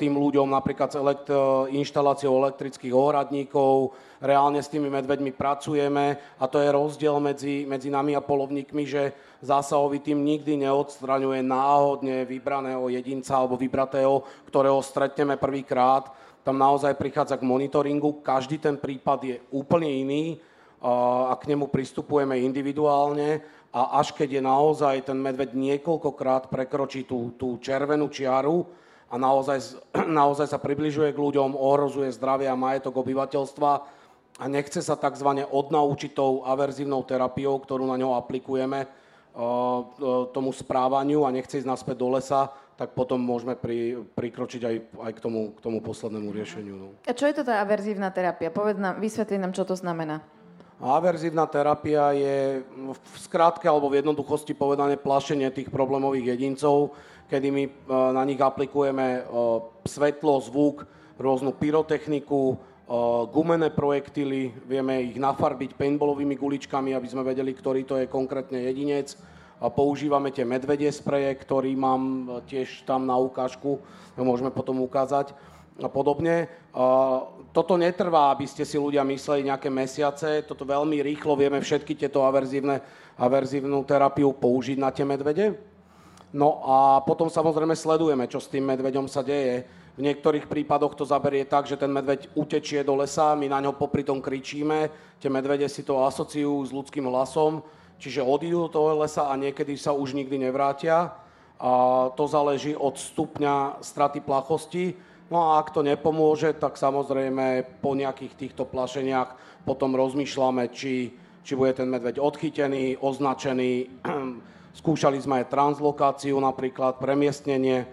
tým 0.00 0.16
ľuďom 0.16 0.48
napríklad 0.52 0.88
s 0.92 0.96
elekt- 0.96 1.32
inštaláciou 1.72 2.40
elektrických 2.40 2.92
ohradníkov, 2.96 3.92
reálne 4.20 4.60
s 4.60 4.68
tými 4.68 4.92
medveďmi 4.92 5.32
pracujeme. 5.32 6.16
A 6.40 6.44
to 6.48 6.60
je 6.60 6.68
rozdiel 6.72 7.16
medzi, 7.20 7.64
medzi 7.68 7.88
nami 7.88 8.16
a 8.16 8.24
polovníkmi, 8.24 8.84
že 8.84 9.12
zásahový 9.40 10.00
tým 10.04 10.20
nikdy 10.20 10.68
neodstraňuje 10.68 11.40
náhodne 11.40 12.28
vybraného 12.28 12.88
jedinca 12.92 13.40
alebo 13.40 13.56
vybratého, 13.56 14.24
ktorého 14.48 14.80
stretneme 14.84 15.40
prvýkrát, 15.40 16.12
tam 16.44 16.56
naozaj 16.56 16.96
prichádza 16.96 17.36
k 17.36 17.44
monitoringu. 17.44 18.24
Každý 18.24 18.58
ten 18.58 18.76
prípad 18.80 19.18
je 19.24 19.36
úplne 19.52 19.88
iný 19.88 20.24
a 21.28 21.36
k 21.36 21.52
nemu 21.52 21.68
pristupujeme 21.68 22.40
individuálne 22.40 23.44
a 23.70 24.00
až 24.00 24.16
keď 24.16 24.40
je 24.40 24.42
naozaj 24.42 24.96
ten 25.04 25.18
medveď 25.20 25.52
niekoľkokrát 25.52 26.48
prekročí 26.48 27.04
tú, 27.04 27.36
tú 27.36 27.60
červenú 27.60 28.08
čiaru 28.08 28.64
a 29.12 29.20
naozaj, 29.20 29.78
naozaj 30.20 30.48
sa 30.48 30.58
približuje 30.58 31.12
k 31.12 31.22
ľuďom, 31.22 31.52
ohrozuje 31.52 32.08
zdravie 32.16 32.48
a 32.48 32.56
majetok 32.56 32.96
obyvateľstva 32.96 33.72
a 34.40 34.44
nechce 34.48 34.80
sa 34.80 34.96
tzv. 34.96 35.44
odnaučiť 35.44 36.16
tou 36.16 36.40
averzívnou 36.48 37.04
terapiou, 37.04 37.60
ktorú 37.60 37.84
na 37.84 38.00
ňo 38.00 38.16
aplikujeme, 38.16 38.88
tomu 40.34 40.50
správaniu 40.50 41.22
a 41.22 41.30
nechce 41.30 41.62
ísť 41.62 41.68
naspäť 41.68 41.96
do 42.02 42.08
lesa, 42.18 42.50
tak 42.80 42.96
potom 42.96 43.20
môžeme 43.20 43.60
pri, 43.60 44.00
prikročiť 44.16 44.62
aj, 44.64 44.76
aj 45.04 45.12
k, 45.12 45.20
tomu, 45.20 45.52
k 45.52 45.60
tomu 45.60 45.84
poslednému 45.84 46.32
riešeniu. 46.32 46.74
No. 46.80 46.86
A 47.04 47.12
čo 47.12 47.28
je 47.28 47.36
to 47.36 47.44
tá 47.44 47.60
averzívna 47.60 48.08
terapia? 48.08 48.48
Povedz 48.48 48.80
nám, 48.80 48.96
vysvetli 48.96 49.36
nám, 49.36 49.52
čo 49.52 49.68
to 49.68 49.76
znamená. 49.76 50.24
Averzívna 50.80 51.44
terapia 51.44 52.16
je 52.16 52.64
v 52.88 53.16
skrátke 53.20 53.68
alebo 53.68 53.92
v 53.92 54.00
jednoduchosti 54.00 54.56
povedané 54.56 54.96
plašenie 54.96 55.52
tých 55.52 55.68
problémových 55.68 56.32
jedincov, 56.32 56.96
kedy 57.28 57.52
my 57.52 57.64
e, 57.68 57.70
na 58.16 58.24
nich 58.24 58.40
aplikujeme 58.40 59.20
e, 59.20 59.22
svetlo, 59.84 60.40
zvuk, 60.40 60.88
rôznu 61.20 61.52
pyrotechniku, 61.52 62.42
e, 62.48 62.56
gumené 63.28 63.68
projektily, 63.68 64.56
vieme 64.64 65.04
ich 65.04 65.20
nafarbiť 65.20 65.76
paintballovými 65.76 66.32
guličkami, 66.32 66.96
aby 66.96 67.08
sme 67.12 67.28
vedeli, 67.28 67.52
ktorý 67.52 67.84
to 67.84 68.00
je 68.00 68.08
konkrétne 68.08 68.56
jedinec 68.56 69.20
používame 69.68 70.32
tie 70.32 70.48
medvedie 70.48 70.88
spreje, 70.88 71.36
ktorý 71.36 71.76
mám 71.76 72.02
e, 72.02 72.24
tiež 72.48 72.88
tam 72.88 73.04
na 73.04 73.20
ukážku, 73.20 73.76
môžeme 74.16 74.48
potom 74.48 74.80
ukázať 74.80 75.36
a 75.80 75.88
podobne. 75.88 76.48
Toto 77.50 77.74
netrvá, 77.74 78.30
aby 78.30 78.46
ste 78.46 78.62
si 78.62 78.78
ľudia 78.78 79.02
mysleli 79.02 79.48
nejaké 79.48 79.72
mesiace, 79.72 80.44
toto 80.46 80.62
veľmi 80.62 81.02
rýchlo 81.02 81.34
vieme 81.34 81.58
všetky 81.58 81.96
tieto 81.96 82.22
averzívne, 82.22 82.78
averzívnu 83.18 83.82
terapiu 83.88 84.30
použiť 84.30 84.78
na 84.78 84.92
tie 84.94 85.02
medvede. 85.02 85.58
No 86.30 86.62
a 86.62 87.02
potom 87.02 87.26
samozrejme 87.26 87.74
sledujeme, 87.74 88.30
čo 88.30 88.38
s 88.38 88.46
tým 88.46 88.62
medveďom 88.70 89.10
sa 89.10 89.26
deje. 89.26 89.66
V 89.98 90.06
niektorých 90.06 90.46
prípadoch 90.46 90.94
to 90.94 91.02
zaberie 91.02 91.42
tak, 91.42 91.66
že 91.66 91.74
ten 91.74 91.90
medveď 91.90 92.30
utečie 92.38 92.86
do 92.86 92.94
lesa, 92.94 93.34
my 93.34 93.50
na 93.50 93.58
ňo 93.58 93.74
popri 93.74 94.06
tom 94.06 94.22
kričíme, 94.22 94.86
tie 95.18 95.26
medvede 95.26 95.66
si 95.66 95.82
to 95.82 96.06
asociujú 96.06 96.54
s 96.62 96.70
ľudským 96.70 97.10
hlasom, 97.10 97.66
čiže 98.00 98.24
odídu 98.24 98.66
do 98.66 98.68
toho 98.72 99.04
lesa 99.04 99.28
a 99.28 99.36
niekedy 99.36 99.76
sa 99.76 99.92
už 99.92 100.16
nikdy 100.16 100.40
nevrátia. 100.48 101.12
A 101.60 101.72
to 102.16 102.24
záleží 102.24 102.72
od 102.72 102.96
stupňa 102.96 103.84
straty 103.84 104.24
plachosti. 104.24 104.96
No 105.28 105.52
a 105.52 105.60
ak 105.60 105.76
to 105.76 105.84
nepomôže, 105.84 106.56
tak 106.56 106.80
samozrejme 106.80 107.78
po 107.84 107.92
nejakých 107.92 108.34
týchto 108.34 108.64
plašeniach 108.64 109.62
potom 109.68 109.92
rozmýšľame, 109.92 110.72
či, 110.72 111.12
či 111.44 111.52
bude 111.52 111.76
ten 111.76 111.86
medveď 111.86 112.16
odchytený, 112.18 112.96
označený. 112.98 114.00
Skúšali 114.80 115.20
sme 115.20 115.44
aj 115.44 115.52
translokáciu 115.52 116.40
napríklad, 116.40 116.96
premiestnenie. 116.96 117.84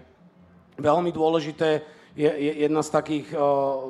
Veľmi 0.80 1.12
dôležité 1.12 1.84
je, 2.16 2.32
je 2.32 2.52
jedna 2.66 2.82
z 2.82 2.90
takých, 2.90 3.28
eh, 3.36 3.42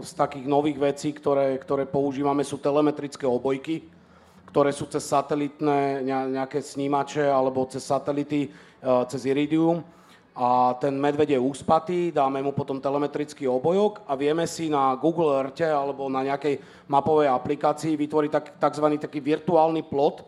z 0.01 0.11
takých 0.17 0.45
nových 0.49 0.77
vecí, 0.81 1.13
ktoré, 1.13 1.55
ktoré 1.61 1.85
používame, 1.85 2.41
sú 2.41 2.57
telemetrické 2.57 3.29
obojky, 3.29 3.85
ktoré 4.57 4.73
sú 4.73 4.89
cez 4.89 5.05
satelitné 5.05 6.01
nejaké 6.33 6.65
snímače 6.65 7.29
alebo 7.29 7.69
cez 7.69 7.85
satelity, 7.85 8.49
eh, 8.49 9.03
cez 9.05 9.29
Iridium 9.29 9.85
a 10.33 10.73
ten 10.81 10.97
medveď 10.97 11.37
je 11.37 11.39
úspatý, 11.45 12.09
dáme 12.09 12.41
mu 12.41 12.57
potom 12.57 12.81
telemetrický 12.81 13.45
obojok 13.45 14.01
a 14.09 14.17
vieme 14.17 14.49
si 14.49 14.65
na 14.65 14.97
Google 14.97 15.45
Earth 15.45 15.61
alebo 15.61 16.09
na 16.09 16.25
nejakej 16.25 16.57
mapovej 16.89 17.29
aplikácii 17.29 17.93
vytvoriť 17.93 18.31
tak, 18.33 18.45
tzv. 18.57 18.97
taký 18.97 19.21
virtuálny 19.21 19.85
plot 19.85 20.25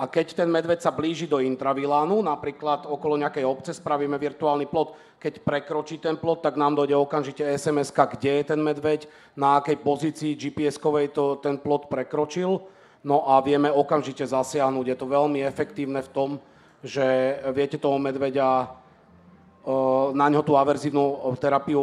a 0.00 0.08
keď 0.08 0.32
ten 0.32 0.48
medveď 0.48 0.80
sa 0.80 0.96
blíži 0.96 1.28
do 1.28 1.36
intravilánu, 1.36 2.24
napríklad 2.24 2.88
okolo 2.88 3.20
nejakej 3.20 3.44
obce 3.44 3.76
spravíme 3.76 4.16
virtuálny 4.16 4.64
plot, 4.64 4.96
keď 5.20 5.44
prekročí 5.44 6.00
ten 6.00 6.16
plot, 6.16 6.40
tak 6.40 6.56
nám 6.56 6.72
dojde 6.72 6.96
okamžite 6.96 7.44
sms 7.44 7.92
kde 7.92 8.40
je 8.40 8.44
ten 8.48 8.60
medveď, 8.64 9.04
na 9.36 9.60
akej 9.60 9.76
pozícii 9.84 10.40
GPS-kovej 10.40 11.12
to 11.12 11.36
ten 11.44 11.60
plot 11.60 11.92
prekročil, 11.92 12.64
no 13.02 13.26
a 13.26 13.38
vieme 13.42 13.70
okamžite 13.70 14.26
zasiahnuť. 14.26 14.86
Je 14.86 14.96
to 14.98 15.06
veľmi 15.06 15.42
efektívne 15.42 16.02
v 16.02 16.12
tom, 16.14 16.30
že 16.82 17.38
viete 17.54 17.78
toho 17.78 17.98
medveďa 17.98 18.78
na 20.12 20.26
ňo 20.26 20.42
tú 20.42 20.58
averzívnu 20.58 21.22
terapiu 21.38 21.78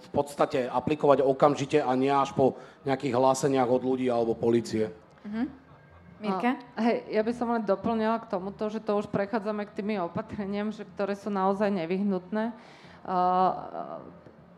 v 0.00 0.08
podstate 0.16 0.64
aplikovať 0.64 1.20
okamžite 1.20 1.84
a 1.84 1.92
nie 1.92 2.08
až 2.08 2.32
po 2.32 2.56
nejakých 2.88 3.12
hláseniach 3.12 3.68
od 3.68 3.84
ľudí 3.84 4.08
alebo 4.08 4.32
policie. 4.32 4.88
Uh-huh. 5.20 5.44
Mirka? 6.22 6.56
No, 6.56 6.80
hej, 6.86 6.96
ja 7.12 7.20
by 7.20 7.32
som 7.36 7.52
len 7.52 7.66
doplnila 7.66 8.16
k 8.22 8.30
tomuto, 8.32 8.64
že 8.72 8.80
to 8.80 8.96
už 8.96 9.12
prechádzame 9.12 9.68
k 9.68 9.76
tými 9.76 10.00
opatreniam, 10.00 10.72
že, 10.72 10.88
ktoré 10.88 11.12
sú 11.12 11.28
naozaj 11.28 11.68
nevyhnutné. 11.68 12.54
Uh, 13.02 14.00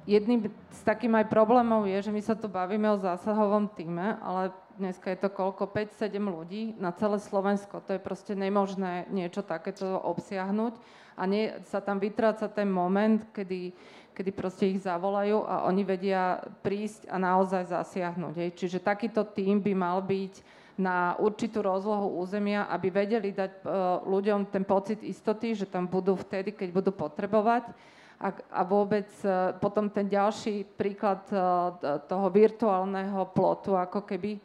jedným 0.05 0.53
z 0.70 0.80
takým 0.84 1.16
aj 1.16 1.32
problémov 1.32 1.88
je, 1.88 2.05
že 2.05 2.12
my 2.12 2.20
sa 2.20 2.36
tu 2.36 2.47
bavíme 2.47 2.86
o 2.92 3.01
zásahovom 3.01 3.66
týme, 3.72 4.20
ale 4.20 4.53
dneska 4.79 5.14
je 5.14 5.18
to 5.18 5.31
koľko? 5.31 5.70
5-7 5.70 6.18
ľudí 6.18 6.62
na 6.79 6.91
celé 6.95 7.18
Slovensko. 7.22 7.83
To 7.85 7.95
je 7.95 8.01
proste 8.03 8.35
nemožné 8.35 9.07
niečo 9.11 9.43
takéto 9.43 9.99
obsiahnuť 9.99 10.75
a 11.14 11.22
nie, 11.31 11.55
sa 11.70 11.79
tam 11.79 12.03
vytráca 12.03 12.51
ten 12.51 12.66
moment, 12.66 13.22
kedy, 13.31 13.70
kedy 14.14 14.31
proste 14.35 14.75
ich 14.75 14.83
zavolajú 14.83 15.47
a 15.47 15.66
oni 15.70 15.83
vedia 15.87 16.43
prísť 16.66 17.07
a 17.07 17.16
naozaj 17.22 17.70
zasiahnuť. 17.70 18.35
Hej. 18.35 18.51
Čiže 18.59 18.79
takýto 18.83 19.22
tým 19.22 19.62
by 19.62 19.72
mal 19.75 20.03
byť 20.03 20.64
na 20.75 21.14
určitú 21.22 21.62
rozlohu 21.62 22.18
územia, 22.18 22.66
aby 22.66 22.91
vedeli 22.91 23.31
dať 23.31 23.62
uh, 23.62 24.03
ľuďom 24.03 24.51
ten 24.51 24.66
pocit 24.66 24.99
istoty, 25.07 25.55
že 25.55 25.70
tam 25.70 25.87
budú 25.87 26.18
vtedy, 26.18 26.51
keď 26.51 26.68
budú 26.75 26.91
potrebovať. 26.91 27.70
A, 28.18 28.35
a 28.51 28.62
vôbec 28.66 29.07
uh, 29.22 29.55
potom 29.62 29.87
ten 29.87 30.11
ďalší 30.11 30.66
príklad 30.75 31.22
uh, 31.31 31.79
toho 32.11 32.27
virtuálneho 32.27 33.31
plotu, 33.31 33.79
ako 33.79 34.03
keby 34.03 34.43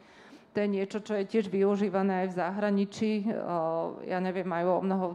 to 0.50 0.56
je 0.60 0.68
niečo, 0.68 0.98
čo 0.98 1.14
je 1.14 1.24
tiež 1.30 1.46
využívané 1.46 2.26
aj 2.26 2.28
v 2.34 2.38
zahraničí. 2.38 3.12
Ja 4.06 4.18
neviem, 4.18 4.46
majú 4.46 4.78
o 4.78 4.84
mnoho 4.84 5.06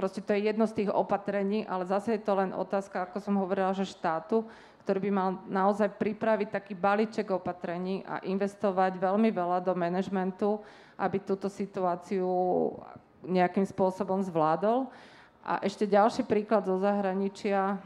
proste 0.00 0.24
to 0.24 0.32
je 0.32 0.48
jedno 0.48 0.64
z 0.64 0.80
tých 0.80 0.90
opatrení, 0.90 1.68
ale 1.68 1.84
zase 1.84 2.16
je 2.16 2.24
to 2.24 2.32
len 2.32 2.56
otázka, 2.56 3.04
ako 3.04 3.20
som 3.20 3.36
hovorila, 3.36 3.76
že 3.76 3.84
štátu, 3.84 4.48
ktorý 4.80 4.98
by 5.06 5.10
mal 5.12 5.30
naozaj 5.44 5.92
pripraviť 6.00 6.56
taký 6.56 6.72
balíček 6.72 7.28
opatrení 7.28 8.00
a 8.08 8.24
investovať 8.24 8.96
veľmi 8.96 9.28
veľa 9.28 9.60
do 9.60 9.76
manažmentu, 9.76 10.56
aby 10.96 11.20
túto 11.20 11.52
situáciu 11.52 12.24
nejakým 13.28 13.68
spôsobom 13.68 14.24
zvládol. 14.24 14.88
A 15.50 15.58
ešte 15.66 15.82
ďalší 15.82 16.30
príklad 16.30 16.62
zo 16.62 16.78
zahraničia, 16.78 17.82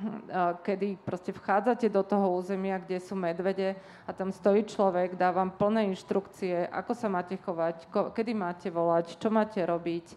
kedy 0.61 1.01
proste 1.01 1.33
vchádzate 1.33 1.89
do 1.89 2.05
toho 2.05 2.37
územia, 2.37 2.77
kde 2.77 3.01
sú 3.01 3.17
medvede 3.17 3.73
a 4.05 4.12
tam 4.12 4.29
stojí 4.29 4.69
človek, 4.69 5.17
dá 5.17 5.33
vám 5.33 5.49
plné 5.49 5.89
inštrukcie, 5.97 6.69
ako 6.69 6.93
sa 6.93 7.09
máte 7.09 7.41
chovať, 7.41 7.89
kedy 7.89 8.37
máte 8.37 8.69
volať, 8.69 9.17
čo 9.17 9.33
máte 9.33 9.65
robiť, 9.65 10.12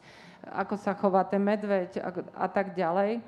ako 0.60 0.76
sa 0.76 0.92
chová 1.00 1.24
ten 1.24 1.40
medveď 1.40 2.04
a, 2.36 2.52
tak 2.52 2.76
ďalej. 2.76 3.24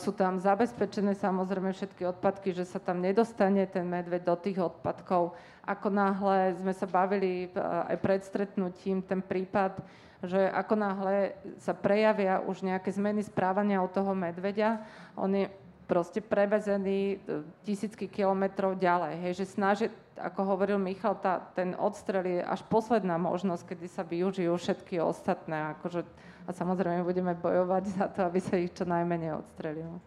Sú 0.00 0.16
tam 0.16 0.40
zabezpečené 0.40 1.12
samozrejme 1.12 1.76
všetky 1.76 2.08
odpadky, 2.08 2.56
že 2.56 2.64
sa 2.64 2.80
tam 2.80 3.04
nedostane 3.04 3.68
ten 3.68 3.84
medveď 3.84 4.32
do 4.32 4.36
tých 4.40 4.64
odpadkov. 4.64 5.36
Ako 5.68 5.92
náhle 5.92 6.56
sme 6.56 6.72
sa 6.72 6.88
bavili 6.88 7.52
aj 7.60 8.00
pred 8.00 8.24
stretnutím 8.24 9.04
ten 9.04 9.20
prípad, 9.20 9.76
že 10.22 10.46
ako 10.54 10.74
náhle 10.78 11.34
sa 11.58 11.74
prejavia 11.74 12.38
už 12.42 12.62
nejaké 12.62 12.94
zmeny 12.94 13.26
správania 13.26 13.82
u 13.82 13.90
toho 13.90 14.14
medveďa, 14.14 14.82
on 15.18 15.34
je 15.34 15.50
proste 15.90 16.22
prevezený 16.22 17.20
e, 17.20 17.44
tisícky 17.66 18.06
kilometrov 18.06 18.78
ďalej. 18.78 19.14
Hej, 19.18 19.32
že 19.42 19.46
snaží, 19.52 19.86
ako 20.16 20.56
hovoril 20.56 20.78
Michal, 20.78 21.18
tá, 21.18 21.42
ten 21.52 21.74
odstrel 21.76 22.24
je 22.24 22.40
až 22.40 22.62
posledná 22.70 23.18
možnosť, 23.18 23.74
kedy 23.74 23.86
sa 23.90 24.06
využijú 24.06 24.54
všetky 24.56 25.02
ostatné. 25.02 25.74
Akože, 25.76 26.06
a 26.46 26.50
samozrejme 26.54 27.02
budeme 27.02 27.34
bojovať 27.34 27.84
za 27.98 28.06
to, 28.08 28.24
aby 28.24 28.40
sa 28.40 28.56
ich 28.56 28.72
čo 28.72 28.86
najmenej 28.86 29.36
odstrelilo. 29.42 29.98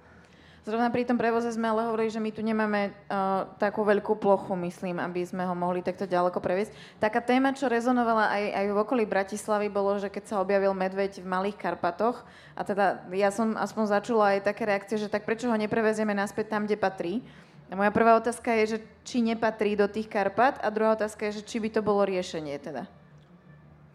Zrovna 0.66 0.90
pri 0.90 1.06
tom 1.06 1.14
prevoze 1.14 1.46
sme 1.54 1.70
ale 1.70 1.86
hovorili, 1.86 2.10
že 2.10 2.18
my 2.18 2.34
tu 2.34 2.42
nemáme 2.42 2.90
uh, 2.90 3.46
takú 3.62 3.86
veľkú 3.86 4.18
plochu, 4.18 4.58
myslím, 4.66 4.98
aby 4.98 5.22
sme 5.22 5.46
ho 5.46 5.54
mohli 5.54 5.86
takto 5.86 6.10
ďaleko 6.10 6.42
previesť. 6.42 6.74
Taká 6.98 7.22
téma, 7.22 7.54
čo 7.54 7.70
rezonovala 7.70 8.34
aj, 8.34 8.44
aj 8.50 8.66
v 8.74 8.82
okolí 8.82 9.04
Bratislavy, 9.06 9.70
bolo, 9.70 10.02
že 10.02 10.10
keď 10.10 10.26
sa 10.26 10.42
objavil 10.42 10.74
medveď 10.74 11.22
v 11.22 11.30
Malých 11.30 11.62
Karpatoch, 11.62 12.26
a 12.58 12.66
teda 12.66 13.06
ja 13.14 13.30
som 13.30 13.54
aspoň 13.54 13.84
začula 13.94 14.34
aj 14.34 14.50
také 14.50 14.66
reakcie, 14.66 14.98
že 14.98 15.06
tak 15.06 15.30
prečo 15.30 15.46
ho 15.46 15.54
neprevezieme 15.54 16.18
naspäť 16.18 16.58
tam, 16.58 16.66
kde 16.66 16.82
patrí. 16.82 17.22
A 17.70 17.78
moja 17.78 17.94
prvá 17.94 18.18
otázka 18.18 18.50
je, 18.66 18.66
že 18.66 18.78
či 19.06 19.22
nepatrí 19.22 19.78
do 19.78 19.86
tých 19.86 20.10
Karpat 20.10 20.66
a 20.66 20.74
druhá 20.74 20.98
otázka 20.98 21.30
je, 21.30 21.42
že 21.42 21.46
či 21.46 21.62
by 21.62 21.70
to 21.78 21.86
bolo 21.86 22.02
riešenie 22.10 22.58
teda. 22.58 22.90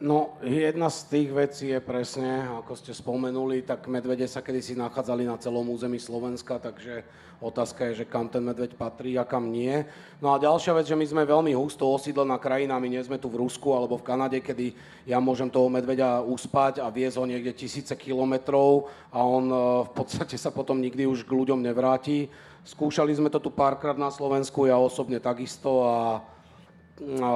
No, 0.01 0.41
jedna 0.41 0.89
z 0.89 1.13
tých 1.13 1.29
vecí 1.29 1.69
je 1.69 1.77
presne, 1.77 2.49
ako 2.49 2.73
ste 2.73 2.97
spomenuli, 2.97 3.61
tak 3.61 3.85
medvede 3.85 4.25
sa 4.25 4.41
kedysi 4.41 4.73
nachádzali 4.73 5.29
na 5.29 5.37
celom 5.37 5.69
území 5.69 6.01
Slovenska, 6.01 6.57
takže 6.57 7.05
otázka 7.37 7.85
je, 7.93 8.01
že 8.01 8.09
kam 8.09 8.25
ten 8.33 8.41
medveď 8.41 8.81
patrí 8.81 9.21
a 9.21 9.29
kam 9.29 9.53
nie. 9.53 9.85
No 10.25 10.33
a 10.33 10.41
ďalšia 10.41 10.73
vec, 10.73 10.89
že 10.89 10.97
my 10.97 11.05
sme 11.05 11.29
veľmi 11.29 11.53
husto 11.53 11.85
osídlená 11.85 12.41
krajina, 12.41 12.81
my 12.81 12.89
nie 12.89 13.05
sme 13.05 13.21
tu 13.21 13.29
v 13.29 13.45
Rusku 13.45 13.77
alebo 13.77 14.01
v 14.01 14.09
Kanade, 14.09 14.41
kedy 14.41 14.73
ja 15.05 15.21
môžem 15.21 15.53
toho 15.53 15.69
medveďa 15.69 16.25
uspať 16.25 16.81
a 16.81 16.89
viesť 16.89 17.21
ho 17.21 17.29
niekde 17.29 17.53
tisíce 17.53 17.93
kilometrov 17.93 18.89
a 19.13 19.21
on 19.21 19.53
e, 19.53 19.57
v 19.85 19.91
podstate 19.93 20.41
sa 20.41 20.49
potom 20.49 20.81
nikdy 20.81 21.05
už 21.05 21.29
k 21.29 21.37
ľuďom 21.37 21.61
nevráti. 21.61 22.33
Skúšali 22.65 23.13
sme 23.13 23.29
to 23.29 23.37
tu 23.37 23.53
párkrát 23.53 24.01
na 24.01 24.09
Slovensku, 24.09 24.65
ja 24.65 24.81
osobne 24.81 25.21
takisto 25.21 25.85
a 25.85 26.25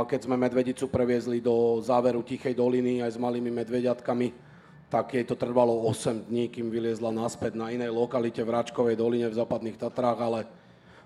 keď 0.04 0.20
sme 0.28 0.36
medvedicu 0.36 0.92
previezli 0.92 1.40
do 1.40 1.80
záveru 1.80 2.20
Tichej 2.20 2.52
doliny 2.52 3.00
aj 3.00 3.16
s 3.16 3.18
malými 3.20 3.48
medvediatkami, 3.48 4.28
tak 4.92 5.16
jej 5.16 5.24
to 5.24 5.34
trvalo 5.34 5.88
8 5.88 6.28
dní, 6.28 6.52
kým 6.52 6.68
vyliezla 6.68 7.08
naspäť 7.10 7.56
na 7.56 7.72
inej 7.72 7.90
lokalite 7.90 8.44
v 8.44 8.52
Račkovej 8.52 9.00
doline 9.00 9.26
v 9.32 9.38
západných 9.40 9.80
Tatrách, 9.80 10.20
ale 10.20 10.40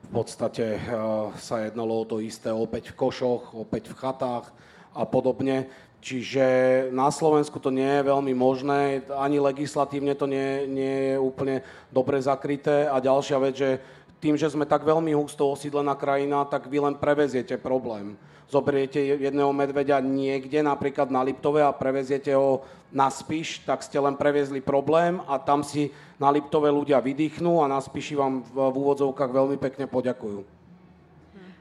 v 0.04 0.08
podstate 0.10 0.76
uh, 0.76 1.30
sa 1.38 1.62
jednalo 1.62 2.02
o 2.02 2.08
to 2.08 2.18
isté 2.18 2.50
opäť 2.50 2.92
v 2.92 2.98
košoch, 2.98 3.54
opäť 3.54 3.94
v 3.94 3.98
chatách 3.98 4.50
a 4.92 5.06
podobne. 5.06 5.70
Čiže 5.98 6.46
na 6.94 7.10
Slovensku 7.10 7.58
to 7.58 7.74
nie 7.74 7.88
je 7.98 8.06
veľmi 8.06 8.30
možné, 8.30 9.02
ani 9.18 9.42
legislatívne 9.42 10.14
to 10.14 10.30
nie, 10.30 10.66
nie 10.70 10.94
je 11.10 11.16
úplne 11.18 11.66
dobre 11.90 12.22
zakryté. 12.22 12.86
A 12.86 13.02
ďalšia 13.02 13.38
vec, 13.42 13.54
že 13.58 13.70
tým, 14.18 14.34
že 14.34 14.50
sme 14.50 14.66
tak 14.66 14.82
veľmi 14.82 15.14
husto 15.14 15.46
osídlená 15.46 15.94
krajina, 15.94 16.42
tak 16.46 16.66
vy 16.66 16.82
len 16.82 16.94
preveziete 16.98 17.54
problém 17.54 18.18
zoberiete 18.48 18.96
jedného 19.20 19.52
medveďa 19.52 20.00
niekde, 20.00 20.64
napríklad 20.64 21.12
na 21.12 21.20
Liptove 21.20 21.60
a 21.60 21.68
preveziete 21.68 22.32
ho 22.32 22.64
na 22.88 23.12
Spiš, 23.12 23.68
tak 23.68 23.84
ste 23.84 24.00
len 24.00 24.16
previezli 24.16 24.64
problém 24.64 25.20
a 25.28 25.36
tam 25.36 25.60
si 25.60 25.92
na 26.16 26.32
Liptove 26.32 26.72
ľudia 26.72 26.96
vydýchnú 27.04 27.60
a 27.60 27.68
na 27.68 27.76
Spiši 27.76 28.16
vám 28.16 28.40
v, 28.48 28.72
úvodzovkách 28.72 29.30
veľmi 29.30 29.60
pekne 29.60 29.84
poďakujú. 29.84 30.40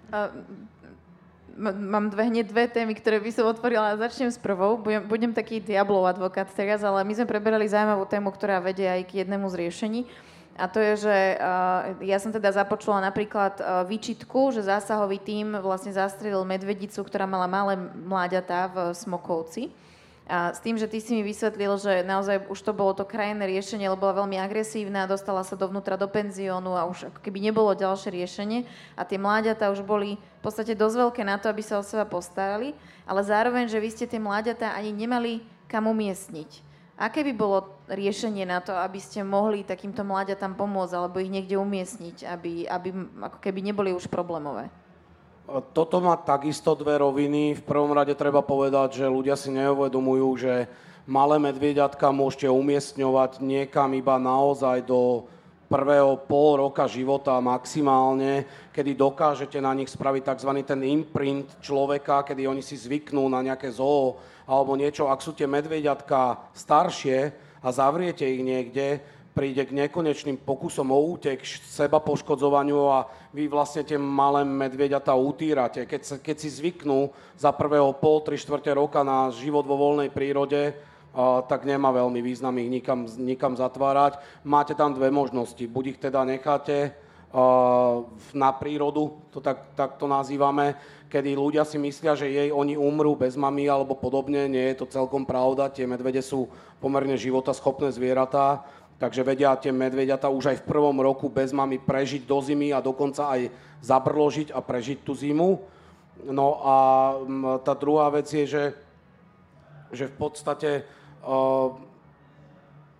Uh, 0.08 0.32
mám 1.60 2.08
dve, 2.08 2.32
hneď 2.32 2.48
dve 2.48 2.72
témy, 2.72 2.96
ktoré 2.96 3.20
by 3.20 3.32
som 3.36 3.52
otvorila. 3.52 4.00
Začnem 4.00 4.32
s 4.32 4.40
prvou. 4.40 4.80
Budem, 4.80 5.04
budem 5.04 5.32
taký 5.36 5.60
diablov 5.60 6.08
advokát 6.08 6.48
teraz, 6.56 6.80
ale 6.88 7.04
my 7.04 7.12
sme 7.12 7.28
preberali 7.28 7.68
zaujímavú 7.68 8.08
tému, 8.08 8.32
ktorá 8.32 8.64
vedie 8.64 8.88
aj 8.88 9.04
k 9.12 9.28
jednému 9.28 9.52
z 9.52 9.68
riešení. 9.68 10.02
A 10.58 10.66
to 10.66 10.82
je, 10.82 11.06
že 11.06 11.18
uh, 11.38 11.94
ja 12.02 12.18
som 12.18 12.34
teda 12.34 12.50
započula 12.50 12.98
napríklad 12.98 13.62
uh, 13.62 13.86
výčitku, 13.86 14.50
že 14.50 14.66
zásahový 14.66 15.22
tím 15.22 15.54
vlastne 15.62 15.94
zastrelil 15.94 16.42
medvedicu, 16.42 17.06
ktorá 17.06 17.30
mala 17.30 17.46
malé 17.46 17.78
mláďatá 17.78 18.74
v 18.74 18.78
Smokovci. 18.98 19.70
A 20.28 20.52
s 20.52 20.60
tým, 20.60 20.76
že 20.76 20.92
ty 20.92 21.00
si 21.00 21.16
mi 21.16 21.24
vysvetlil, 21.24 21.80
že 21.80 22.04
naozaj 22.04 22.52
už 22.52 22.60
to 22.60 22.76
bolo 22.76 22.92
to 22.92 23.08
krajné 23.08 23.40
riešenie, 23.48 23.88
lebo 23.88 24.04
bola 24.04 24.28
veľmi 24.28 24.36
agresívna, 24.36 25.08
dostala 25.08 25.40
sa 25.48 25.56
dovnútra 25.56 25.96
do 25.96 26.04
penziónu 26.12 26.76
a 26.76 26.84
už 26.84 27.16
ako 27.16 27.24
keby 27.24 27.40
nebolo 27.40 27.72
ďalšie 27.72 28.12
riešenie. 28.12 28.68
A 29.00 29.08
tie 29.08 29.16
mláďatá 29.16 29.72
už 29.72 29.88
boli 29.88 30.20
v 30.20 30.42
podstate 30.44 30.76
dosť 30.76 30.96
veľké 31.00 31.22
na 31.24 31.40
to, 31.40 31.48
aby 31.48 31.64
sa 31.64 31.80
o 31.80 31.84
seba 31.86 32.04
postarali, 32.04 32.76
ale 33.08 33.24
zároveň, 33.24 33.72
že 33.72 33.80
vy 33.80 33.88
ste 33.88 34.04
tie 34.04 34.20
mláďatá 34.20 34.76
ani 34.76 34.92
nemali 34.92 35.48
kam 35.72 35.88
umiestniť. 35.88 36.67
Aké 36.98 37.22
by 37.22 37.34
bolo 37.38 37.78
riešenie 37.94 38.42
na 38.50 38.58
to, 38.58 38.74
aby 38.74 38.98
ste 38.98 39.22
mohli 39.22 39.62
takýmto 39.62 40.02
mláďatám 40.02 40.58
pomôcť 40.58 40.98
alebo 40.98 41.22
ich 41.22 41.30
niekde 41.30 41.54
umiestniť, 41.54 42.26
aby, 42.26 42.66
aby 42.66 42.90
ako 43.22 43.38
keby 43.38 43.62
neboli 43.62 43.94
už 43.94 44.10
problémové? 44.10 44.74
Toto 45.78 46.02
má 46.02 46.18
takisto 46.18 46.74
dve 46.74 46.98
roviny. 46.98 47.54
V 47.54 47.64
prvom 47.64 47.94
rade 47.94 48.18
treba 48.18 48.42
povedať, 48.42 49.00
že 49.00 49.06
ľudia 49.06 49.38
si 49.38 49.54
neuvedomujú, 49.54 50.28
že 50.42 50.66
malé 51.06 51.38
medvieďatka 51.38 52.10
môžete 52.10 52.50
umiestňovať 52.50 53.46
niekam 53.46 53.94
iba 53.94 54.18
naozaj 54.18 54.84
do 54.84 55.30
prvého 55.70 56.18
pol 56.26 56.66
roka 56.66 56.88
života 56.90 57.38
maximálne, 57.44 58.48
kedy 58.74 58.96
dokážete 58.98 59.60
na 59.62 59.76
nich 59.76 59.92
spraviť 59.92 60.34
tzv. 60.34 60.52
ten 60.66 60.82
imprint 60.82 61.62
človeka, 61.62 62.26
kedy 62.26 62.48
oni 62.48 62.64
si 62.66 62.74
zvyknú 62.74 63.28
na 63.30 63.44
nejaké 63.44 63.70
zoo 63.70 64.18
alebo 64.48 64.80
niečo. 64.80 65.12
Ak 65.12 65.20
sú 65.20 65.36
tie 65.36 65.46
medvieďatka 65.46 66.50
staršie 66.56 67.36
a 67.60 67.68
zavriete 67.70 68.24
ich 68.24 68.42
niekde, 68.42 69.04
príde 69.38 69.70
k 69.70 69.78
nekonečným 69.86 70.42
pokusom 70.42 70.90
o 70.90 70.98
útek, 71.14 71.46
seba 71.46 72.02
poškodzovaniu 72.02 72.90
a 72.90 73.06
vy 73.38 73.46
vlastne 73.46 73.86
tie 73.86 74.02
malé 74.02 74.42
medvieďatá 74.42 75.14
utírate. 75.14 75.86
Keď, 75.86 76.26
keď 76.26 76.36
si 76.42 76.50
zvyknú 76.50 77.14
za 77.38 77.54
prvého 77.54 77.94
pol, 78.02 78.26
tri 78.26 78.34
štvrte 78.34 78.74
roka 78.74 79.06
na 79.06 79.30
život 79.30 79.62
vo 79.70 79.78
voľnej 79.78 80.10
prírode, 80.10 80.74
a, 81.14 81.46
tak 81.46 81.70
nemá 81.70 81.94
veľmi 81.94 82.18
význam 82.18 82.58
ich 82.58 82.66
nikam, 82.82 83.06
nikam 83.22 83.54
zatvárať. 83.54 84.18
Máte 84.42 84.74
tam 84.74 84.98
dve 84.98 85.14
možnosti. 85.14 85.62
Buď 85.70 85.84
ich 85.94 86.00
teda 86.02 86.26
necháte 86.26 86.98
a, 87.30 88.02
na 88.34 88.50
prírodu, 88.58 89.22
to 89.30 89.38
tak, 89.38 89.78
tak 89.78 90.02
to 90.02 90.10
nazývame, 90.10 90.74
kedy 91.08 91.40
ľudia 91.40 91.64
si 91.64 91.80
myslia, 91.80 92.14
že 92.14 92.28
jej 92.28 92.50
oni 92.52 92.76
umrú 92.76 93.16
bez 93.16 93.40
mami 93.40 93.68
alebo 93.68 93.96
podobne. 93.96 94.48
Nie 94.52 94.76
je 94.76 94.84
to 94.84 94.92
celkom 94.92 95.24
pravda. 95.24 95.72
Tie 95.72 95.88
medvede 95.88 96.20
sú 96.20 96.52
pomerne 96.80 97.16
životaschopné 97.16 97.90
zvieratá 97.96 98.68
Takže 98.98 99.22
vedia 99.22 99.54
tie 99.54 99.70
medvediatá 99.70 100.26
už 100.26 100.58
aj 100.58 100.58
v 100.66 100.68
prvom 100.74 100.98
roku 100.98 101.30
bez 101.30 101.54
mami 101.54 101.78
prežiť 101.78 102.26
do 102.26 102.42
zimy 102.42 102.74
a 102.74 102.82
dokonca 102.82 103.30
aj 103.30 103.54
zabrložiť 103.86 104.50
a 104.50 104.58
prežiť 104.58 105.06
tú 105.06 105.14
zimu. 105.14 105.62
No 106.34 106.48
a 106.66 106.76
tá 107.62 107.78
druhá 107.78 108.10
vec 108.10 108.26
je, 108.26 108.50
že, 108.50 108.66
že 109.94 110.10
v 110.10 110.16
podstate 110.18 110.70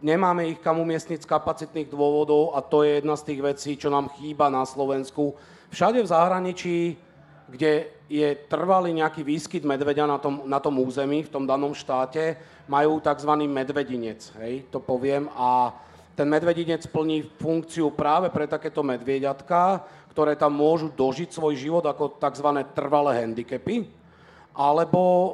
nemáme 0.06 0.54
ich 0.54 0.62
kam 0.62 0.78
umiestniť 0.78 1.26
z 1.26 1.32
kapacitných 1.34 1.90
dôvodov 1.90 2.54
a 2.54 2.62
to 2.62 2.86
je 2.86 3.02
jedna 3.02 3.18
z 3.18 3.26
tých 3.34 3.42
vecí, 3.42 3.72
čo 3.74 3.90
nám 3.90 4.14
chýba 4.22 4.54
na 4.54 4.70
Slovensku. 4.70 5.34
Všade 5.74 6.06
v 6.06 6.12
zahraničí, 6.14 6.78
kde 7.48 7.88
je 8.08 8.28
trvalý 8.52 8.92
nejaký 8.96 9.24
výskyt 9.24 9.64
medveďa 9.64 10.08
na 10.08 10.18
tom, 10.20 10.44
na 10.48 10.60
tom 10.60 10.80
území, 10.80 11.24
v 11.24 11.34
tom 11.34 11.48
danom 11.48 11.72
štáte, 11.72 12.36
majú 12.68 13.00
tzv. 13.00 13.32
medvedinec, 13.48 14.32
hej, 14.44 14.68
to 14.68 14.84
poviem, 14.84 15.32
a 15.36 15.72
ten 16.18 16.28
medvedinec 16.28 16.84
plní 16.90 17.30
funkciu 17.38 17.94
práve 17.94 18.34
pre 18.34 18.50
takéto 18.50 18.82
medvieďatka, 18.84 19.86
ktoré 20.12 20.34
tam 20.34 20.58
môžu 20.58 20.90
dožiť 20.90 21.30
svoj 21.30 21.54
život 21.56 21.86
ako 21.86 22.18
tzv. 22.18 22.48
trvalé 22.74 23.22
handicapy, 23.22 23.86
alebo 24.58 25.02
e, 25.06 25.30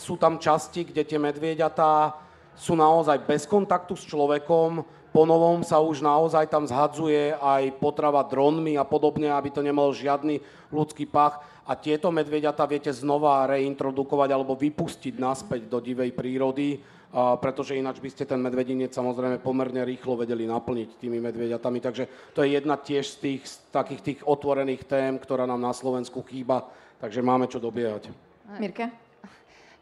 sú 0.00 0.16
tam 0.16 0.40
časti, 0.40 0.88
kde 0.88 1.04
tie 1.04 1.20
medvieďatá 1.20 2.16
sú 2.56 2.72
naozaj 2.72 3.20
bez 3.28 3.44
kontaktu 3.44 3.92
s 3.92 4.08
človekom, 4.08 4.80
po 5.14 5.22
novom 5.22 5.62
sa 5.62 5.78
už 5.78 6.02
naozaj 6.02 6.50
tam 6.50 6.66
zhadzuje 6.66 7.38
aj 7.38 7.78
potrava 7.78 8.26
dronmi 8.26 8.74
a 8.74 8.82
podobne, 8.82 9.30
aby 9.30 9.54
to 9.54 9.62
nemal 9.62 9.94
žiadny 9.94 10.42
ľudský 10.74 11.06
pach. 11.06 11.38
A 11.62 11.78
tieto 11.78 12.10
medvieďatá 12.10 12.66
viete 12.66 12.90
znova 12.90 13.46
reintrodukovať 13.46 14.28
alebo 14.34 14.58
vypustiť 14.58 15.14
naspäť 15.22 15.70
do 15.70 15.78
divej 15.78 16.10
prírody 16.10 16.82
pretože 17.14 17.78
ináč 17.78 18.02
by 18.02 18.10
ste 18.10 18.26
ten 18.26 18.42
medvedinec 18.42 18.90
samozrejme 18.90 19.38
pomerne 19.38 19.86
rýchlo 19.86 20.18
vedeli 20.18 20.50
naplniť 20.50 20.98
tými 20.98 21.22
medvediatami. 21.22 21.78
Takže 21.78 22.34
to 22.34 22.42
je 22.42 22.58
jedna 22.58 22.74
tiež 22.74 23.06
z 23.06 23.16
tých 23.22 23.42
z 23.46 23.54
takých 23.70 24.00
tých 24.02 24.20
otvorených 24.26 24.82
tém, 24.82 25.14
ktorá 25.22 25.46
nám 25.46 25.62
na 25.62 25.70
Slovensku 25.70 26.26
chýba, 26.26 26.66
takže 26.98 27.22
máme 27.22 27.46
čo 27.46 27.62
dobiehať. 27.62 28.10
Mirka? 28.58 29.03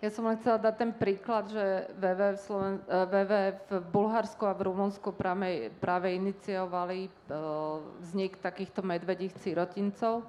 Ja 0.02 0.10
som 0.10 0.26
len 0.26 0.34
chcela 0.42 0.58
dať 0.58 0.74
ten 0.82 0.90
príklad, 0.90 1.46
že 1.46 1.86
VV 1.94 2.34
v, 2.34 2.38
Sloven- 2.42 2.82
VV 2.90 3.32
v 3.70 3.72
Bulharsku 3.86 4.42
a 4.50 4.58
v 4.58 4.66
Rumunsku 4.66 5.14
práve, 5.14 5.70
práve 5.78 6.10
iniciovali 6.18 7.06
uh, 7.06 7.78
vznik 8.02 8.42
takýchto 8.42 8.82
medvedích 8.82 9.30
cirotincov 9.38 10.26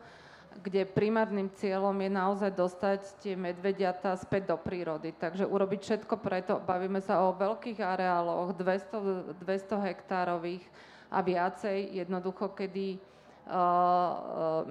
kde 0.61 0.85
primárnym 0.85 1.49
cieľom 1.57 1.97
je 1.97 2.11
naozaj 2.13 2.51
dostať 2.53 2.99
tie 3.25 3.33
medvediatá 3.33 4.13
späť 4.13 4.53
do 4.53 4.57
prírody. 4.61 5.09
Takže 5.09 5.49
urobiť 5.49 5.79
všetko 5.81 6.15
preto, 6.21 6.61
bavíme 6.61 7.01
sa 7.01 7.25
o 7.25 7.33
veľkých 7.33 7.81
areáloch, 7.81 8.53
200, 8.53 9.41
200 9.41 9.87
hektárových 9.89 10.61
a 11.09 11.25
viacej, 11.25 11.97
jednoducho, 12.05 12.53
kedy 12.53 13.01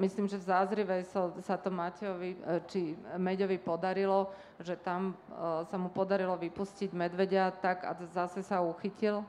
myslím, 0.00 0.26
že 0.28 0.40
v 0.40 0.48
Zázrive 0.48 0.96
so, 1.04 1.36
sa 1.44 1.60
to 1.60 1.68
Matejovi, 1.68 2.40
uh, 2.40 2.64
či 2.64 2.96
Meďovi 3.20 3.60
podarilo, 3.60 4.32
že 4.60 4.80
tam 4.80 5.12
sa 5.68 5.76
mu 5.76 5.92
podarilo 5.92 6.38
vypustiť 6.40 6.96
medvedia 6.96 7.52
tak 7.52 7.84
a 7.84 7.92
zase 8.08 8.40
sa 8.40 8.64
uchytil 8.64 9.20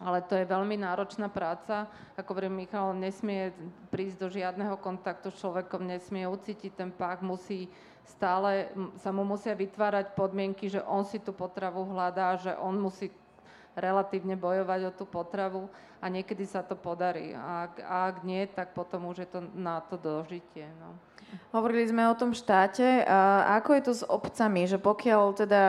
ale 0.00 0.20
to 0.20 0.36
je 0.36 0.44
veľmi 0.44 0.76
náročná 0.76 1.32
práca. 1.32 1.88
Ako 2.20 2.36
hovorím, 2.36 2.64
Michal 2.64 2.92
nesmie 2.92 3.52
prísť 3.88 4.16
do 4.20 4.28
žiadneho 4.28 4.76
kontaktu 4.76 5.32
s 5.32 5.40
človekom, 5.40 5.88
nesmie 5.88 6.28
ucítiť 6.28 6.72
ten 6.76 6.90
pák, 6.92 7.24
musí 7.24 7.68
stále, 8.04 8.70
sa 9.00 9.10
mu 9.10 9.24
musia 9.24 9.56
vytvárať 9.56 10.12
podmienky, 10.12 10.68
že 10.68 10.84
on 10.84 11.02
si 11.02 11.18
tú 11.18 11.32
potravu 11.32 11.82
hľadá, 11.88 12.36
že 12.36 12.52
on 12.60 12.76
musí 12.76 13.08
relatívne 13.76 14.34
bojovať 14.34 14.80
o 14.88 14.92
tú 14.96 15.04
potravu 15.04 15.68
a 16.00 16.08
niekedy 16.08 16.48
sa 16.48 16.64
to 16.64 16.74
podarí. 16.74 17.36
A 17.36 17.68
ak, 17.68 17.74
a 17.84 17.94
ak 18.10 18.16
nie, 18.24 18.48
tak 18.48 18.72
potom 18.72 19.06
už 19.12 19.24
je 19.24 19.28
to 19.28 19.40
na 19.52 19.84
to 19.84 20.00
dožitie. 20.00 20.64
No. 20.80 20.96
Hovorili 21.50 21.88
sme 21.88 22.06
o 22.06 22.14
tom 22.14 22.32
štáte. 22.32 23.02
A 23.04 23.50
ako 23.58 23.70
je 23.74 23.82
to 23.82 23.92
s 23.92 24.02
obcami? 24.06 24.68
Že 24.68 24.78
pokiaľ 24.78 25.22
teda 25.34 25.62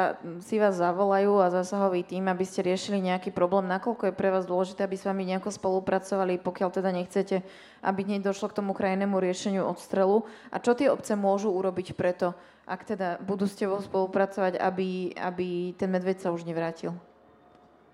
si 0.44 0.62
vás 0.62 0.78
zavolajú 0.78 1.42
a 1.42 1.52
zásahový 1.52 2.06
tým, 2.06 2.30
aby 2.30 2.46
ste 2.46 2.62
riešili 2.62 3.02
nejaký 3.02 3.34
problém, 3.34 3.66
nakoľko 3.66 4.12
je 4.12 4.20
pre 4.20 4.30
vás 4.30 4.46
dôležité, 4.46 4.86
aby 4.86 4.96
s 5.00 5.08
vami 5.08 5.26
nejako 5.28 5.50
spolupracovali, 5.50 6.40
pokiaľ 6.40 6.70
teda 6.72 6.90
nechcete, 6.94 7.42
aby 7.82 8.02
došlo 8.22 8.54
k 8.54 8.58
tomu 8.62 8.72
krajnému 8.78 9.18
riešeniu 9.18 9.66
odstrelu? 9.66 10.28
A 10.54 10.62
čo 10.62 10.78
tie 10.78 10.94
obce 10.94 11.18
môžu 11.18 11.50
urobiť 11.50 11.98
preto, 11.98 12.38
ak 12.68 12.84
teda 12.84 13.18
budú 13.24 13.48
s 13.48 13.56
tebou 13.56 13.80
spolupracovať, 13.80 14.60
aby, 14.60 15.16
aby 15.16 15.74
ten 15.74 15.90
medveď 15.90 16.22
sa 16.22 16.30
už 16.36 16.44
nevrátil? 16.44 16.94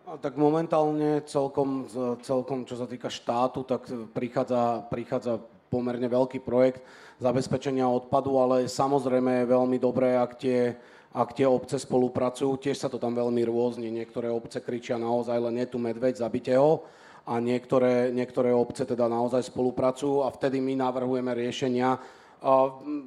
A 0.03 0.19
tak 0.19 0.35
momentálne 0.35 1.23
celkom, 1.23 1.87
celkom, 2.27 2.67
čo 2.67 2.75
sa 2.75 2.83
týka 2.83 3.07
štátu, 3.07 3.63
tak 3.63 3.87
prichádza, 4.11 4.83
prichádza 4.91 5.39
pomerne 5.71 6.11
veľký 6.11 6.43
projekt 6.43 6.83
zabezpečenia 7.23 7.87
odpadu, 7.87 8.35
ale 8.35 8.67
samozrejme 8.67 9.41
je 9.41 9.51
veľmi 9.55 9.77
dobré, 9.79 10.19
ak 10.19 10.35
tie, 10.35 10.75
ak 11.15 11.31
tie 11.31 11.47
obce 11.47 11.79
spolupracujú. 11.79 12.51
Tiež 12.59 12.83
sa 12.83 12.91
to 12.91 12.99
tam 12.99 13.15
veľmi 13.15 13.47
rôzni. 13.47 13.87
Niektoré 13.95 14.27
obce 14.27 14.59
kričia 14.59 14.99
naozaj 14.99 15.39
len 15.39 15.55
je 15.63 15.71
tu 15.71 15.79
medveď, 15.79 16.19
zabite 16.19 16.51
ho 16.59 16.83
a 17.23 17.39
niektoré, 17.39 18.11
niektoré 18.11 18.51
obce 18.51 18.83
teda 18.83 19.07
naozaj 19.07 19.47
spolupracujú 19.55 20.27
a 20.27 20.35
vtedy 20.35 20.59
my 20.59 20.83
navrhujeme 20.83 21.31
riešenia, 21.31 21.95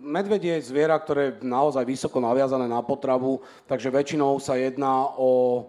Medveď 0.01 0.57
je 0.57 0.73
zviera, 0.73 0.97
ktoré 0.97 1.29
je 1.29 1.45
naozaj 1.45 1.85
vysoko 1.85 2.25
naviazané 2.25 2.65
na 2.65 2.81
potravu, 2.81 3.45
takže 3.69 3.93
väčšinou 3.93 4.41
sa 4.41 4.57
jedná 4.57 5.13
o 5.13 5.61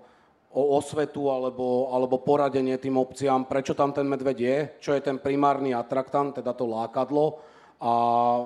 o 0.54 0.80
osvetu 0.80 1.28
alebo, 1.28 1.92
alebo 1.92 2.24
poradenie 2.24 2.80
tým 2.80 2.98
obciam, 2.98 3.44
prečo 3.44 3.76
tam 3.76 3.92
ten 3.92 4.08
medveď 4.08 4.38
je, 4.38 4.58
čo 4.80 4.92
je 4.96 5.02
ten 5.04 5.20
primárny 5.20 5.76
atraktant, 5.76 6.36
teda 6.36 6.56
to 6.56 6.66
lákadlo. 6.66 7.44
A 7.78 7.94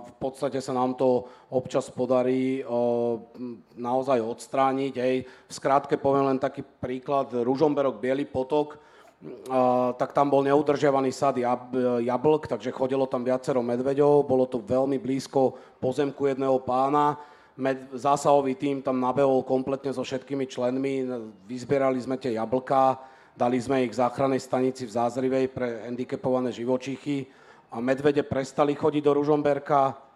v 0.03 0.13
podstate 0.19 0.59
sa 0.59 0.75
nám 0.75 0.99
to 0.99 1.23
občas 1.55 1.87
podarí 1.87 2.67
o, 2.67 3.31
naozaj 3.79 4.19
odstrániť. 4.19 4.93
Hej. 4.99 5.15
V 5.23 5.51
skrátke 5.55 5.95
poviem 5.95 6.27
len 6.27 6.35
taký 6.35 6.67
príklad. 6.67 7.31
Ružomberok, 7.31 8.03
Bielý 8.03 8.27
potok, 8.27 8.75
tak 9.95 10.17
tam 10.17 10.33
bol 10.33 10.41
neudržiavaný 10.41 11.13
sad 11.13 11.37
jab, 11.37 11.69
jablk, 12.01 12.49
takže 12.49 12.73
chodilo 12.73 13.05
tam 13.05 13.21
viacero 13.21 13.61
medveďov, 13.61 14.25
bolo 14.25 14.49
to 14.49 14.57
veľmi 14.57 14.97
blízko 14.97 15.53
pozemku 15.77 16.25
jedného 16.25 16.57
pána. 16.65 17.21
Med, 17.59 17.91
zásahový 17.91 18.55
tým 18.55 18.79
tam 18.79 19.03
nabehol 19.03 19.43
kompletne 19.43 19.91
so 19.91 20.07
všetkými 20.07 20.47
členmi, 20.47 21.03
vyzbierali 21.43 21.99
sme 21.99 22.15
tie 22.15 22.39
jablká, 22.39 22.95
dali 23.35 23.59
sme 23.59 23.83
ich 23.83 23.95
záchrannej 23.95 24.39
stanici 24.39 24.87
v 24.87 24.95
Zázrivej 24.95 25.51
pre 25.51 25.83
handicapované 25.83 26.55
živočíchy 26.55 27.27
a 27.71 27.83
medvede 27.83 28.23
prestali 28.23 28.71
chodiť 28.75 29.03
do 29.03 29.19
Ružomberka, 29.19 30.10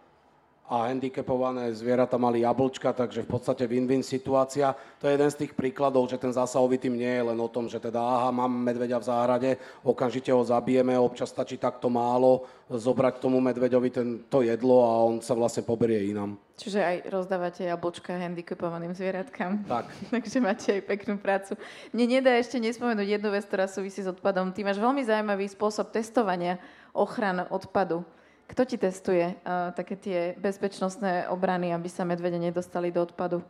a 0.66 0.89
handicapované 0.89 1.70
zvieratá 1.78 2.18
mali 2.18 2.41
jablčka, 2.41 2.89
takže 2.89 3.22
v 3.22 3.30
podstate 3.38 3.70
win-win 3.70 4.01
situácia. 4.01 4.74
To 4.97 5.05
je 5.05 5.13
jeden 5.13 5.30
z 5.30 5.45
tých 5.45 5.53
príkladov, 5.53 6.09
že 6.09 6.18
ten 6.18 6.34
zásahový 6.34 6.82
tým 6.82 6.97
nie 6.97 7.13
je 7.22 7.22
len 7.22 7.38
o 7.38 7.45
tom, 7.45 7.70
že 7.70 7.78
teda 7.78 8.01
aha, 8.01 8.34
mám 8.34 8.49
medveďa 8.49 8.97
v 8.97 9.05
záhrade, 9.05 9.49
okamžite 9.86 10.34
ho 10.34 10.41
zabijeme, 10.41 10.97
občas 10.97 11.30
stačí 11.30 11.61
takto 11.61 11.86
málo 11.93 12.49
zobrať 12.66 13.22
tomu 13.22 13.38
medveďovi 13.45 13.89
ten, 13.93 14.07
to 14.26 14.41
jedlo 14.41 14.82
a 14.82 15.05
on 15.05 15.22
sa 15.22 15.38
vlastne 15.38 15.61
poberie 15.61 16.09
inám. 16.09 16.34
Čiže 16.57 16.82
aj 16.82 16.97
rozdávate 17.13 17.61
jablčka 17.68 18.18
handicapovaným 18.18 18.97
zvieratkám. 18.97 19.70
Tak. 19.70 19.86
Takže 20.18 20.38
máte 20.41 20.68
aj 20.74 20.82
peknú 20.82 21.22
prácu. 21.22 21.53
Mne 21.93 22.18
nedá 22.18 22.34
ešte 22.41 22.57
nespomenúť 22.57 23.22
jednu 23.22 23.30
vec, 23.30 23.45
ktorá 23.45 23.70
súvisí 23.70 24.01
s 24.01 24.09
odpadom. 24.09 24.49
Ty 24.49 24.66
máš 24.66 24.82
veľmi 24.82 25.05
zaujímavý 25.05 25.45
spôsob 25.45 25.93
testovania 25.93 26.57
ochran 26.95 27.45
odpadu. 27.53 28.01
Kto 28.46 28.62
ti 28.66 28.78
testuje 28.78 29.34
uh, 29.34 29.74
také 29.74 29.98
tie 29.98 30.20
bezpečnostné 30.38 31.28
obrany, 31.34 31.74
aby 31.74 31.89
sa 31.89 32.06
medvede 32.06 32.38
nedostali 32.38 32.93
do 32.93 33.02
odpadu? 33.02 33.41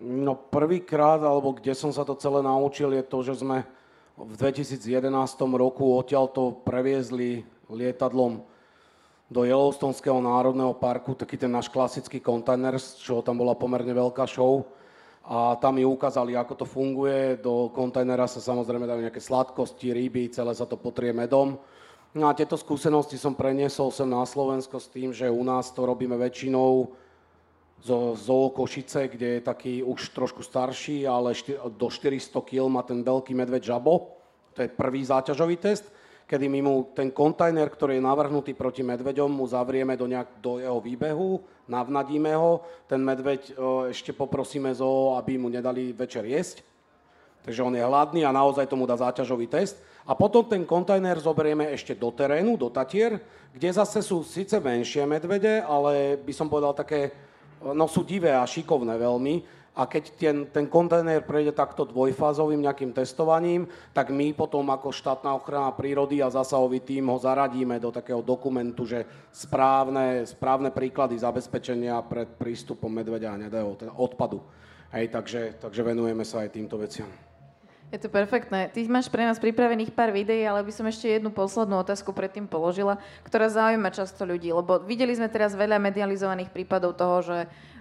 No 0.00 0.32
prvýkrát, 0.32 1.20
alebo 1.20 1.52
kde 1.52 1.76
som 1.76 1.92
sa 1.92 2.06
to 2.06 2.16
celé 2.16 2.40
naučil, 2.40 2.94
je 2.94 3.04
to, 3.04 3.18
že 3.20 3.44
sme 3.44 3.66
v 4.16 4.34
2011 4.38 4.80
roku 5.56 5.92
odtiaľ 5.92 6.30
to 6.32 6.56
previezli 6.64 7.44
lietadlom 7.68 8.40
do 9.30 9.46
Yellowstoneského 9.46 10.18
národného 10.18 10.74
parku, 10.74 11.14
taký 11.14 11.38
ten 11.38 11.52
náš 11.52 11.70
klasický 11.70 12.18
kontajner, 12.18 12.80
čo 12.80 13.22
tam 13.22 13.38
bola 13.38 13.54
pomerne 13.54 13.94
veľká 13.94 14.26
show. 14.26 14.66
A 15.22 15.54
tam 15.62 15.78
mi 15.78 15.86
ukázali, 15.86 16.34
ako 16.34 16.64
to 16.64 16.66
funguje. 16.66 17.38
Do 17.38 17.70
kontajnera 17.70 18.26
sa 18.26 18.42
samozrejme 18.42 18.90
dajú 18.90 19.00
nejaké 19.06 19.22
sladkosti, 19.22 19.94
ryby, 19.94 20.34
celé 20.34 20.50
sa 20.56 20.66
to 20.66 20.74
potrie 20.74 21.14
medom. 21.14 21.54
No 22.10 22.26
a 22.26 22.34
tieto 22.34 22.58
skúsenosti 22.58 23.14
som 23.14 23.38
preniesol 23.38 23.94
sem 23.94 24.10
na 24.10 24.26
Slovensko 24.26 24.82
s 24.82 24.90
tým, 24.90 25.14
že 25.14 25.30
u 25.30 25.46
nás 25.46 25.70
to 25.70 25.86
robíme 25.86 26.18
väčšinou 26.18 26.90
zo 27.78 28.18
Zoo 28.18 28.50
Košice, 28.50 29.06
kde 29.06 29.38
je 29.38 29.40
taký 29.40 29.74
už 29.86 30.10
trošku 30.10 30.42
starší, 30.42 31.06
ale 31.06 31.38
do 31.70 31.86
400 31.86 32.34
kg 32.42 32.66
má 32.66 32.82
ten 32.82 33.06
veľký 33.06 33.30
medveď 33.30 33.70
žabo. 33.70 34.10
To 34.58 34.66
je 34.66 34.68
prvý 34.68 35.06
záťažový 35.06 35.54
test, 35.62 35.86
kedy 36.26 36.50
my 36.50 36.60
mu 36.66 36.74
ten 36.90 37.14
kontajner, 37.14 37.70
ktorý 37.70 38.02
je 38.02 38.08
navrhnutý 38.10 38.58
proti 38.58 38.82
medveďom, 38.82 39.30
mu 39.30 39.46
zavrieme 39.46 39.94
do, 39.94 40.10
nejak, 40.10 40.42
do 40.42 40.58
jeho 40.58 40.82
výbehu, 40.82 41.38
navnadíme 41.70 42.34
ho, 42.34 42.66
ten 42.90 43.06
medveď 43.06 43.54
ešte 43.86 44.10
poprosíme 44.10 44.74
zoo, 44.74 45.14
aby 45.14 45.38
mu 45.38 45.46
nedali 45.46 45.94
večer 45.94 46.26
jesť. 46.26 46.66
Takže 47.46 47.62
on 47.62 47.78
je 47.78 47.86
hladný 47.86 48.26
a 48.26 48.34
naozaj 48.34 48.66
tomu 48.66 48.82
dá 48.82 48.98
záťažový 48.98 49.46
test 49.46 49.78
a 50.08 50.12
potom 50.16 50.46
ten 50.48 50.64
kontajner 50.64 51.20
zoberieme 51.20 51.68
ešte 51.70 51.92
do 51.92 52.08
terénu, 52.10 52.56
do 52.56 52.72
Tatier, 52.72 53.20
kde 53.52 53.68
zase 53.70 54.00
sú 54.00 54.24
síce 54.24 54.56
menšie 54.56 55.04
medvede, 55.04 55.60
ale 55.60 56.16
by 56.16 56.32
som 56.32 56.48
povedal 56.48 56.72
také, 56.72 57.12
no 57.60 57.84
sú 57.84 58.06
divé 58.06 58.32
a 58.32 58.46
šikovné 58.46 58.96
veľmi. 58.96 59.60
A 59.70 59.86
keď 59.86 60.04
ten, 60.18 60.36
ten 60.50 60.66
kontajner 60.66 61.22
prejde 61.22 61.54
takto 61.54 61.86
dvojfázovým 61.86 62.58
nejakým 62.58 62.90
testovaním, 62.90 63.70
tak 63.94 64.10
my 64.10 64.34
potom 64.34 64.66
ako 64.66 64.90
štátna 64.90 65.30
ochrana 65.38 65.70
prírody 65.70 66.18
a 66.18 66.28
zasahový 66.28 66.82
tým 66.82 67.06
ho 67.06 67.16
zaradíme 67.16 67.78
do 67.78 67.94
takého 67.94 68.18
dokumentu, 68.18 68.82
že 68.82 69.06
správne, 69.30 70.26
správne 70.26 70.74
príklady 70.74 71.22
zabezpečenia 71.22 72.02
pred 72.02 72.26
prístupom 72.34 72.90
medvedia 72.90 73.30
a 73.30 73.38
nedého 73.38 73.78
odpadu. 73.94 74.42
Hej, 74.90 75.14
takže, 75.14 75.54
takže 75.62 75.86
venujeme 75.86 76.26
sa 76.26 76.42
aj 76.42 76.50
týmto 76.50 76.74
veciam. 76.74 77.29
Je 77.90 77.98
to 77.98 78.06
perfektné. 78.06 78.70
Ty 78.70 78.86
máš 78.86 79.10
pre 79.10 79.26
nás 79.26 79.42
pripravených 79.42 79.90
pár 79.90 80.14
videí, 80.14 80.46
ale 80.46 80.62
by 80.62 80.70
som 80.70 80.86
ešte 80.86 81.10
jednu 81.10 81.34
poslednú 81.34 81.82
otázku 81.82 82.14
predtým 82.14 82.46
položila, 82.46 83.02
ktorá 83.26 83.50
zaujíma 83.50 83.90
často 83.90 84.22
ľudí, 84.22 84.54
lebo 84.54 84.78
videli 84.78 85.10
sme 85.10 85.26
teraz 85.26 85.58
veľa 85.58 85.82
medializovaných 85.82 86.54
prípadov 86.54 86.94
toho, 86.94 87.18
že 87.26 87.38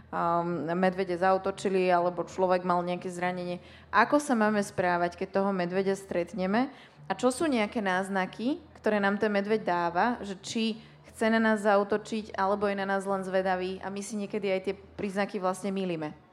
um, 0.09 0.65
medvede 0.73 1.13
zautočili 1.13 1.93
alebo 1.93 2.25
človek 2.25 2.65
mal 2.65 2.81
nejaké 2.81 3.05
zranenie. 3.05 3.61
Ako 3.93 4.17
sa 4.17 4.33
máme 4.33 4.65
správať, 4.65 5.13
keď 5.13 5.29
toho 5.29 5.53
medvedia 5.53 5.93
stretneme? 5.93 6.73
A 7.05 7.13
čo 7.13 7.29
sú 7.29 7.45
nejaké 7.45 7.77
náznaky, 7.77 8.57
ktoré 8.81 8.97
nám 8.97 9.21
ten 9.21 9.29
medveď 9.29 9.61
dáva, 9.61 10.17
že 10.25 10.33
či 10.41 10.81
chce 11.13 11.29
na 11.29 11.37
nás 11.37 11.61
zautočiť, 11.61 12.33
alebo 12.33 12.65
je 12.65 12.81
na 12.81 12.89
nás 12.89 13.05
len 13.05 13.21
zvedavý 13.21 13.77
a 13.85 13.93
my 13.93 14.01
si 14.01 14.17
niekedy 14.17 14.49
aj 14.57 14.61
tie 14.65 14.73
príznaky 14.73 15.37
vlastne 15.37 15.69
milíme? 15.69 16.28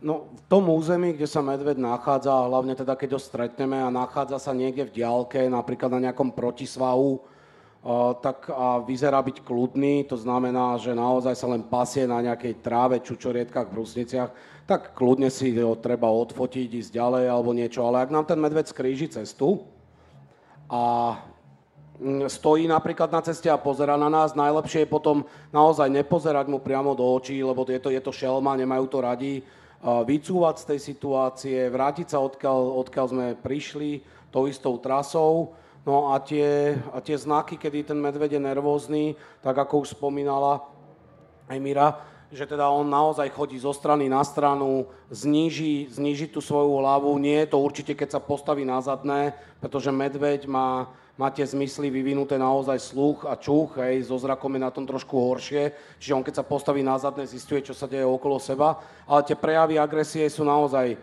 No, 0.00 0.32
v 0.32 0.42
tom 0.48 0.64
území, 0.72 1.12
kde 1.12 1.28
sa 1.28 1.44
medveď 1.44 1.76
nachádza, 1.76 2.32
hlavne 2.32 2.72
teda 2.72 2.96
keď 2.96 3.16
ho 3.16 3.20
stretneme 3.20 3.76
a 3.76 3.92
nachádza 3.92 4.40
sa 4.40 4.56
niekde 4.56 4.88
v 4.88 4.94
diálke, 4.96 5.44
napríklad 5.44 5.92
na 5.92 6.08
nejakom 6.08 6.32
protisvahu, 6.32 7.20
tak 8.24 8.48
a 8.48 8.80
vyzerá 8.80 9.20
byť 9.20 9.44
kľudný, 9.44 10.08
to 10.08 10.16
znamená, 10.16 10.80
že 10.80 10.96
naozaj 10.96 11.36
sa 11.36 11.48
len 11.52 11.64
pasie 11.64 12.08
na 12.08 12.20
nejakej 12.24 12.64
tráve, 12.64 13.00
čučorietkách, 13.04 13.68
brusniciach, 13.68 14.32
tak 14.64 14.96
kľudne 14.96 15.28
si 15.28 15.52
ho 15.60 15.76
treba 15.76 16.08
odfotiť, 16.08 16.80
ísť 16.80 16.96
ďalej 16.96 17.24
alebo 17.28 17.52
niečo. 17.52 17.84
Ale 17.84 18.04
ak 18.04 18.12
nám 18.12 18.24
ten 18.24 18.40
medveď 18.40 18.72
skríži 18.72 19.08
cestu 19.08 19.64
a 20.68 21.16
mm, 22.00 22.28
stojí 22.28 22.64
napríklad 22.68 23.12
na 23.12 23.20
ceste 23.20 23.52
a 23.52 23.60
pozera 23.60 24.00
na 24.00 24.08
nás, 24.08 24.32
najlepšie 24.32 24.84
je 24.84 24.92
potom 24.92 25.28
naozaj 25.52 25.92
nepozerať 25.92 26.48
mu 26.48 26.60
priamo 26.60 26.92
do 26.96 27.04
očí, 27.04 27.36
lebo 27.40 27.68
je 27.68 27.80
to, 27.80 27.92
je 27.92 28.00
to 28.00 28.12
šelma, 28.12 28.60
nemajú 28.60 28.84
to 28.88 28.98
radi, 29.00 29.34
vycúvať 29.80 30.54
z 30.60 30.68
tej 30.68 30.80
situácie, 30.80 31.58
vrátiť 31.72 32.12
sa 32.12 32.20
odkiaľ, 32.20 32.84
odkiaľ 32.84 33.06
sme 33.08 33.26
prišli 33.40 34.04
tou 34.28 34.44
istou 34.44 34.76
trasou. 34.76 35.56
No 35.88 36.12
a 36.12 36.20
tie, 36.20 36.76
a 36.92 37.00
tie 37.00 37.16
znaky, 37.16 37.56
kedy 37.56 37.88
ten 37.88 37.96
medveď 37.96 38.36
je 38.36 38.42
nervózny, 38.44 39.04
tak 39.40 39.56
ako 39.56 39.88
už 39.88 39.96
spomínala 39.96 40.60
aj 41.48 41.56
Mira, 41.56 41.88
že 42.30 42.46
teda 42.46 42.68
on 42.68 42.86
naozaj 42.86 43.32
chodí 43.32 43.56
zo 43.58 43.72
strany 43.72 44.06
na 44.06 44.20
stranu, 44.22 44.86
zníži, 45.08 45.90
zníži 45.90 46.28
tú 46.30 46.38
svoju 46.38 46.78
hlavu. 46.78 47.10
Nie 47.18 47.42
je 47.42 47.56
to 47.56 47.58
určite, 47.58 47.96
keď 47.96 48.08
sa 48.14 48.20
postaví 48.20 48.62
na 48.62 48.78
zadné, 48.84 49.34
pretože 49.58 49.90
medveď 49.90 50.46
má 50.46 50.92
máte 51.20 51.44
zmysly 51.44 51.92
vyvinuté 51.92 52.40
naozaj 52.40 52.80
sluch 52.80 53.28
a 53.28 53.36
čuch, 53.36 53.76
hej, 53.76 54.08
so 54.08 54.16
zrakom 54.16 54.56
je 54.56 54.64
na 54.64 54.72
tom 54.72 54.88
trošku 54.88 55.12
horšie, 55.12 55.76
čiže 56.00 56.16
on 56.16 56.24
keď 56.24 56.40
sa 56.40 56.48
postaví 56.48 56.80
na 56.80 56.96
zadné, 56.96 57.28
zistuje, 57.28 57.60
čo 57.60 57.76
sa 57.76 57.84
deje 57.84 58.08
okolo 58.08 58.40
seba, 58.40 58.80
ale 59.04 59.28
tie 59.28 59.36
prejavy 59.36 59.76
agresie 59.76 60.24
sú 60.32 60.48
naozaj, 60.48 60.96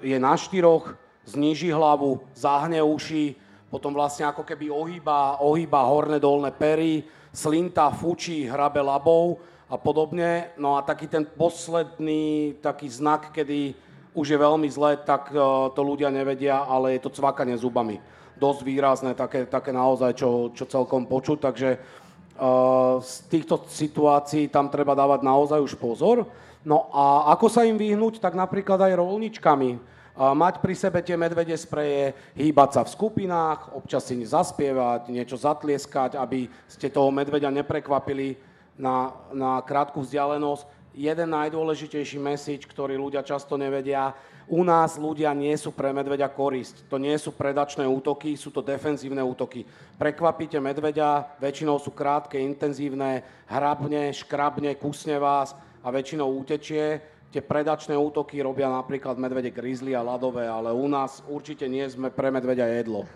je 0.00 0.16
na 0.16 0.32
štyroch, 0.32 0.96
zníži 1.28 1.68
hlavu, 1.76 2.24
zahne 2.32 2.80
uši, 2.80 3.36
potom 3.68 3.92
vlastne 3.92 4.24
ako 4.24 4.48
keby 4.48 4.72
ohýba, 4.72 5.44
ohýba 5.44 5.84
horné 5.84 6.16
dolné 6.16 6.48
pery, 6.56 7.04
slinta, 7.28 7.92
fučí, 7.92 8.48
hrabe 8.48 8.80
labou 8.80 9.38
a 9.68 9.76
podobne. 9.76 10.50
No 10.58 10.74
a 10.74 10.82
taký 10.82 11.06
ten 11.06 11.22
posledný 11.22 12.58
taký 12.58 12.90
znak, 12.90 13.30
kedy 13.30 13.76
už 14.10 14.26
je 14.26 14.38
veľmi 14.40 14.66
zle, 14.66 14.98
tak 15.06 15.30
uh, 15.30 15.70
to 15.70 15.86
ľudia 15.86 16.10
nevedia, 16.10 16.66
ale 16.66 16.98
je 16.98 17.06
to 17.06 17.14
cvakanie 17.14 17.54
zubami 17.54 18.02
dosť 18.40 18.60
výrazné, 18.64 19.12
také, 19.12 19.44
také 19.44 19.70
naozaj, 19.70 20.16
čo, 20.16 20.48
čo 20.56 20.64
celkom 20.64 21.04
počuť, 21.04 21.38
takže 21.44 21.76
uh, 21.76 22.96
z 23.04 23.12
týchto 23.28 23.68
situácií 23.68 24.48
tam 24.48 24.72
treba 24.72 24.96
dávať 24.96 25.20
naozaj 25.20 25.60
už 25.60 25.76
pozor. 25.76 26.24
No 26.64 26.88
a 26.88 27.28
ako 27.36 27.46
sa 27.52 27.68
im 27.68 27.76
vyhnúť, 27.76 28.16
tak 28.16 28.32
napríklad 28.32 28.80
aj 28.80 28.96
rolničkami. 28.96 29.70
Uh, 29.76 30.32
mať 30.32 30.64
pri 30.64 30.74
sebe 30.74 31.04
tie 31.04 31.20
medvede 31.20 31.52
spreje, 31.60 32.16
hýbať 32.32 32.80
sa 32.80 32.82
v 32.88 32.92
skupinách, 32.96 33.76
občas 33.76 34.08
si 34.08 34.16
zaspievať, 34.24 35.12
niečo 35.12 35.36
zatlieskať, 35.36 36.16
aby 36.16 36.48
ste 36.64 36.88
toho 36.88 37.12
medveďa 37.12 37.52
neprekvapili 37.52 38.40
na, 38.80 39.12
na 39.36 39.60
krátku 39.60 40.00
vzdialenosť. 40.00 40.80
Jeden 40.90 41.30
najdôležitejší 41.30 42.18
message, 42.18 42.66
ktorý 42.66 42.98
ľudia 42.98 43.22
často 43.22 43.54
nevedia, 43.54 44.10
u 44.48 44.64
nás 44.64 44.96
ľudia 44.96 45.30
nie 45.36 45.52
sú 45.58 45.74
pre 45.74 45.92
medveďa 45.92 46.30
korisť. 46.32 46.88
To 46.88 46.96
nie 46.96 47.14
sú 47.18 47.36
predačné 47.36 47.86
útoky, 47.86 48.34
sú 48.34 48.48
to 48.54 48.64
defenzívne 48.64 49.20
útoky. 49.20 49.66
Prekvapíte 49.98 50.58
medveďa, 50.58 51.38
väčšinou 51.38 51.78
sú 51.78 51.92
krátke, 51.92 52.40
intenzívne, 52.40 53.22
hrabne, 53.46 54.10
škrabne, 54.16 54.74
kusne 54.80 55.20
vás 55.20 55.54
a 55.84 55.88
väčšinou 55.92 56.30
utečie. 56.40 56.98
Tie 57.30 57.38
predačné 57.38 57.94
útoky 57.94 58.42
robia 58.42 58.66
napríklad 58.66 59.14
medvede 59.14 59.54
grizzly 59.54 59.94
a 59.94 60.02
ľadové, 60.02 60.50
ale 60.50 60.74
u 60.74 60.90
nás 60.90 61.22
určite 61.30 61.70
nie 61.70 61.86
sme 61.86 62.10
pre 62.10 62.34
medveďa 62.34 62.66
jedlo. 62.82 63.06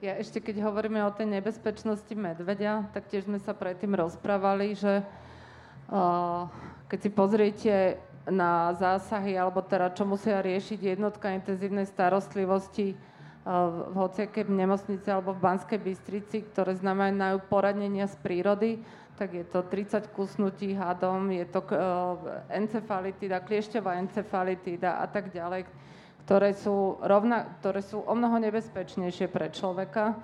Ja 0.00 0.16
ešte 0.20 0.40
keď 0.40 0.64
hovoríme 0.64 1.00
o 1.04 1.12
tej 1.12 1.28
nebezpečnosti 1.28 2.12
medveďa, 2.12 2.92
tak 2.92 3.08
tiež 3.08 3.24
sme 3.24 3.40
sa 3.40 3.56
predtým 3.56 3.92
rozprávali, 3.96 4.76
že 4.76 5.00
uh, 5.00 6.48
keď 6.88 6.98
si 7.00 7.10
pozriete 7.12 7.72
na 8.24 8.72
zásahy, 8.72 9.36
alebo 9.36 9.60
teda 9.60 9.92
čo 9.92 10.08
musia 10.08 10.40
riešiť 10.40 10.96
jednotka 10.96 11.32
intenzívnej 11.32 11.84
starostlivosti 11.84 12.96
v 13.44 13.92
hociakej 13.92 14.48
nemocnici 14.48 15.04
alebo 15.12 15.36
v 15.36 15.44
Banskej 15.44 15.76
Bystrici, 15.76 16.48
ktoré 16.48 16.72
znamenajú 16.80 17.44
poradnenia 17.52 18.08
z 18.08 18.16
prírody, 18.24 18.80
tak 19.20 19.36
je 19.36 19.44
to 19.44 19.60
30 19.68 20.08
kusnutí 20.16 20.72
hadom, 20.72 21.28
je 21.28 21.44
to 21.52 21.60
encefalitída, 22.48 23.44
kliešťová 23.44 24.00
encefalitída 24.00 24.98
a 24.98 25.06
tak 25.06 25.28
ďalej, 25.28 25.68
ktoré 26.24 26.56
sú, 26.56 26.96
rovna, 27.04 27.60
ktoré 27.60 27.84
sú 27.84 28.00
o 28.00 28.14
mnoho 28.16 28.40
nebezpečnejšie 28.40 29.28
pre 29.28 29.52
človeka. 29.52 30.16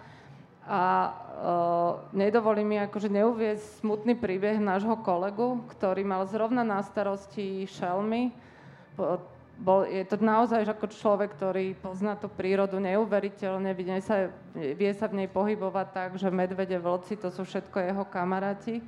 A 0.71 0.83
uh, 1.11 1.93
nedovolí 2.15 2.63
mi 2.63 2.79
akože 2.79 3.11
neuviezť 3.11 3.83
smutný 3.83 4.15
príbeh 4.15 4.63
nášho 4.63 4.95
kolegu, 5.03 5.67
ktorý 5.75 6.07
mal 6.07 6.23
zrovna 6.31 6.63
na 6.63 6.79
starosti 6.79 7.67
šelmy 7.67 8.31
bol, 9.61 9.85
je 9.85 10.01
to 10.09 10.17
naozaj 10.17 10.65
ako 10.65 10.89
človek, 10.89 11.37
ktorý 11.37 11.77
pozná 11.77 12.17
tú 12.17 12.33
prírodu 12.33 12.81
neuveriteľne, 12.81 13.77
vie 13.77 14.01
sa, 14.01 14.33
vie 14.57 14.91
sa 14.97 15.05
v 15.05 15.25
nej 15.25 15.29
pohybovať 15.29 15.87
tak, 15.93 16.11
že 16.17 16.33
medvede, 16.33 16.81
vlci, 16.81 17.21
to 17.21 17.29
sú 17.29 17.45
všetko 17.45 17.77
jeho 17.77 18.05
kamaráti. 18.09 18.81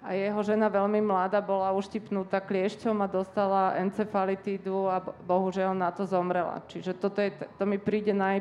A 0.00 0.16
jeho 0.16 0.40
žena 0.40 0.72
veľmi 0.72 1.04
mladá 1.04 1.44
bola 1.44 1.74
uštipnutá 1.76 2.40
kliešťom 2.40 2.96
a 3.04 3.10
dostala 3.10 3.76
encefalitídu 3.76 4.88
a 4.88 5.02
bohužiaľ 5.02 5.76
na 5.76 5.92
to 5.92 6.08
zomrela. 6.08 6.64
Čiže 6.70 6.96
toto 6.96 7.20
je, 7.20 7.34
to 7.60 7.64
mi 7.68 7.76
príde 7.76 8.16
naj, 8.16 8.40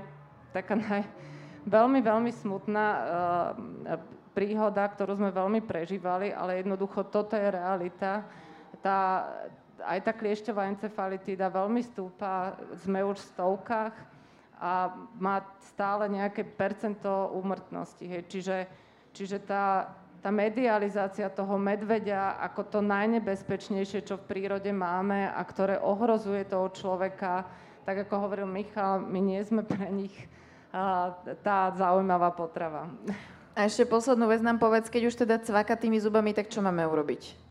taká 0.55 0.79
naj, 0.79 1.03
veľmi, 1.65 1.99
veľmi 2.03 2.31
smutná 2.35 2.87
uh, 2.93 4.17
príhoda, 4.37 4.85
ktorú 4.85 5.17
sme 5.17 5.33
veľmi 5.33 5.65
prežívali, 5.65 6.29
ale 6.29 6.61
jednoducho 6.61 7.09
toto 7.09 7.33
je 7.33 7.49
realita. 7.49 8.21
Tá, 8.85 9.25
aj 9.81 9.99
tá 10.05 10.11
kliešťová 10.13 10.69
encefalitída 10.69 11.49
veľmi 11.49 11.81
stúpa, 11.81 12.53
sme 12.77 13.01
už 13.01 13.17
v 13.17 13.29
stovkách 13.33 13.95
a 14.61 14.93
má 15.17 15.41
stále 15.73 16.05
nejaké 16.05 16.45
percento 16.45 17.33
úmrtnosti. 17.33 18.05
Hej. 18.05 18.29
Čiže, 18.29 18.57
čiže 19.17 19.37
tá, 19.41 19.89
tá 20.21 20.29
medializácia 20.29 21.33
toho 21.33 21.57
medveďa 21.57 22.37
ako 22.37 22.77
to 22.77 22.79
najnebezpečnejšie, 22.85 24.05
čo 24.05 24.21
v 24.21 24.27
prírode 24.29 24.69
máme 24.69 25.33
a 25.33 25.41
ktoré 25.41 25.81
ohrozuje 25.81 26.45
toho 26.45 26.69
človeka, 26.69 27.45
tak 27.89 28.05
ako 28.05 28.29
hovoril 28.29 28.45
Michal, 28.45 29.01
my 29.01 29.17
nie 29.17 29.41
sme 29.41 29.65
pre 29.65 29.89
nich 29.89 30.13
tá 31.43 31.71
zaujímavá 31.75 32.31
potrava. 32.35 32.91
A 33.57 33.65
ešte 33.65 33.89
poslednú 33.89 34.29
vec 34.29 34.45
nám 34.45 34.61
povedz, 34.61 34.85
keď 34.85 35.09
už 35.09 35.15
teda 35.17 35.41
cvaka 35.41 35.73
tými 35.73 35.97
zubami, 35.97 36.29
tak 36.35 36.51
čo 36.51 36.61
máme 36.61 36.85
urobiť? 36.85 37.47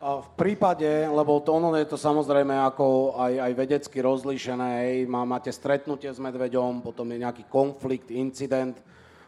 V 0.00 0.28
prípade, 0.32 0.88
lebo 1.06 1.44
to 1.44 1.52
ono 1.52 1.76
je 1.76 1.84
to 1.84 2.00
samozrejme 2.00 2.56
ako 2.72 3.20
aj, 3.20 3.32
aj 3.36 3.52
vedecky 3.52 4.00
rozlíšené, 4.00 4.68
hej, 4.80 4.96
má, 5.04 5.28
máte 5.28 5.52
stretnutie 5.52 6.08
s 6.08 6.16
medveďom, 6.16 6.80
potom 6.80 7.04
je 7.12 7.20
nejaký 7.20 7.44
konflikt, 7.52 8.08
incident, 8.08 8.80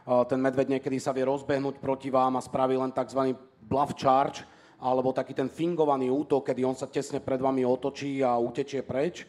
ten 0.02 0.40
medveď 0.40 0.80
niekedy 0.80 0.96
sa 0.96 1.12
vie 1.12 1.28
rozbehnúť 1.28 1.76
proti 1.76 2.08
vám 2.08 2.40
a 2.40 2.42
spraví 2.42 2.74
len 2.74 2.90
tzv. 2.90 3.36
bluff 3.68 3.92
charge, 3.94 4.48
alebo 4.82 5.14
taký 5.14 5.36
ten 5.36 5.46
fingovaný 5.46 6.10
útok, 6.10 6.50
kedy 6.50 6.66
on 6.66 6.74
sa 6.74 6.90
tesne 6.90 7.22
pred 7.22 7.38
vami 7.38 7.62
otočí 7.62 8.24
a 8.24 8.34
utečie 8.40 8.82
preč. 8.82 9.22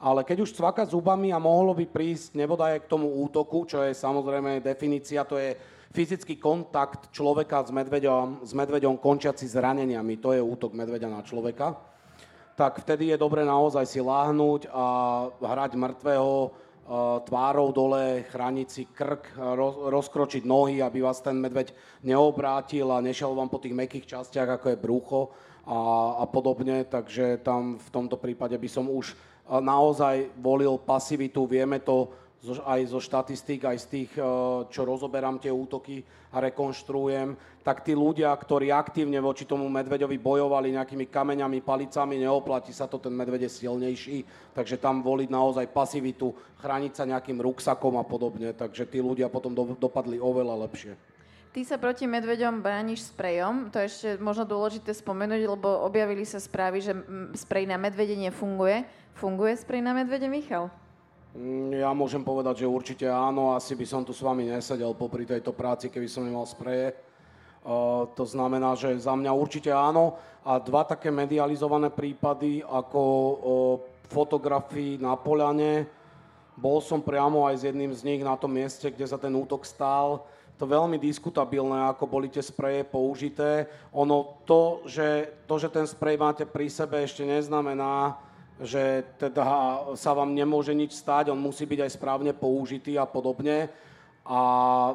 Ale 0.00 0.24
keď 0.24 0.48
už 0.48 0.56
cvaka 0.56 0.88
zubami 0.88 1.28
a 1.28 1.36
mohlo 1.36 1.76
by 1.76 1.84
prísť 1.84 2.32
nebodaj 2.32 2.88
k 2.88 2.90
tomu 2.90 3.20
útoku, 3.20 3.68
čo 3.68 3.84
je 3.84 3.92
samozrejme 3.92 4.64
definícia, 4.64 5.28
to 5.28 5.36
je 5.36 5.52
fyzický 5.92 6.40
kontakt 6.40 7.12
človeka 7.12 7.60
s 7.60 7.70
medveďom, 7.74 8.40
s 8.40 8.56
medveďom 8.56 8.96
končiaci 8.96 9.44
zraneniami, 9.44 10.16
to 10.16 10.32
je 10.32 10.40
útok 10.40 10.72
medveďa 10.72 11.08
na 11.12 11.20
človeka, 11.20 11.76
tak 12.56 12.80
vtedy 12.80 13.12
je 13.12 13.20
dobre 13.20 13.44
naozaj 13.44 13.84
si 13.84 14.00
láhnuť 14.00 14.72
a 14.72 14.84
hrať 15.36 15.76
mŕtvého 15.76 16.32
e, 16.44 16.48
tvárou 17.28 17.68
dole, 17.68 18.24
chrániť 18.28 18.68
si 18.68 18.88
krk, 18.88 19.36
rozkročiť 19.88 20.48
nohy, 20.48 20.80
aby 20.80 21.04
vás 21.04 21.20
ten 21.20 21.36
medveď 21.36 21.76
neobrátil 22.04 22.88
a 22.88 23.04
nešiel 23.04 23.36
vám 23.36 23.52
po 23.52 23.60
tých 23.60 23.76
mekých 23.76 24.16
častiach, 24.16 24.60
ako 24.60 24.66
je 24.72 24.80
brucho 24.80 25.20
a, 25.64 25.78
a 26.20 26.24
podobne. 26.28 26.84
Takže 26.84 27.40
tam 27.40 27.80
v 27.80 27.88
tomto 27.88 28.20
prípade 28.20 28.56
by 28.60 28.68
som 28.68 28.92
už 28.92 29.16
naozaj 29.58 30.30
volil 30.38 30.78
pasivitu. 30.78 31.42
Vieme 31.50 31.82
to 31.82 32.14
aj 32.48 32.80
zo 32.88 33.00
štatistík, 33.02 33.68
aj 33.68 33.78
z 33.82 33.86
tých, 33.90 34.10
eh, 34.16 34.24
čo 34.70 34.86
rozoberám 34.86 35.42
tie 35.42 35.52
útoky 35.52 36.00
a 36.30 36.40
rekonštruujem, 36.40 37.36
tak 37.60 37.84
tí 37.84 37.92
ľudia, 37.92 38.32
ktorí 38.32 38.72
aktívne 38.72 39.20
voči 39.20 39.44
tomu 39.44 39.68
medveďovi 39.68 40.16
bojovali 40.16 40.72
nejakými 40.72 41.10
kameňami, 41.12 41.60
palicami, 41.60 42.16
neoplatí 42.22 42.72
sa 42.72 42.88
to, 42.88 42.96
ten 42.96 43.12
medveď 43.12 43.50
je 43.50 43.66
silnejší, 43.66 44.18
takže 44.56 44.80
tam 44.80 45.04
voliť 45.04 45.28
naozaj 45.28 45.66
pasivitu, 45.68 46.32
chrániť 46.62 46.92
sa 46.96 47.04
nejakým 47.04 47.36
ruksakom 47.36 48.00
a 48.00 48.04
podobne, 48.06 48.56
takže 48.56 48.88
tí 48.88 49.04
ľudia 49.04 49.28
potom 49.28 49.52
do, 49.52 49.76
dopadli 49.76 50.16
oveľa 50.16 50.64
lepšie. 50.64 50.94
Ty 51.50 51.66
sa 51.66 51.82
proti 51.82 52.06
medveďom 52.06 52.62
brániš 52.62 53.10
sprejom, 53.10 53.74
to 53.74 53.82
je 53.82 53.90
ešte 53.90 54.08
možno 54.22 54.46
dôležité 54.46 54.94
spomenúť, 54.94 55.50
lebo 55.50 55.82
objavili 55.82 56.22
sa 56.22 56.38
správy, 56.38 56.78
že 56.78 56.94
sprej 57.34 57.66
na 57.66 57.74
medvedenie 57.74 58.30
funguje. 58.30 58.86
Funguje 59.18 59.58
sprej 59.58 59.82
na 59.82 59.90
medvede, 59.90 60.30
Michal? 60.30 60.70
Mm, 61.34 61.82
ja 61.82 61.90
môžem 61.90 62.22
povedať, 62.22 62.62
že 62.62 62.70
určite 62.70 63.10
áno, 63.10 63.58
asi 63.58 63.74
by 63.74 63.82
som 63.82 64.06
tu 64.06 64.14
s 64.14 64.22
vami 64.22 64.46
nesedel 64.46 64.94
popri 64.94 65.26
tejto 65.26 65.50
práci, 65.50 65.90
keby 65.90 66.06
som 66.06 66.22
nemal 66.22 66.46
spreje. 66.46 66.94
Uh, 67.66 68.06
to 68.14 68.22
znamená, 68.22 68.78
že 68.78 68.94
za 69.02 69.18
mňa 69.18 69.34
určite 69.34 69.74
áno. 69.74 70.22
A 70.46 70.62
dva 70.62 70.86
také 70.86 71.10
medializované 71.10 71.90
prípady 71.90 72.62
ako 72.62 73.02
uh, 73.02 73.36
fotografii 74.06 75.02
na 75.02 75.18
Poľane. 75.18 75.82
Bol 76.54 76.78
som 76.78 77.02
priamo 77.02 77.42
aj 77.50 77.54
s 77.58 77.66
jedným 77.66 77.90
z 77.90 78.06
nich 78.06 78.22
na 78.22 78.38
tom 78.38 78.54
mieste, 78.54 78.86
kde 78.86 79.06
sa 79.10 79.18
ten 79.18 79.34
útok 79.34 79.66
stál. 79.66 80.22
To 80.60 80.68
veľmi 80.68 81.00
diskutabilné, 81.00 81.88
ako 81.88 82.04
boli 82.04 82.28
tie 82.28 82.44
spreje 82.44 82.84
použité. 82.84 83.64
Ono 83.96 84.44
to, 84.44 84.84
že, 84.84 85.40
to, 85.48 85.56
že 85.56 85.72
ten 85.72 85.88
sprej 85.88 86.20
máte 86.20 86.44
pri 86.44 86.68
sebe, 86.68 87.00
ešte 87.00 87.24
neznamená, 87.24 88.20
že 88.60 89.08
teda 89.16 89.40
sa 89.96 90.12
vám 90.12 90.36
nemôže 90.36 90.76
nič 90.76 90.92
stať, 90.92 91.32
on 91.32 91.40
musí 91.40 91.64
byť 91.64 91.80
aj 91.80 91.90
správne 91.96 92.32
použitý 92.36 93.00
a 93.00 93.08
podobne. 93.08 93.72
A 94.28 94.40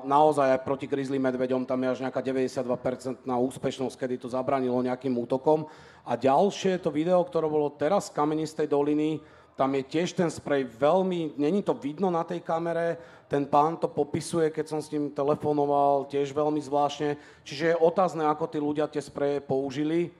naozaj 0.05 0.53
aj 0.53 0.61
proti 0.61 0.85
grizzly 0.85 1.17
medveďom 1.17 1.65
tam 1.65 1.81
je 1.81 1.97
až 1.97 1.99
nejaká 2.05 2.21
92% 2.21 3.25
na 3.25 3.41
úspešnosť, 3.41 3.97
kedy 3.97 4.15
to 4.21 4.29
zabranilo 4.29 4.85
nejakým 4.85 5.17
útokom. 5.17 5.65
A 6.05 6.13
ďalšie 6.13 6.77
to 6.77 6.93
video, 6.93 7.25
ktoré 7.25 7.49
bolo 7.49 7.73
teraz 7.73 8.13
z 8.13 8.21
Kamenistej 8.21 8.69
doliny, 8.69 9.17
tam 9.55 9.71
je 9.71 9.83
tiež 9.87 10.11
ten 10.11 10.27
sprej 10.27 10.67
veľmi, 10.67 11.39
není 11.39 11.63
to 11.63 11.71
vidno 11.71 12.11
na 12.11 12.27
tej 12.27 12.43
kamere, 12.43 12.99
ten 13.31 13.47
pán 13.47 13.79
to 13.79 13.87
popisuje, 13.87 14.51
keď 14.51 14.65
som 14.67 14.79
s 14.83 14.91
ním 14.91 15.09
telefonoval, 15.09 16.11
tiež 16.11 16.35
veľmi 16.35 16.59
zvláštne. 16.59 17.15
Čiže 17.47 17.73
je 17.73 17.75
otázne, 17.79 18.27
ako 18.27 18.45
tí 18.51 18.59
ľudia 18.59 18.85
tie 18.91 18.99
spreje 18.99 19.39
použili 19.39 20.11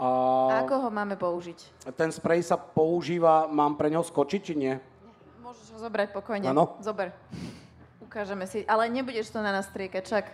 a... 0.00 0.08
Ako 0.64 0.88
ho 0.88 0.90
máme 0.90 1.20
použiť? 1.20 1.84
Ten 1.94 2.08
sprej 2.08 2.48
sa 2.48 2.56
používa, 2.56 3.44
mám 3.50 3.76
pre 3.76 3.92
neho 3.92 4.02
skočiť, 4.02 4.40
či 4.40 4.54
nie? 4.56 4.74
Môžeš 5.44 5.74
ho 5.76 5.78
zobrať 5.84 6.08
pokojne. 6.16 6.48
Áno. 6.48 6.80
Zober. 6.80 7.12
Ukážeme 8.00 8.48
si. 8.48 8.64
Ale 8.64 8.88
nebudeš 8.88 9.28
to 9.28 9.44
na 9.44 9.52
nás 9.52 9.68
striekať, 9.68 10.02
čak. 10.06 10.26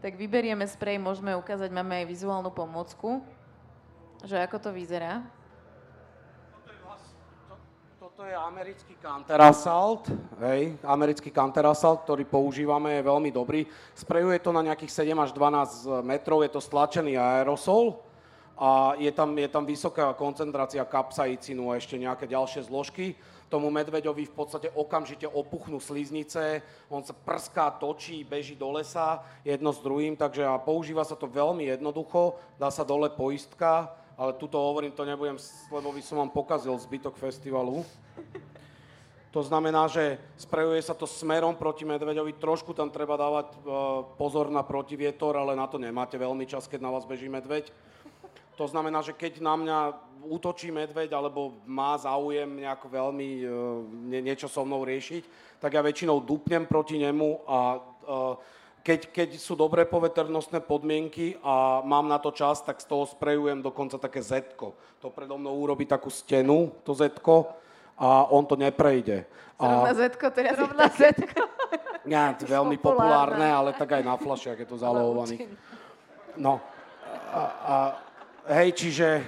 Tak 0.00 0.16
vyberieme 0.16 0.64
sprej, 0.64 0.96
môžeme 0.96 1.36
ukázať, 1.36 1.68
máme 1.68 1.92
aj 2.00 2.06
vizuálnu 2.08 2.48
pomôcku, 2.48 3.20
že 4.24 4.36
ako 4.36 4.56
to 4.58 4.70
vyzerá. 4.72 5.24
Toto 8.00 8.24
je 8.28 8.36
americký 8.36 8.92
Assault, 9.32 10.12
hej, 10.44 10.76
americký 10.84 11.32
Assault, 11.32 12.04
ktorý 12.04 12.28
používame, 12.28 13.00
je 13.00 13.08
veľmi 13.08 13.32
dobrý. 13.32 13.64
Sprejuje 13.96 14.44
to 14.44 14.52
na 14.52 14.60
nejakých 14.60 15.08
7 15.08 15.24
až 15.24 15.30
12 15.32 16.04
metrov, 16.04 16.44
je 16.44 16.52
to 16.52 16.60
stlačený 16.60 17.16
aerosol 17.16 17.96
a 18.60 18.92
je 19.00 19.08
tam, 19.08 19.32
je 19.32 19.48
tam 19.48 19.64
vysoká 19.64 20.12
koncentrácia 20.12 20.84
kapsaicínu 20.84 21.72
a 21.72 21.80
ešte 21.80 21.96
nejaké 21.96 22.28
ďalšie 22.28 22.68
zložky. 22.68 23.16
Tomu 23.48 23.72
medveďovi 23.72 24.28
v 24.28 24.36
podstate 24.36 24.68
okamžite 24.68 25.24
opuchnú 25.24 25.80
sliznice, 25.80 26.60
on 26.92 27.00
sa 27.00 27.16
prská, 27.16 27.72
točí, 27.80 28.20
beží 28.20 28.52
do 28.52 28.68
lesa 28.68 29.24
jedno 29.48 29.72
s 29.72 29.80
druhým, 29.80 30.12
takže 30.12 30.44
a 30.44 30.60
používa 30.60 31.08
sa 31.08 31.16
to 31.16 31.24
veľmi 31.24 31.72
jednoducho, 31.72 32.36
dá 32.60 32.68
sa 32.68 32.84
dole 32.84 33.08
poistka, 33.08 33.96
ale 34.20 34.36
tuto 34.36 34.60
hovorím, 34.60 34.92
to 34.92 35.08
nebudem, 35.08 35.40
lebo 35.72 35.96
by 35.96 36.02
som 36.04 36.20
vám 36.20 36.28
pokazil 36.28 36.76
zbytok 36.76 37.16
festivalu. 37.16 37.80
To 39.32 39.40
znamená, 39.40 39.88
že 39.88 40.20
sprejuje 40.36 40.82
sa 40.84 40.92
to 40.92 41.08
smerom 41.08 41.56
proti 41.56 41.88
medveďovi, 41.88 42.36
trošku 42.36 42.76
tam 42.76 42.92
treba 42.92 43.16
dávať 43.16 43.56
uh, 43.56 44.04
pozor 44.20 44.52
na 44.52 44.60
protivietor, 44.60 45.40
ale 45.40 45.56
na 45.56 45.64
to 45.64 45.80
nemáte 45.80 46.20
veľmi 46.20 46.44
čas, 46.44 46.68
keď 46.68 46.84
na 46.84 46.92
vás 46.92 47.08
beží 47.08 47.32
medveď. 47.32 47.72
To 48.60 48.68
znamená, 48.68 49.00
že 49.00 49.16
keď 49.16 49.40
na 49.40 49.56
mňa 49.56 49.78
útočí 50.28 50.68
medveď 50.68 51.16
alebo 51.16 51.56
má 51.64 51.96
záujem 51.96 52.60
nejako 52.60 52.92
veľmi 52.92 53.28
nie, 54.04 54.20
niečo 54.20 54.52
so 54.52 54.68
mnou 54.68 54.84
riešiť, 54.84 55.24
tak 55.64 55.72
ja 55.72 55.80
väčšinou 55.80 56.20
dupnem 56.20 56.68
proti 56.68 57.00
nemu 57.00 57.40
a 57.48 57.58
uh, 57.80 58.36
keď, 58.80 59.12
keď 59.12 59.30
sú 59.36 59.56
dobré 59.56 59.84
poveternostné 59.84 60.64
podmienky 60.64 61.36
a 61.44 61.84
mám 61.84 62.08
na 62.08 62.16
to 62.16 62.32
čas, 62.32 62.64
tak 62.64 62.80
z 62.80 62.88
toho 62.88 63.04
sprejujem 63.04 63.60
dokonca 63.60 64.00
také 64.00 64.24
zetko. 64.24 64.72
To 65.04 65.12
predo 65.12 65.36
mnou 65.36 65.56
urobí 65.60 65.84
takú 65.84 66.08
stenu, 66.08 66.72
to 66.84 66.96
zetko, 66.96 67.52
a 68.00 68.24
on 68.32 68.48
to 68.48 68.56
neprejde. 68.56 69.28
Zrovna 69.60 69.92
zetko, 69.92 70.26
teraz 70.32 70.56
Zrovna 70.56 70.88
zetko. 70.88 71.42
Ja, 72.08 72.32
to 72.32 72.48
veľmi 72.48 72.80
populárne, 72.80 73.44
ale 73.44 73.76
tak 73.76 74.00
aj 74.00 74.02
na 74.02 74.16
flašiach 74.16 74.56
je 74.56 74.64
to 74.64 74.80
zalohovaný. 74.80 75.52
No. 76.32 76.56
A, 77.28 77.42
a, 77.44 77.76
hej, 78.56 78.72
čiže 78.72 79.20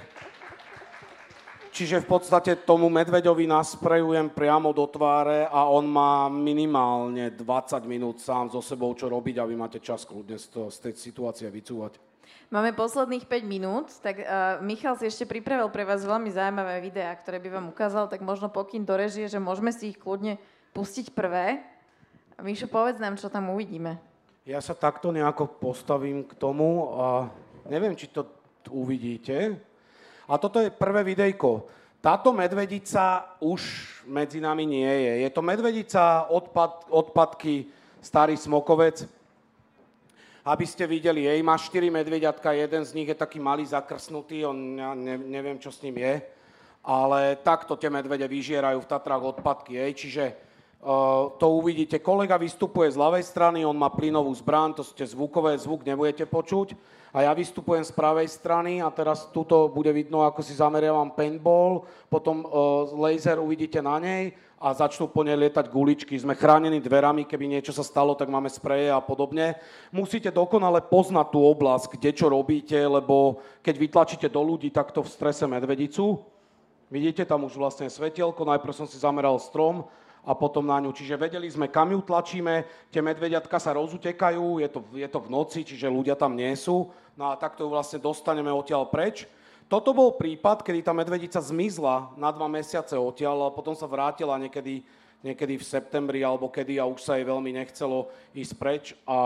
Čiže 1.73 2.05
v 2.05 2.21
podstate 2.21 2.53
tomu 2.69 2.85
medveďovi 2.85 3.49
nasprejujem 3.49 4.29
priamo 4.29 4.69
do 4.77 4.85
tváre 4.85 5.49
a 5.49 5.65
on 5.65 5.89
má 5.89 6.29
minimálne 6.29 7.33
20 7.33 7.41
minút 7.89 8.21
sám 8.21 8.53
so 8.53 8.61
sebou 8.61 8.93
čo 8.93 9.09
robiť 9.09 9.41
a 9.41 9.49
vy 9.49 9.57
máte 9.57 9.81
čas 9.81 10.05
kľudne 10.05 10.37
z, 10.37 10.53
to, 10.53 10.61
z 10.69 10.77
tej 10.85 10.93
situácie 11.01 11.49
vycúvať. 11.49 11.97
Máme 12.53 12.77
posledných 12.77 13.25
5 13.25 13.41
minút, 13.49 13.89
tak 14.05 14.21
uh, 14.21 14.61
Michal 14.61 15.01
si 15.01 15.09
ešte 15.09 15.25
pripravil 15.25 15.65
pre 15.73 15.81
vás 15.81 16.05
veľmi 16.05 16.29
zaujímavé 16.29 16.77
videá, 16.77 17.09
ktoré 17.17 17.41
by 17.41 17.49
vám 17.49 17.73
ukázal, 17.73 18.05
tak 18.05 18.21
možno 18.21 18.53
pokyn 18.53 18.85
do 18.85 18.93
režie, 18.93 19.25
že 19.25 19.41
môžeme 19.41 19.73
si 19.73 19.89
ich 19.89 19.97
kľudne 19.97 20.37
pustiť 20.77 21.09
prvé. 21.09 21.65
Mišo, 22.37 22.69
povedz 22.69 23.01
nám, 23.01 23.17
čo 23.17 23.33
tam 23.33 23.49
uvidíme. 23.49 23.97
Ja 24.45 24.61
sa 24.61 24.77
takto 24.77 25.09
nejako 25.09 25.57
postavím 25.57 26.21
k 26.21 26.37
tomu 26.37 26.93
a 27.01 27.33
neviem, 27.65 27.97
či 27.97 28.13
to 28.13 28.29
uvidíte. 28.69 29.57
A 30.27 30.39
toto 30.39 30.63
je 30.63 30.71
prvé 30.71 31.03
videjko. 31.03 31.67
Táto 32.03 32.35
medvedica 32.35 33.31
už 33.39 33.63
medzi 34.07 34.43
nami 34.43 34.67
nie 34.67 34.87
je. 34.87 35.13
Je 35.23 35.29
to 35.31 35.39
medvedica, 35.39 36.27
odpad, 36.27 36.91
odpadky, 36.91 37.71
starý 38.03 38.35
smokovec. 38.35 39.07
Aby 40.43 40.67
ste 40.67 40.83
videli, 40.83 41.23
jej 41.23 41.39
má 41.39 41.55
4 41.55 41.87
medvediatka, 41.87 42.51
jeden 42.51 42.83
z 42.83 42.91
nich 42.91 43.07
je 43.07 43.15
taký 43.15 43.39
malý 43.39 43.63
zakrsnutý, 43.63 44.43
on, 44.43 44.75
ja 44.75 44.91
ne, 44.91 45.15
neviem, 45.15 45.55
čo 45.55 45.71
s 45.71 45.79
ním 45.79 46.03
je. 46.03 46.19
Ale 46.83 47.39
takto 47.39 47.79
tie 47.79 47.87
medvede 47.87 48.27
vyžierajú 48.27 48.83
v 48.83 48.89
Tatrách 48.91 49.39
odpadky, 49.39 49.79
jej. 49.79 49.91
Čiže 49.95 50.23
uh, 50.83 51.31
to 51.39 51.47
uvidíte. 51.55 52.03
Kolega 52.03 52.35
vystupuje 52.35 52.91
z 52.91 52.99
ľavej 52.99 53.23
strany, 53.23 53.63
on 53.63 53.79
má 53.79 53.87
plynovú 53.87 54.35
zbran, 54.35 54.75
to 54.75 54.83
ste 54.83 55.07
zvukové, 55.07 55.55
zvuk 55.55 55.87
nebudete 55.87 56.27
počuť 56.27 56.75
a 57.13 57.21
ja 57.21 57.31
vystupujem 57.37 57.85
z 57.85 57.93
pravej 57.93 58.25
strany 58.25 58.81
a 58.81 58.89
teraz 58.89 59.29
tuto 59.29 59.69
bude 59.69 59.93
vidno, 59.93 60.25
ako 60.25 60.41
si 60.41 60.57
zameriavam 60.57 61.13
paintball, 61.13 61.85
potom 62.09 62.41
uh, 62.41 62.89
laser 62.97 63.37
uvidíte 63.37 63.77
na 63.85 64.01
nej 64.01 64.33
a 64.57 64.73
začnú 64.73 65.05
po 65.05 65.21
nej 65.21 65.37
lietať 65.37 65.69
guličky. 65.69 66.17
Sme 66.17 66.33
chránení 66.33 66.81
dverami, 66.81 67.29
keby 67.29 67.45
niečo 67.45 67.69
sa 67.69 67.85
stalo, 67.85 68.17
tak 68.17 68.33
máme 68.33 68.49
spreje 68.49 68.89
a 68.89 68.97
podobne. 68.97 69.61
Musíte 69.93 70.33
dokonale 70.33 70.81
poznať 70.81 71.27
tú 71.29 71.45
oblasť, 71.45 71.93
kde 71.93 72.09
čo 72.17 72.33
robíte, 72.33 72.81
lebo 72.81 73.43
keď 73.61 73.75
vytlačíte 73.77 74.27
do 74.31 74.41
ľudí 74.41 74.73
takto 74.73 75.05
v 75.05 75.13
strese 75.13 75.45
medvedicu, 75.45 76.17
vidíte 76.89 77.29
tam 77.29 77.45
už 77.45 77.53
vlastne 77.59 77.93
svetielko, 77.93 78.41
najprv 78.41 78.73
som 78.73 78.89
si 78.89 78.97
zameral 78.97 79.37
strom, 79.37 79.85
a 80.23 80.31
potom 80.31 80.63
na 80.63 80.79
ňu. 80.79 80.95
Čiže 80.95 81.19
vedeli 81.19 81.51
sme, 81.51 81.67
kam 81.67 81.91
ju 81.91 81.99
tlačíme, 81.99 82.87
tie 82.87 83.03
medvediatka 83.03 83.59
sa 83.59 83.75
rozutekajú, 83.75 84.63
je 84.63 84.69
to, 84.71 84.79
je 84.95 85.07
to 85.11 85.19
v 85.19 85.31
noci, 85.31 85.59
čiže 85.67 85.91
ľudia 85.91 86.15
tam 86.15 86.33
nie 86.33 86.55
sú. 86.55 86.87
No 87.19 87.29
a 87.29 87.37
takto 87.37 87.67
ju 87.67 87.69
vlastne 87.69 87.99
dostaneme 87.99 88.49
odtiaľ 88.49 88.87
preč. 88.87 89.27
Toto 89.67 89.91
bol 89.91 90.15
prípad, 90.15 90.63
kedy 90.63 90.79
tá 90.83 90.93
medvedica 90.95 91.39
zmizla 91.39 92.15
na 92.15 92.31
dva 92.31 92.47
mesiace 92.47 92.95
odtiaľ 92.95 93.47
a 93.47 93.55
potom 93.55 93.75
sa 93.75 93.87
vrátila 93.87 94.39
niekedy, 94.39 94.83
niekedy 95.23 95.59
v 95.59 95.65
septembri 95.65 96.19
alebo 96.23 96.51
kedy 96.51 96.79
a 96.79 96.87
už 96.87 96.99
sa 97.03 97.15
jej 97.19 97.25
veľmi 97.27 97.51
nechcelo 97.55 98.11
ísť 98.35 98.53
preč 98.59 98.83
a 99.07 99.17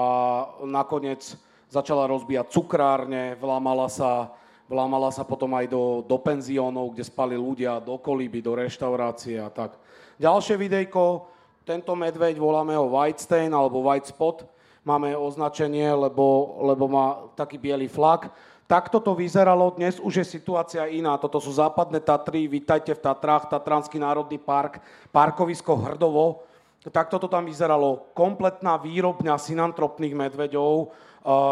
nakoniec 0.66 1.36
začala 1.68 2.08
rozbíjať 2.08 2.48
cukrárne, 2.48 3.36
vlámala 3.36 3.92
sa, 3.92 4.32
vlámala 4.72 5.12
sa 5.12 5.28
potom 5.28 5.52
aj 5.58 5.68
do, 5.68 6.00
do 6.06 6.16
penziónov, 6.16 6.96
kde 6.96 7.04
spali 7.04 7.36
ľudia, 7.36 7.84
do 7.84 8.00
kolíby, 8.00 8.40
do 8.40 8.56
reštaurácie 8.56 9.42
a 9.42 9.52
tak. 9.52 9.76
Ďalšie 10.18 10.58
videjko, 10.58 11.30
tento 11.62 11.94
medveď 11.94 12.42
voláme 12.42 12.74
ho 12.74 12.90
White 12.90 13.22
Stain 13.22 13.54
alebo 13.54 13.86
White 13.86 14.10
Spot, 14.10 14.50
máme 14.82 15.14
označenie, 15.14 15.94
lebo, 15.94 16.58
lebo 16.66 16.90
má 16.90 17.30
taký 17.38 17.62
biely 17.62 17.86
flak. 17.86 18.34
Takto 18.66 18.98
to 18.98 19.14
vyzeralo, 19.14 19.78
dnes 19.78 20.02
už 20.02 20.26
je 20.26 20.26
situácia 20.26 20.90
iná. 20.90 21.22
Toto 21.22 21.38
sú 21.38 21.54
západné 21.54 22.02
Tatry, 22.02 22.50
vítajte 22.50 22.98
v 22.98 23.04
Tatrách, 23.06 23.46
Tatranský 23.46 24.02
národný 24.02 24.42
park, 24.42 24.82
parkovisko 25.14 25.86
Hrdovo. 25.86 26.42
Takto 26.90 27.22
to 27.22 27.30
tam 27.30 27.46
vyzeralo. 27.46 28.10
Kompletná 28.18 28.82
výrobňa 28.82 29.38
synantropných 29.38 30.18
medveďov. 30.18 30.74
Uh, 30.74 30.90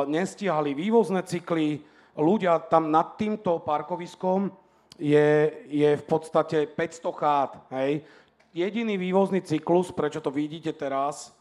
nestihali 0.09 0.73
vývozné 0.73 1.21
cykly. 1.21 1.85
Ľudia 2.17 2.65
tam 2.65 2.89
nad 2.89 3.13
týmto 3.13 3.61
parkoviskom 3.61 4.49
je, 4.97 5.53
je 5.67 5.89
v 5.99 6.03
podstate 6.07 6.65
500 6.71 7.21
chát. 7.21 7.51
Hej. 7.71 8.03
Jediný 8.55 8.95
vývozný 8.95 9.43
cyklus, 9.43 9.91
prečo 9.91 10.23
to 10.23 10.31
vidíte 10.31 10.71
teraz, 10.71 11.35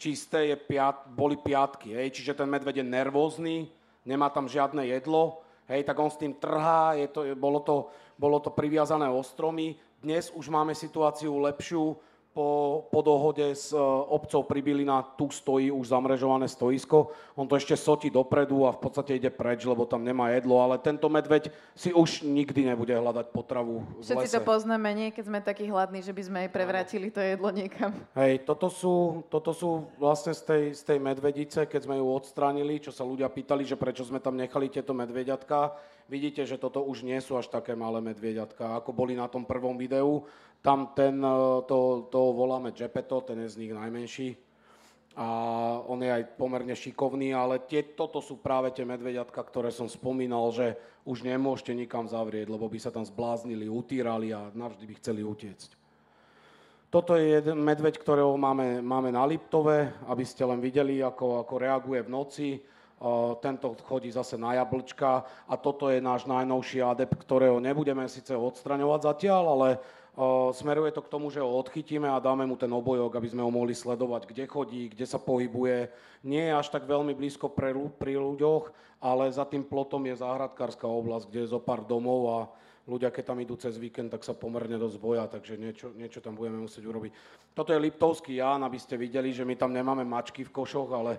čisté 0.00 0.48
je 0.48 0.56
piat, 0.56 1.04
boli 1.12 1.36
piatky, 1.36 1.92
hej, 1.92 2.08
čiže 2.08 2.40
ten 2.40 2.48
medveď 2.48 2.80
je 2.80 2.86
nervózny, 2.88 3.68
nemá 4.08 4.32
tam 4.32 4.48
žiadne 4.48 4.80
jedlo, 4.88 5.44
hej, 5.68 5.84
tak 5.84 6.00
on 6.00 6.08
s 6.08 6.16
tým 6.16 6.32
trhá, 6.32 6.96
je 6.96 7.12
to, 7.12 7.20
bolo, 7.36 7.60
to, 7.60 7.92
bolo 8.16 8.40
to 8.40 8.48
priviazané 8.48 9.12
ostromy. 9.12 9.76
Dnes 10.00 10.32
už 10.32 10.48
máme 10.48 10.72
situáciu 10.72 11.36
lepšiu, 11.36 12.00
po, 12.34 12.82
po 12.90 13.00
dohode 13.00 13.46
s 13.54 13.70
uh, 13.70 13.80
obcov 14.10 14.42
Pribilina 14.50 15.06
tu 15.14 15.30
stojí 15.30 15.70
už 15.70 15.94
zamrežované 15.94 16.50
stoisko. 16.50 17.14
On 17.38 17.46
to 17.46 17.54
ešte 17.54 17.78
sotí 17.78 18.10
dopredu 18.10 18.66
a 18.66 18.74
v 18.74 18.82
podstate 18.82 19.14
ide 19.14 19.30
preč, 19.30 19.62
lebo 19.62 19.86
tam 19.86 20.02
nemá 20.02 20.34
jedlo, 20.34 20.58
ale 20.58 20.82
tento 20.82 21.06
medveď 21.06 21.54
si 21.78 21.94
už 21.94 22.26
nikdy 22.26 22.74
nebude 22.74 22.90
hľadať 22.90 23.30
potravu 23.30 23.86
v 23.86 24.02
Všetci 24.02 24.26
lese. 24.26 24.36
to 24.36 24.42
poznáme, 24.42 24.90
nie? 24.98 25.14
Keď 25.14 25.24
sme 25.30 25.38
takí 25.38 25.70
hladní, 25.70 26.02
že 26.02 26.10
by 26.10 26.22
sme 26.26 26.38
aj 26.44 26.50
prevrátili 26.50 27.08
to 27.14 27.22
jedlo 27.22 27.54
niekam. 27.54 27.94
Hej, 28.18 28.42
toto 28.42 28.66
sú, 28.66 29.22
toto 29.30 29.54
sú 29.54 29.86
vlastne 30.02 30.34
z 30.34 30.42
tej, 30.42 30.62
z 30.74 30.82
tej 30.82 30.98
medvedice, 30.98 31.70
keď 31.70 31.86
sme 31.86 32.02
ju 32.02 32.06
odstránili, 32.10 32.82
čo 32.82 32.90
sa 32.90 33.06
ľudia 33.06 33.30
pýtali, 33.30 33.62
že 33.62 33.78
prečo 33.78 34.02
sme 34.02 34.18
tam 34.18 34.34
nechali 34.34 34.66
tieto 34.66 34.90
medvediatka. 34.90 35.78
Vidíte, 36.04 36.44
že 36.44 36.60
toto 36.60 36.84
už 36.84 37.00
nie 37.00 37.16
sú 37.22 37.38
až 37.38 37.48
také 37.48 37.72
malé 37.72 38.02
medvediatka, 38.04 38.76
ako 38.76 38.92
boli 38.92 39.16
na 39.16 39.24
tom 39.24 39.48
prvom 39.48 39.78
videu. 39.80 40.26
Tam 40.64 40.96
ten, 40.96 41.20
e, 41.20 41.36
to, 41.68 42.08
to 42.08 42.20
voláme 42.32 42.72
Gepetto, 42.72 43.20
ten 43.20 43.44
je 43.44 43.52
z 43.52 43.60
nich 43.60 43.72
najmenší. 43.76 44.32
A 45.14 45.28
on 45.86 46.02
je 46.02 46.10
aj 46.10 46.34
pomerne 46.34 46.74
šikovný, 46.74 47.36
ale 47.36 47.62
tie, 47.62 47.94
toto 47.94 48.18
sú 48.18 48.42
práve 48.42 48.74
tie 48.74 48.82
medvediatka, 48.82 49.38
ktoré 49.38 49.70
som 49.70 49.86
spomínal, 49.86 50.50
že 50.50 50.74
už 51.06 51.22
nemôžete 51.22 51.70
nikam 51.70 52.10
zavrieť, 52.10 52.50
lebo 52.50 52.66
by 52.66 52.78
sa 52.82 52.90
tam 52.90 53.06
zbláznili, 53.06 53.70
utírali 53.70 54.34
a 54.34 54.50
navždy 54.50 54.84
by 54.88 54.94
chceli 54.98 55.22
utiecť. 55.22 55.70
Toto 56.90 57.18
je 57.18 57.42
jeden 57.42 57.62
medveď, 57.62 57.98
ktorého 57.98 58.34
máme, 58.38 58.78
máme 58.78 59.10
na 59.10 59.26
Liptove, 59.26 60.06
aby 60.06 60.22
ste 60.22 60.46
len 60.46 60.62
videli, 60.62 61.02
ako, 61.02 61.42
ako 61.46 61.54
reaguje 61.58 62.00
v 62.06 62.10
noci. 62.10 62.48
Uh, 62.94 63.34
tento 63.42 63.74
chodí 63.82 64.14
zase 64.14 64.38
na 64.38 64.54
jablčka 64.54 65.26
a 65.50 65.54
toto 65.58 65.90
je 65.90 65.98
náš 65.98 66.30
najnovší 66.30 66.86
adept, 66.86 67.18
ktorého 67.18 67.58
nebudeme 67.58 68.06
síce 68.06 68.30
odstraňovať 68.30 69.00
zatiaľ, 69.10 69.44
ale 69.58 69.68
Smeruje 70.54 70.94
to 70.94 71.02
k 71.02 71.10
tomu, 71.10 71.26
že 71.26 71.42
ho 71.42 71.58
odchytíme 71.58 72.06
a 72.06 72.22
dáme 72.22 72.46
mu 72.46 72.54
ten 72.54 72.70
obojok, 72.70 73.18
aby 73.18 73.34
sme 73.34 73.42
ho 73.42 73.50
mohli 73.50 73.74
sledovať, 73.74 74.30
kde 74.30 74.46
chodí, 74.46 74.82
kde 74.94 75.10
sa 75.10 75.18
pohybuje. 75.18 75.90
Nie 76.22 76.54
je 76.54 76.54
až 76.54 76.70
tak 76.70 76.86
veľmi 76.86 77.18
blízko 77.18 77.50
pre, 77.50 77.74
pri 77.74 78.14
ľuďoch, 78.14 78.70
ale 79.02 79.34
za 79.34 79.42
tým 79.42 79.66
plotom 79.66 80.06
je 80.06 80.22
záhradkárska 80.22 80.86
oblasť, 80.86 81.26
kde 81.26 81.40
je 81.42 81.52
zo 81.52 81.58
pár 81.58 81.82
domov 81.82 82.20
a 82.30 82.38
ľudia, 82.86 83.10
keď 83.10 83.34
tam 83.34 83.42
idú 83.42 83.58
cez 83.58 83.74
víkend, 83.74 84.14
tak 84.14 84.22
sa 84.22 84.38
pomerne 84.38 84.78
dosť 84.78 84.96
boja, 85.02 85.26
takže 85.26 85.58
niečo, 85.58 85.90
niečo 85.98 86.22
tam 86.22 86.38
budeme 86.38 86.62
musieť 86.62 86.86
urobiť. 86.86 87.10
Toto 87.50 87.74
je 87.74 87.82
Liptovský 87.82 88.38
Ján, 88.38 88.62
aby 88.62 88.78
ste 88.78 88.94
videli, 88.94 89.34
že 89.34 89.42
my 89.42 89.58
tam 89.58 89.74
nemáme 89.74 90.06
mačky 90.06 90.46
v 90.46 90.54
košoch, 90.54 90.94
ale 90.94 91.18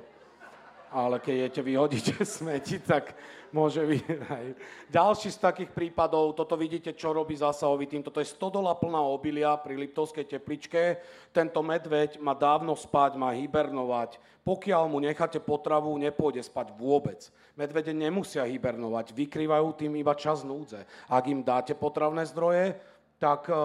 ale 0.95 1.19
keď 1.19 1.35
jete 1.51 1.61
vyhodíte 1.61 2.15
smeti, 2.39 2.79
tak 2.79 3.11
môže 3.51 3.83
byť 3.83 4.03
aj. 4.31 4.45
Ďalší 4.87 5.27
z 5.35 5.39
takých 5.43 5.71
prípadov, 5.75 6.31
toto 6.31 6.55
vidíte, 6.55 6.95
čo 6.95 7.11
robí 7.11 7.35
zásahový 7.35 7.83
tým, 7.83 7.99
toto 7.99 8.23
je 8.23 8.31
100 8.31 8.55
dola 8.55 8.71
plná 8.71 9.03
obilia 9.03 9.51
pri 9.59 9.75
Liptovskej 9.75 10.23
tepličke. 10.23 11.03
Tento 11.35 11.59
medveď 11.59 12.15
má 12.23 12.31
dávno 12.31 12.79
spať, 12.79 13.19
má 13.19 13.35
hibernovať. 13.35 14.23
Pokiaľ 14.47 14.83
mu 14.87 15.03
necháte 15.03 15.43
potravu, 15.43 15.91
nepôjde 15.99 16.47
spať 16.47 16.71
vôbec. 16.79 17.27
Medvede 17.59 17.91
nemusia 17.91 18.47
hibernovať, 18.47 19.11
vykrývajú 19.11 19.67
tým 19.75 19.99
iba 19.99 20.15
čas 20.15 20.47
núdze. 20.47 20.87
Ak 21.11 21.27
im 21.27 21.43
dáte 21.43 21.75
potravné 21.75 22.23
zdroje, 22.31 22.79
tak, 23.19 23.51
eh, 23.51 23.55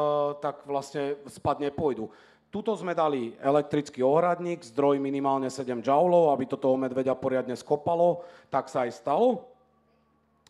tak 0.42 0.66
vlastne 0.66 1.18
spať 1.26 1.70
nepôjdu. 1.70 2.10
Tuto 2.50 2.74
sme 2.74 2.98
dali 2.98 3.30
elektrický 3.38 4.02
ohradník, 4.02 4.66
zdroj 4.66 4.98
minimálne 4.98 5.46
7 5.46 5.86
joulov, 5.86 6.34
aby 6.34 6.50
to 6.50 6.58
toho 6.58 6.74
medveďa 6.74 7.14
poriadne 7.14 7.54
skopalo, 7.54 8.26
tak 8.50 8.66
sa 8.66 8.90
aj 8.90 8.98
stalo. 8.98 9.46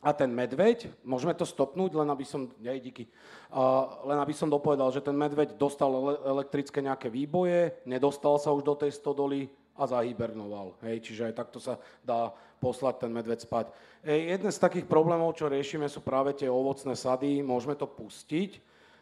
A 0.01 0.17
ten 0.17 0.33
medveď, 0.33 0.89
môžeme 1.05 1.37
to 1.37 1.45
stopnúť, 1.45 1.93
len 1.93 2.09
aby 2.09 2.25
som, 2.25 2.49
nej, 2.57 2.81
díky, 2.81 3.05
uh, 3.53 4.01
len 4.09 4.17
aby 4.17 4.33
som 4.33 4.49
dopovedal, 4.49 4.89
že 4.97 5.05
ten 5.05 5.13
medveď 5.13 5.61
dostal 5.61 5.93
ele- 5.93 6.21
elektrické 6.25 6.81
nejaké 6.81 7.13
výboje, 7.13 7.77
nedostal 7.85 8.41
sa 8.41 8.49
už 8.49 8.65
do 8.65 8.73
tej 8.81 8.97
stodoly 8.97 9.53
a 9.77 9.85
zahibernoval. 9.85 10.81
Hej, 10.81 11.05
čiže 11.05 11.29
aj 11.29 11.35
takto 11.37 11.61
sa 11.61 11.77
dá 12.01 12.33
poslať 12.65 13.05
ten 13.05 13.13
medveď 13.13 13.45
spať. 13.45 13.77
Ej, 14.01 14.41
jeden 14.41 14.49
z 14.49 14.57
takých 14.57 14.89
problémov, 14.89 15.37
čo 15.37 15.53
riešime, 15.53 15.85
sú 15.85 16.01
práve 16.01 16.33
tie 16.33 16.49
ovocné 16.49 16.97
sady. 16.97 17.45
Môžeme 17.45 17.77
to 17.77 17.85
pustiť, 17.85 18.57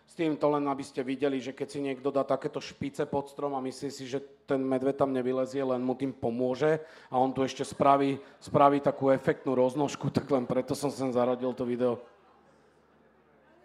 s 0.08 0.16
tým 0.16 0.40
to 0.40 0.48
len, 0.48 0.64
aby 0.64 0.80
ste 0.80 1.04
videli, 1.04 1.36
že 1.36 1.52
keď 1.52 1.68
si 1.68 1.84
niekto 1.84 2.08
dá 2.08 2.24
takéto 2.24 2.64
špice 2.64 3.04
pod 3.04 3.28
strom 3.28 3.52
a 3.52 3.60
myslí 3.60 3.92
si, 3.92 4.08
že 4.08 4.24
ten 4.48 4.56
medveď 4.64 5.04
tam 5.04 5.12
nevylezie, 5.12 5.60
len 5.60 5.84
mu 5.84 5.92
tým 5.92 6.16
pomôže 6.16 6.80
a 7.12 7.20
on 7.20 7.28
tu 7.36 7.44
ešte 7.44 7.60
spraví, 7.60 8.16
spraví 8.40 8.80
takú 8.80 9.12
efektnú 9.12 9.52
roznožku, 9.52 10.08
tak 10.16 10.24
len 10.32 10.48
preto 10.48 10.72
som 10.72 10.88
sem 10.88 11.12
zaradil 11.12 11.52
to 11.52 11.68
video. 11.68 12.00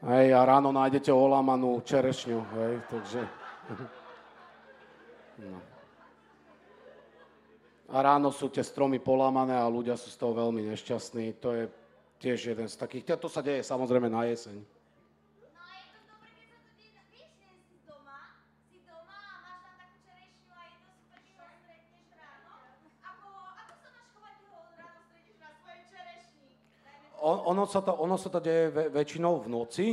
Hej, 0.04 0.36
a 0.36 0.44
ráno 0.44 0.76
nájdete 0.76 1.16
olamanú 1.16 1.80
čerešňu, 1.80 2.40
hej, 2.60 2.74
takže... 2.92 3.22
No. 5.34 5.58
A 7.90 8.06
ráno 8.06 8.30
sú 8.30 8.54
tie 8.54 8.62
stromy 8.62 9.02
polámané 9.02 9.58
a 9.58 9.66
ľudia 9.66 9.98
sú 9.98 10.14
z 10.14 10.18
toho 10.22 10.30
veľmi 10.38 10.62
nešťastní. 10.62 11.42
To 11.42 11.58
je 11.58 11.64
tiež 12.22 12.54
jeden 12.54 12.70
z 12.70 12.78
takých... 12.78 13.18
To 13.18 13.26
sa 13.26 13.42
deje 13.42 13.66
samozrejme 13.66 14.14
na 14.14 14.30
jeseň. 14.30 14.62
Ono, 27.24 27.64
sa 27.64 27.80
to, 27.80 27.96
ono 27.96 28.20
sa 28.20 28.28
to 28.28 28.44
deje 28.44 28.92
väčšinou 28.92 29.40
v 29.40 29.48
noci 29.48 29.88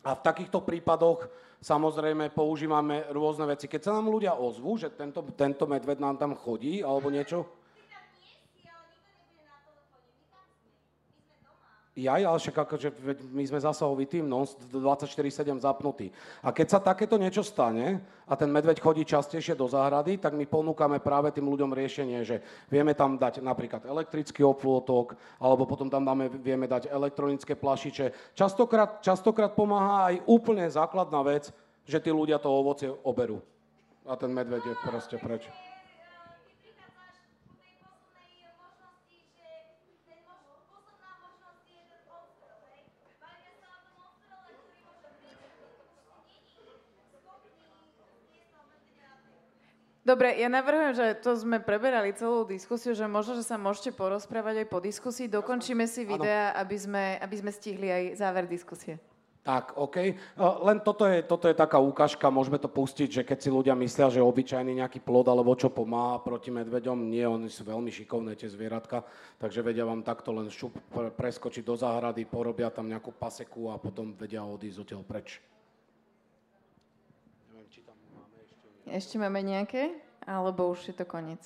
a 0.00 0.16
v 0.16 0.24
takýchto 0.24 0.64
prípadoch 0.64 1.28
samozrejme 1.60 2.32
používame 2.32 3.04
rôzne 3.12 3.44
veci. 3.44 3.68
Keď 3.68 3.80
sa 3.84 3.92
nám 3.92 4.08
ľudia 4.08 4.38
ozvú, 4.40 4.80
že 4.80 4.92
tento, 4.96 5.20
tento 5.36 5.68
medved 5.68 6.00
nám 6.00 6.16
tam 6.16 6.32
chodí 6.32 6.80
alebo 6.80 7.12
niečo, 7.12 7.44
Jaj, 11.96 12.28
ale 12.28 12.36
však 12.36 12.56
akože 12.60 12.88
my 13.32 13.40
sme 13.48 13.56
zasahový 13.56 14.04
tým, 14.04 14.28
no, 14.28 14.44
24-7 14.44 15.56
zapnutý. 15.56 16.12
A 16.44 16.52
keď 16.52 16.76
sa 16.76 16.78
takéto 16.84 17.16
niečo 17.16 17.40
stane 17.40 18.04
a 18.28 18.36
ten 18.36 18.52
medveď 18.52 18.84
chodí 18.84 19.00
častejšie 19.00 19.56
do 19.56 19.64
záhrady, 19.64 20.20
tak 20.20 20.36
my 20.36 20.44
ponúkame 20.44 21.00
práve 21.00 21.32
tým 21.32 21.48
ľuďom 21.48 21.72
riešenie, 21.72 22.20
že 22.20 22.44
vieme 22.68 22.92
tam 22.92 23.16
dať 23.16 23.40
napríklad 23.40 23.88
elektrický 23.88 24.44
oplôtok, 24.44 25.16
alebo 25.40 25.64
potom 25.64 25.88
tam 25.88 26.04
dáme, 26.04 26.28
vieme 26.28 26.68
dať 26.68 26.92
elektronické 26.92 27.56
plašiče. 27.56 28.36
Častokrát, 28.36 29.00
častokrát 29.00 29.56
pomáha 29.56 30.12
aj 30.12 30.20
úplne 30.28 30.68
základná 30.68 31.24
vec, 31.24 31.48
že 31.88 31.96
tí 31.96 32.12
ľudia 32.12 32.36
to 32.36 32.52
ovocie 32.52 32.92
oberú. 33.08 33.40
A 34.04 34.20
ten 34.20 34.28
medveď 34.28 34.68
je 34.68 34.74
proste 34.84 35.16
preč. 35.16 35.48
Dobre, 50.06 50.38
ja 50.38 50.46
navrhujem, 50.46 50.94
že 50.94 51.18
to 51.18 51.34
sme 51.34 51.58
preberali 51.58 52.14
celú 52.14 52.46
diskusiu, 52.46 52.94
že 52.94 53.10
možno, 53.10 53.34
že 53.34 53.42
sa 53.42 53.58
môžete 53.58 53.90
porozprávať 53.90 54.62
aj 54.62 54.66
po 54.70 54.78
diskusii. 54.78 55.26
Dokončíme 55.26 55.82
si 55.90 56.06
videa, 56.06 56.54
aby 56.54 56.78
sme, 56.78 57.18
aby 57.18 57.34
sme 57.34 57.50
stihli 57.50 57.90
aj 57.90 58.02
záver 58.22 58.46
diskusie. 58.46 59.02
Tak, 59.42 59.74
OK. 59.74 60.14
Len 60.38 60.78
toto 60.86 61.10
je, 61.10 61.26
toto 61.26 61.50
je 61.50 61.58
taká 61.58 61.82
ukážka, 61.82 62.30
môžeme 62.30 62.58
to 62.58 62.70
pustiť, 62.70 63.18
že 63.18 63.22
keď 63.26 63.38
si 63.42 63.50
ľudia 63.50 63.74
myslia, 63.74 64.06
že 64.10 64.22
obyčajný 64.22 64.78
nejaký 64.78 65.02
plod 65.02 65.26
alebo 65.26 65.58
čo 65.58 65.74
pomáha 65.74 66.22
proti 66.22 66.54
medveďom, 66.54 66.98
nie, 67.10 67.26
oni 67.26 67.50
sú 67.50 67.66
veľmi 67.66 67.90
šikovné 67.90 68.38
tie 68.38 68.46
zvieratka, 68.46 69.02
takže 69.42 69.62
vedia 69.62 69.86
vám 69.86 70.06
takto 70.06 70.30
len 70.30 70.50
šup 70.50 70.74
preskočiť 71.18 71.66
do 71.66 71.74
záhrady, 71.74 72.30
porobia 72.30 72.70
tam 72.70 72.86
nejakú 72.86 73.10
paseku 73.10 73.74
a 73.74 73.78
potom 73.78 74.14
vedia 74.14 74.42
odísť 74.46 74.86
odtiaľ 74.86 75.02
preč. 75.02 75.42
Ešte 78.86 79.18
máme 79.18 79.42
nejaké? 79.42 79.90
Alebo 80.22 80.70
už 80.70 80.90
je 80.90 80.94
to 80.94 81.06
koniec? 81.06 81.42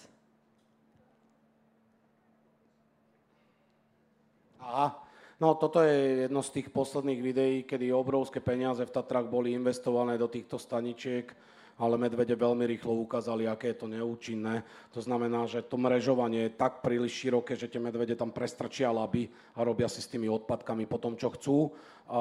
Aha, 4.61 4.93
no 5.41 5.57
toto 5.57 5.81
je 5.81 6.29
jedno 6.29 6.45
z 6.45 6.61
tých 6.61 6.69
posledných 6.69 7.21
videí, 7.25 7.57
kedy 7.65 7.91
obrovské 7.91 8.45
peniaze 8.45 8.85
v 8.85 8.93
Tatrách 8.93 9.27
boli 9.27 9.57
investované 9.57 10.21
do 10.21 10.29
týchto 10.29 10.61
staničiek 10.61 11.33
ale 11.81 11.97
medvede 11.97 12.37
veľmi 12.37 12.69
rýchlo 12.69 12.93
ukázali, 13.01 13.49
aké 13.49 13.73
je 13.73 13.81
to 13.81 13.89
neúčinné. 13.89 14.61
To 14.93 15.01
znamená, 15.01 15.49
že 15.49 15.65
to 15.65 15.81
mrežovanie 15.81 16.53
je 16.53 16.57
tak 16.61 16.85
príliš 16.85 17.17
široké, 17.17 17.57
že 17.57 17.73
tie 17.73 17.81
medvede 17.81 18.13
tam 18.13 18.29
prestrčia 18.29 18.93
laby 18.93 19.33
a 19.57 19.65
robia 19.65 19.89
si 19.89 20.05
s 20.05 20.13
tými 20.13 20.29
odpadkami 20.29 20.85
potom, 20.85 21.17
čo 21.17 21.33
chcú. 21.33 21.73
A 22.11 22.21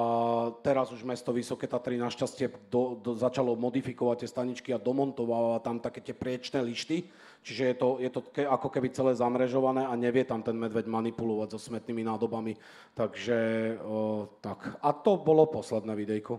teraz 0.64 0.94
už 0.96 1.04
mesto 1.04 1.36
Vysoké 1.36 1.66
Tatry 1.68 2.00
našťastie 2.00 2.72
do, 2.72 2.96
do, 3.04 3.18
začalo 3.18 3.58
modifikovať 3.58 4.24
tie 4.24 4.30
staničky 4.30 4.70
a 4.72 4.80
domontováva 4.80 5.60
tam 5.60 5.82
také 5.82 6.00
tie 6.06 6.14
priečné 6.14 6.62
lišty, 6.62 7.10
čiže 7.42 7.64
je 7.74 7.76
to, 7.76 7.90
je 7.98 8.10
to 8.14 8.22
ke, 8.30 8.46
ako 8.46 8.70
keby 8.70 8.94
celé 8.94 9.18
zamrežované 9.18 9.90
a 9.90 9.98
nevie 9.98 10.24
tam 10.30 10.46
ten 10.46 10.54
medveď 10.54 10.86
manipulovať 10.86 11.58
so 11.58 11.60
smetnými 11.60 12.06
nádobami. 12.06 12.54
Takže 12.94 13.38
o, 13.82 14.30
tak. 14.40 14.78
A 14.78 14.94
to 14.94 15.18
bolo 15.18 15.50
posledné 15.50 15.98
videjko. 15.98 16.38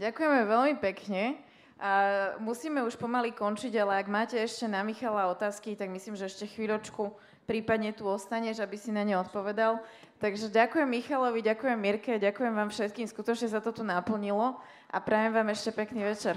Ďakujeme 0.00 0.40
veľmi 0.48 0.74
pekne. 0.80 1.49
A 1.80 1.90
musíme 2.36 2.84
už 2.84 3.00
pomaly 3.00 3.32
končiť, 3.32 3.72
ale 3.80 4.04
ak 4.04 4.12
máte 4.12 4.36
ešte 4.36 4.68
na 4.68 4.84
Michala 4.84 5.32
otázky, 5.32 5.72
tak 5.72 5.88
myslím, 5.88 6.12
že 6.12 6.28
ešte 6.28 6.44
chvíľočku 6.44 7.08
prípadne 7.48 7.96
tu 7.96 8.04
ostaneš, 8.04 8.60
aby 8.60 8.76
si 8.76 8.92
na 8.92 9.00
ne 9.00 9.16
odpovedal. 9.16 9.80
Takže 10.20 10.52
ďakujem 10.52 10.84
Michalovi, 10.84 11.40
ďakujem 11.40 11.78
Mirke, 11.80 12.20
ďakujem 12.20 12.52
vám 12.52 12.68
všetkým, 12.68 13.08
skutočne 13.08 13.48
sa 13.48 13.64
to 13.64 13.72
tu 13.72 13.80
naplnilo 13.80 14.60
a 14.92 14.96
prajem 15.00 15.32
vám 15.32 15.48
ešte 15.48 15.72
pekný 15.72 16.04
večer. 16.04 16.36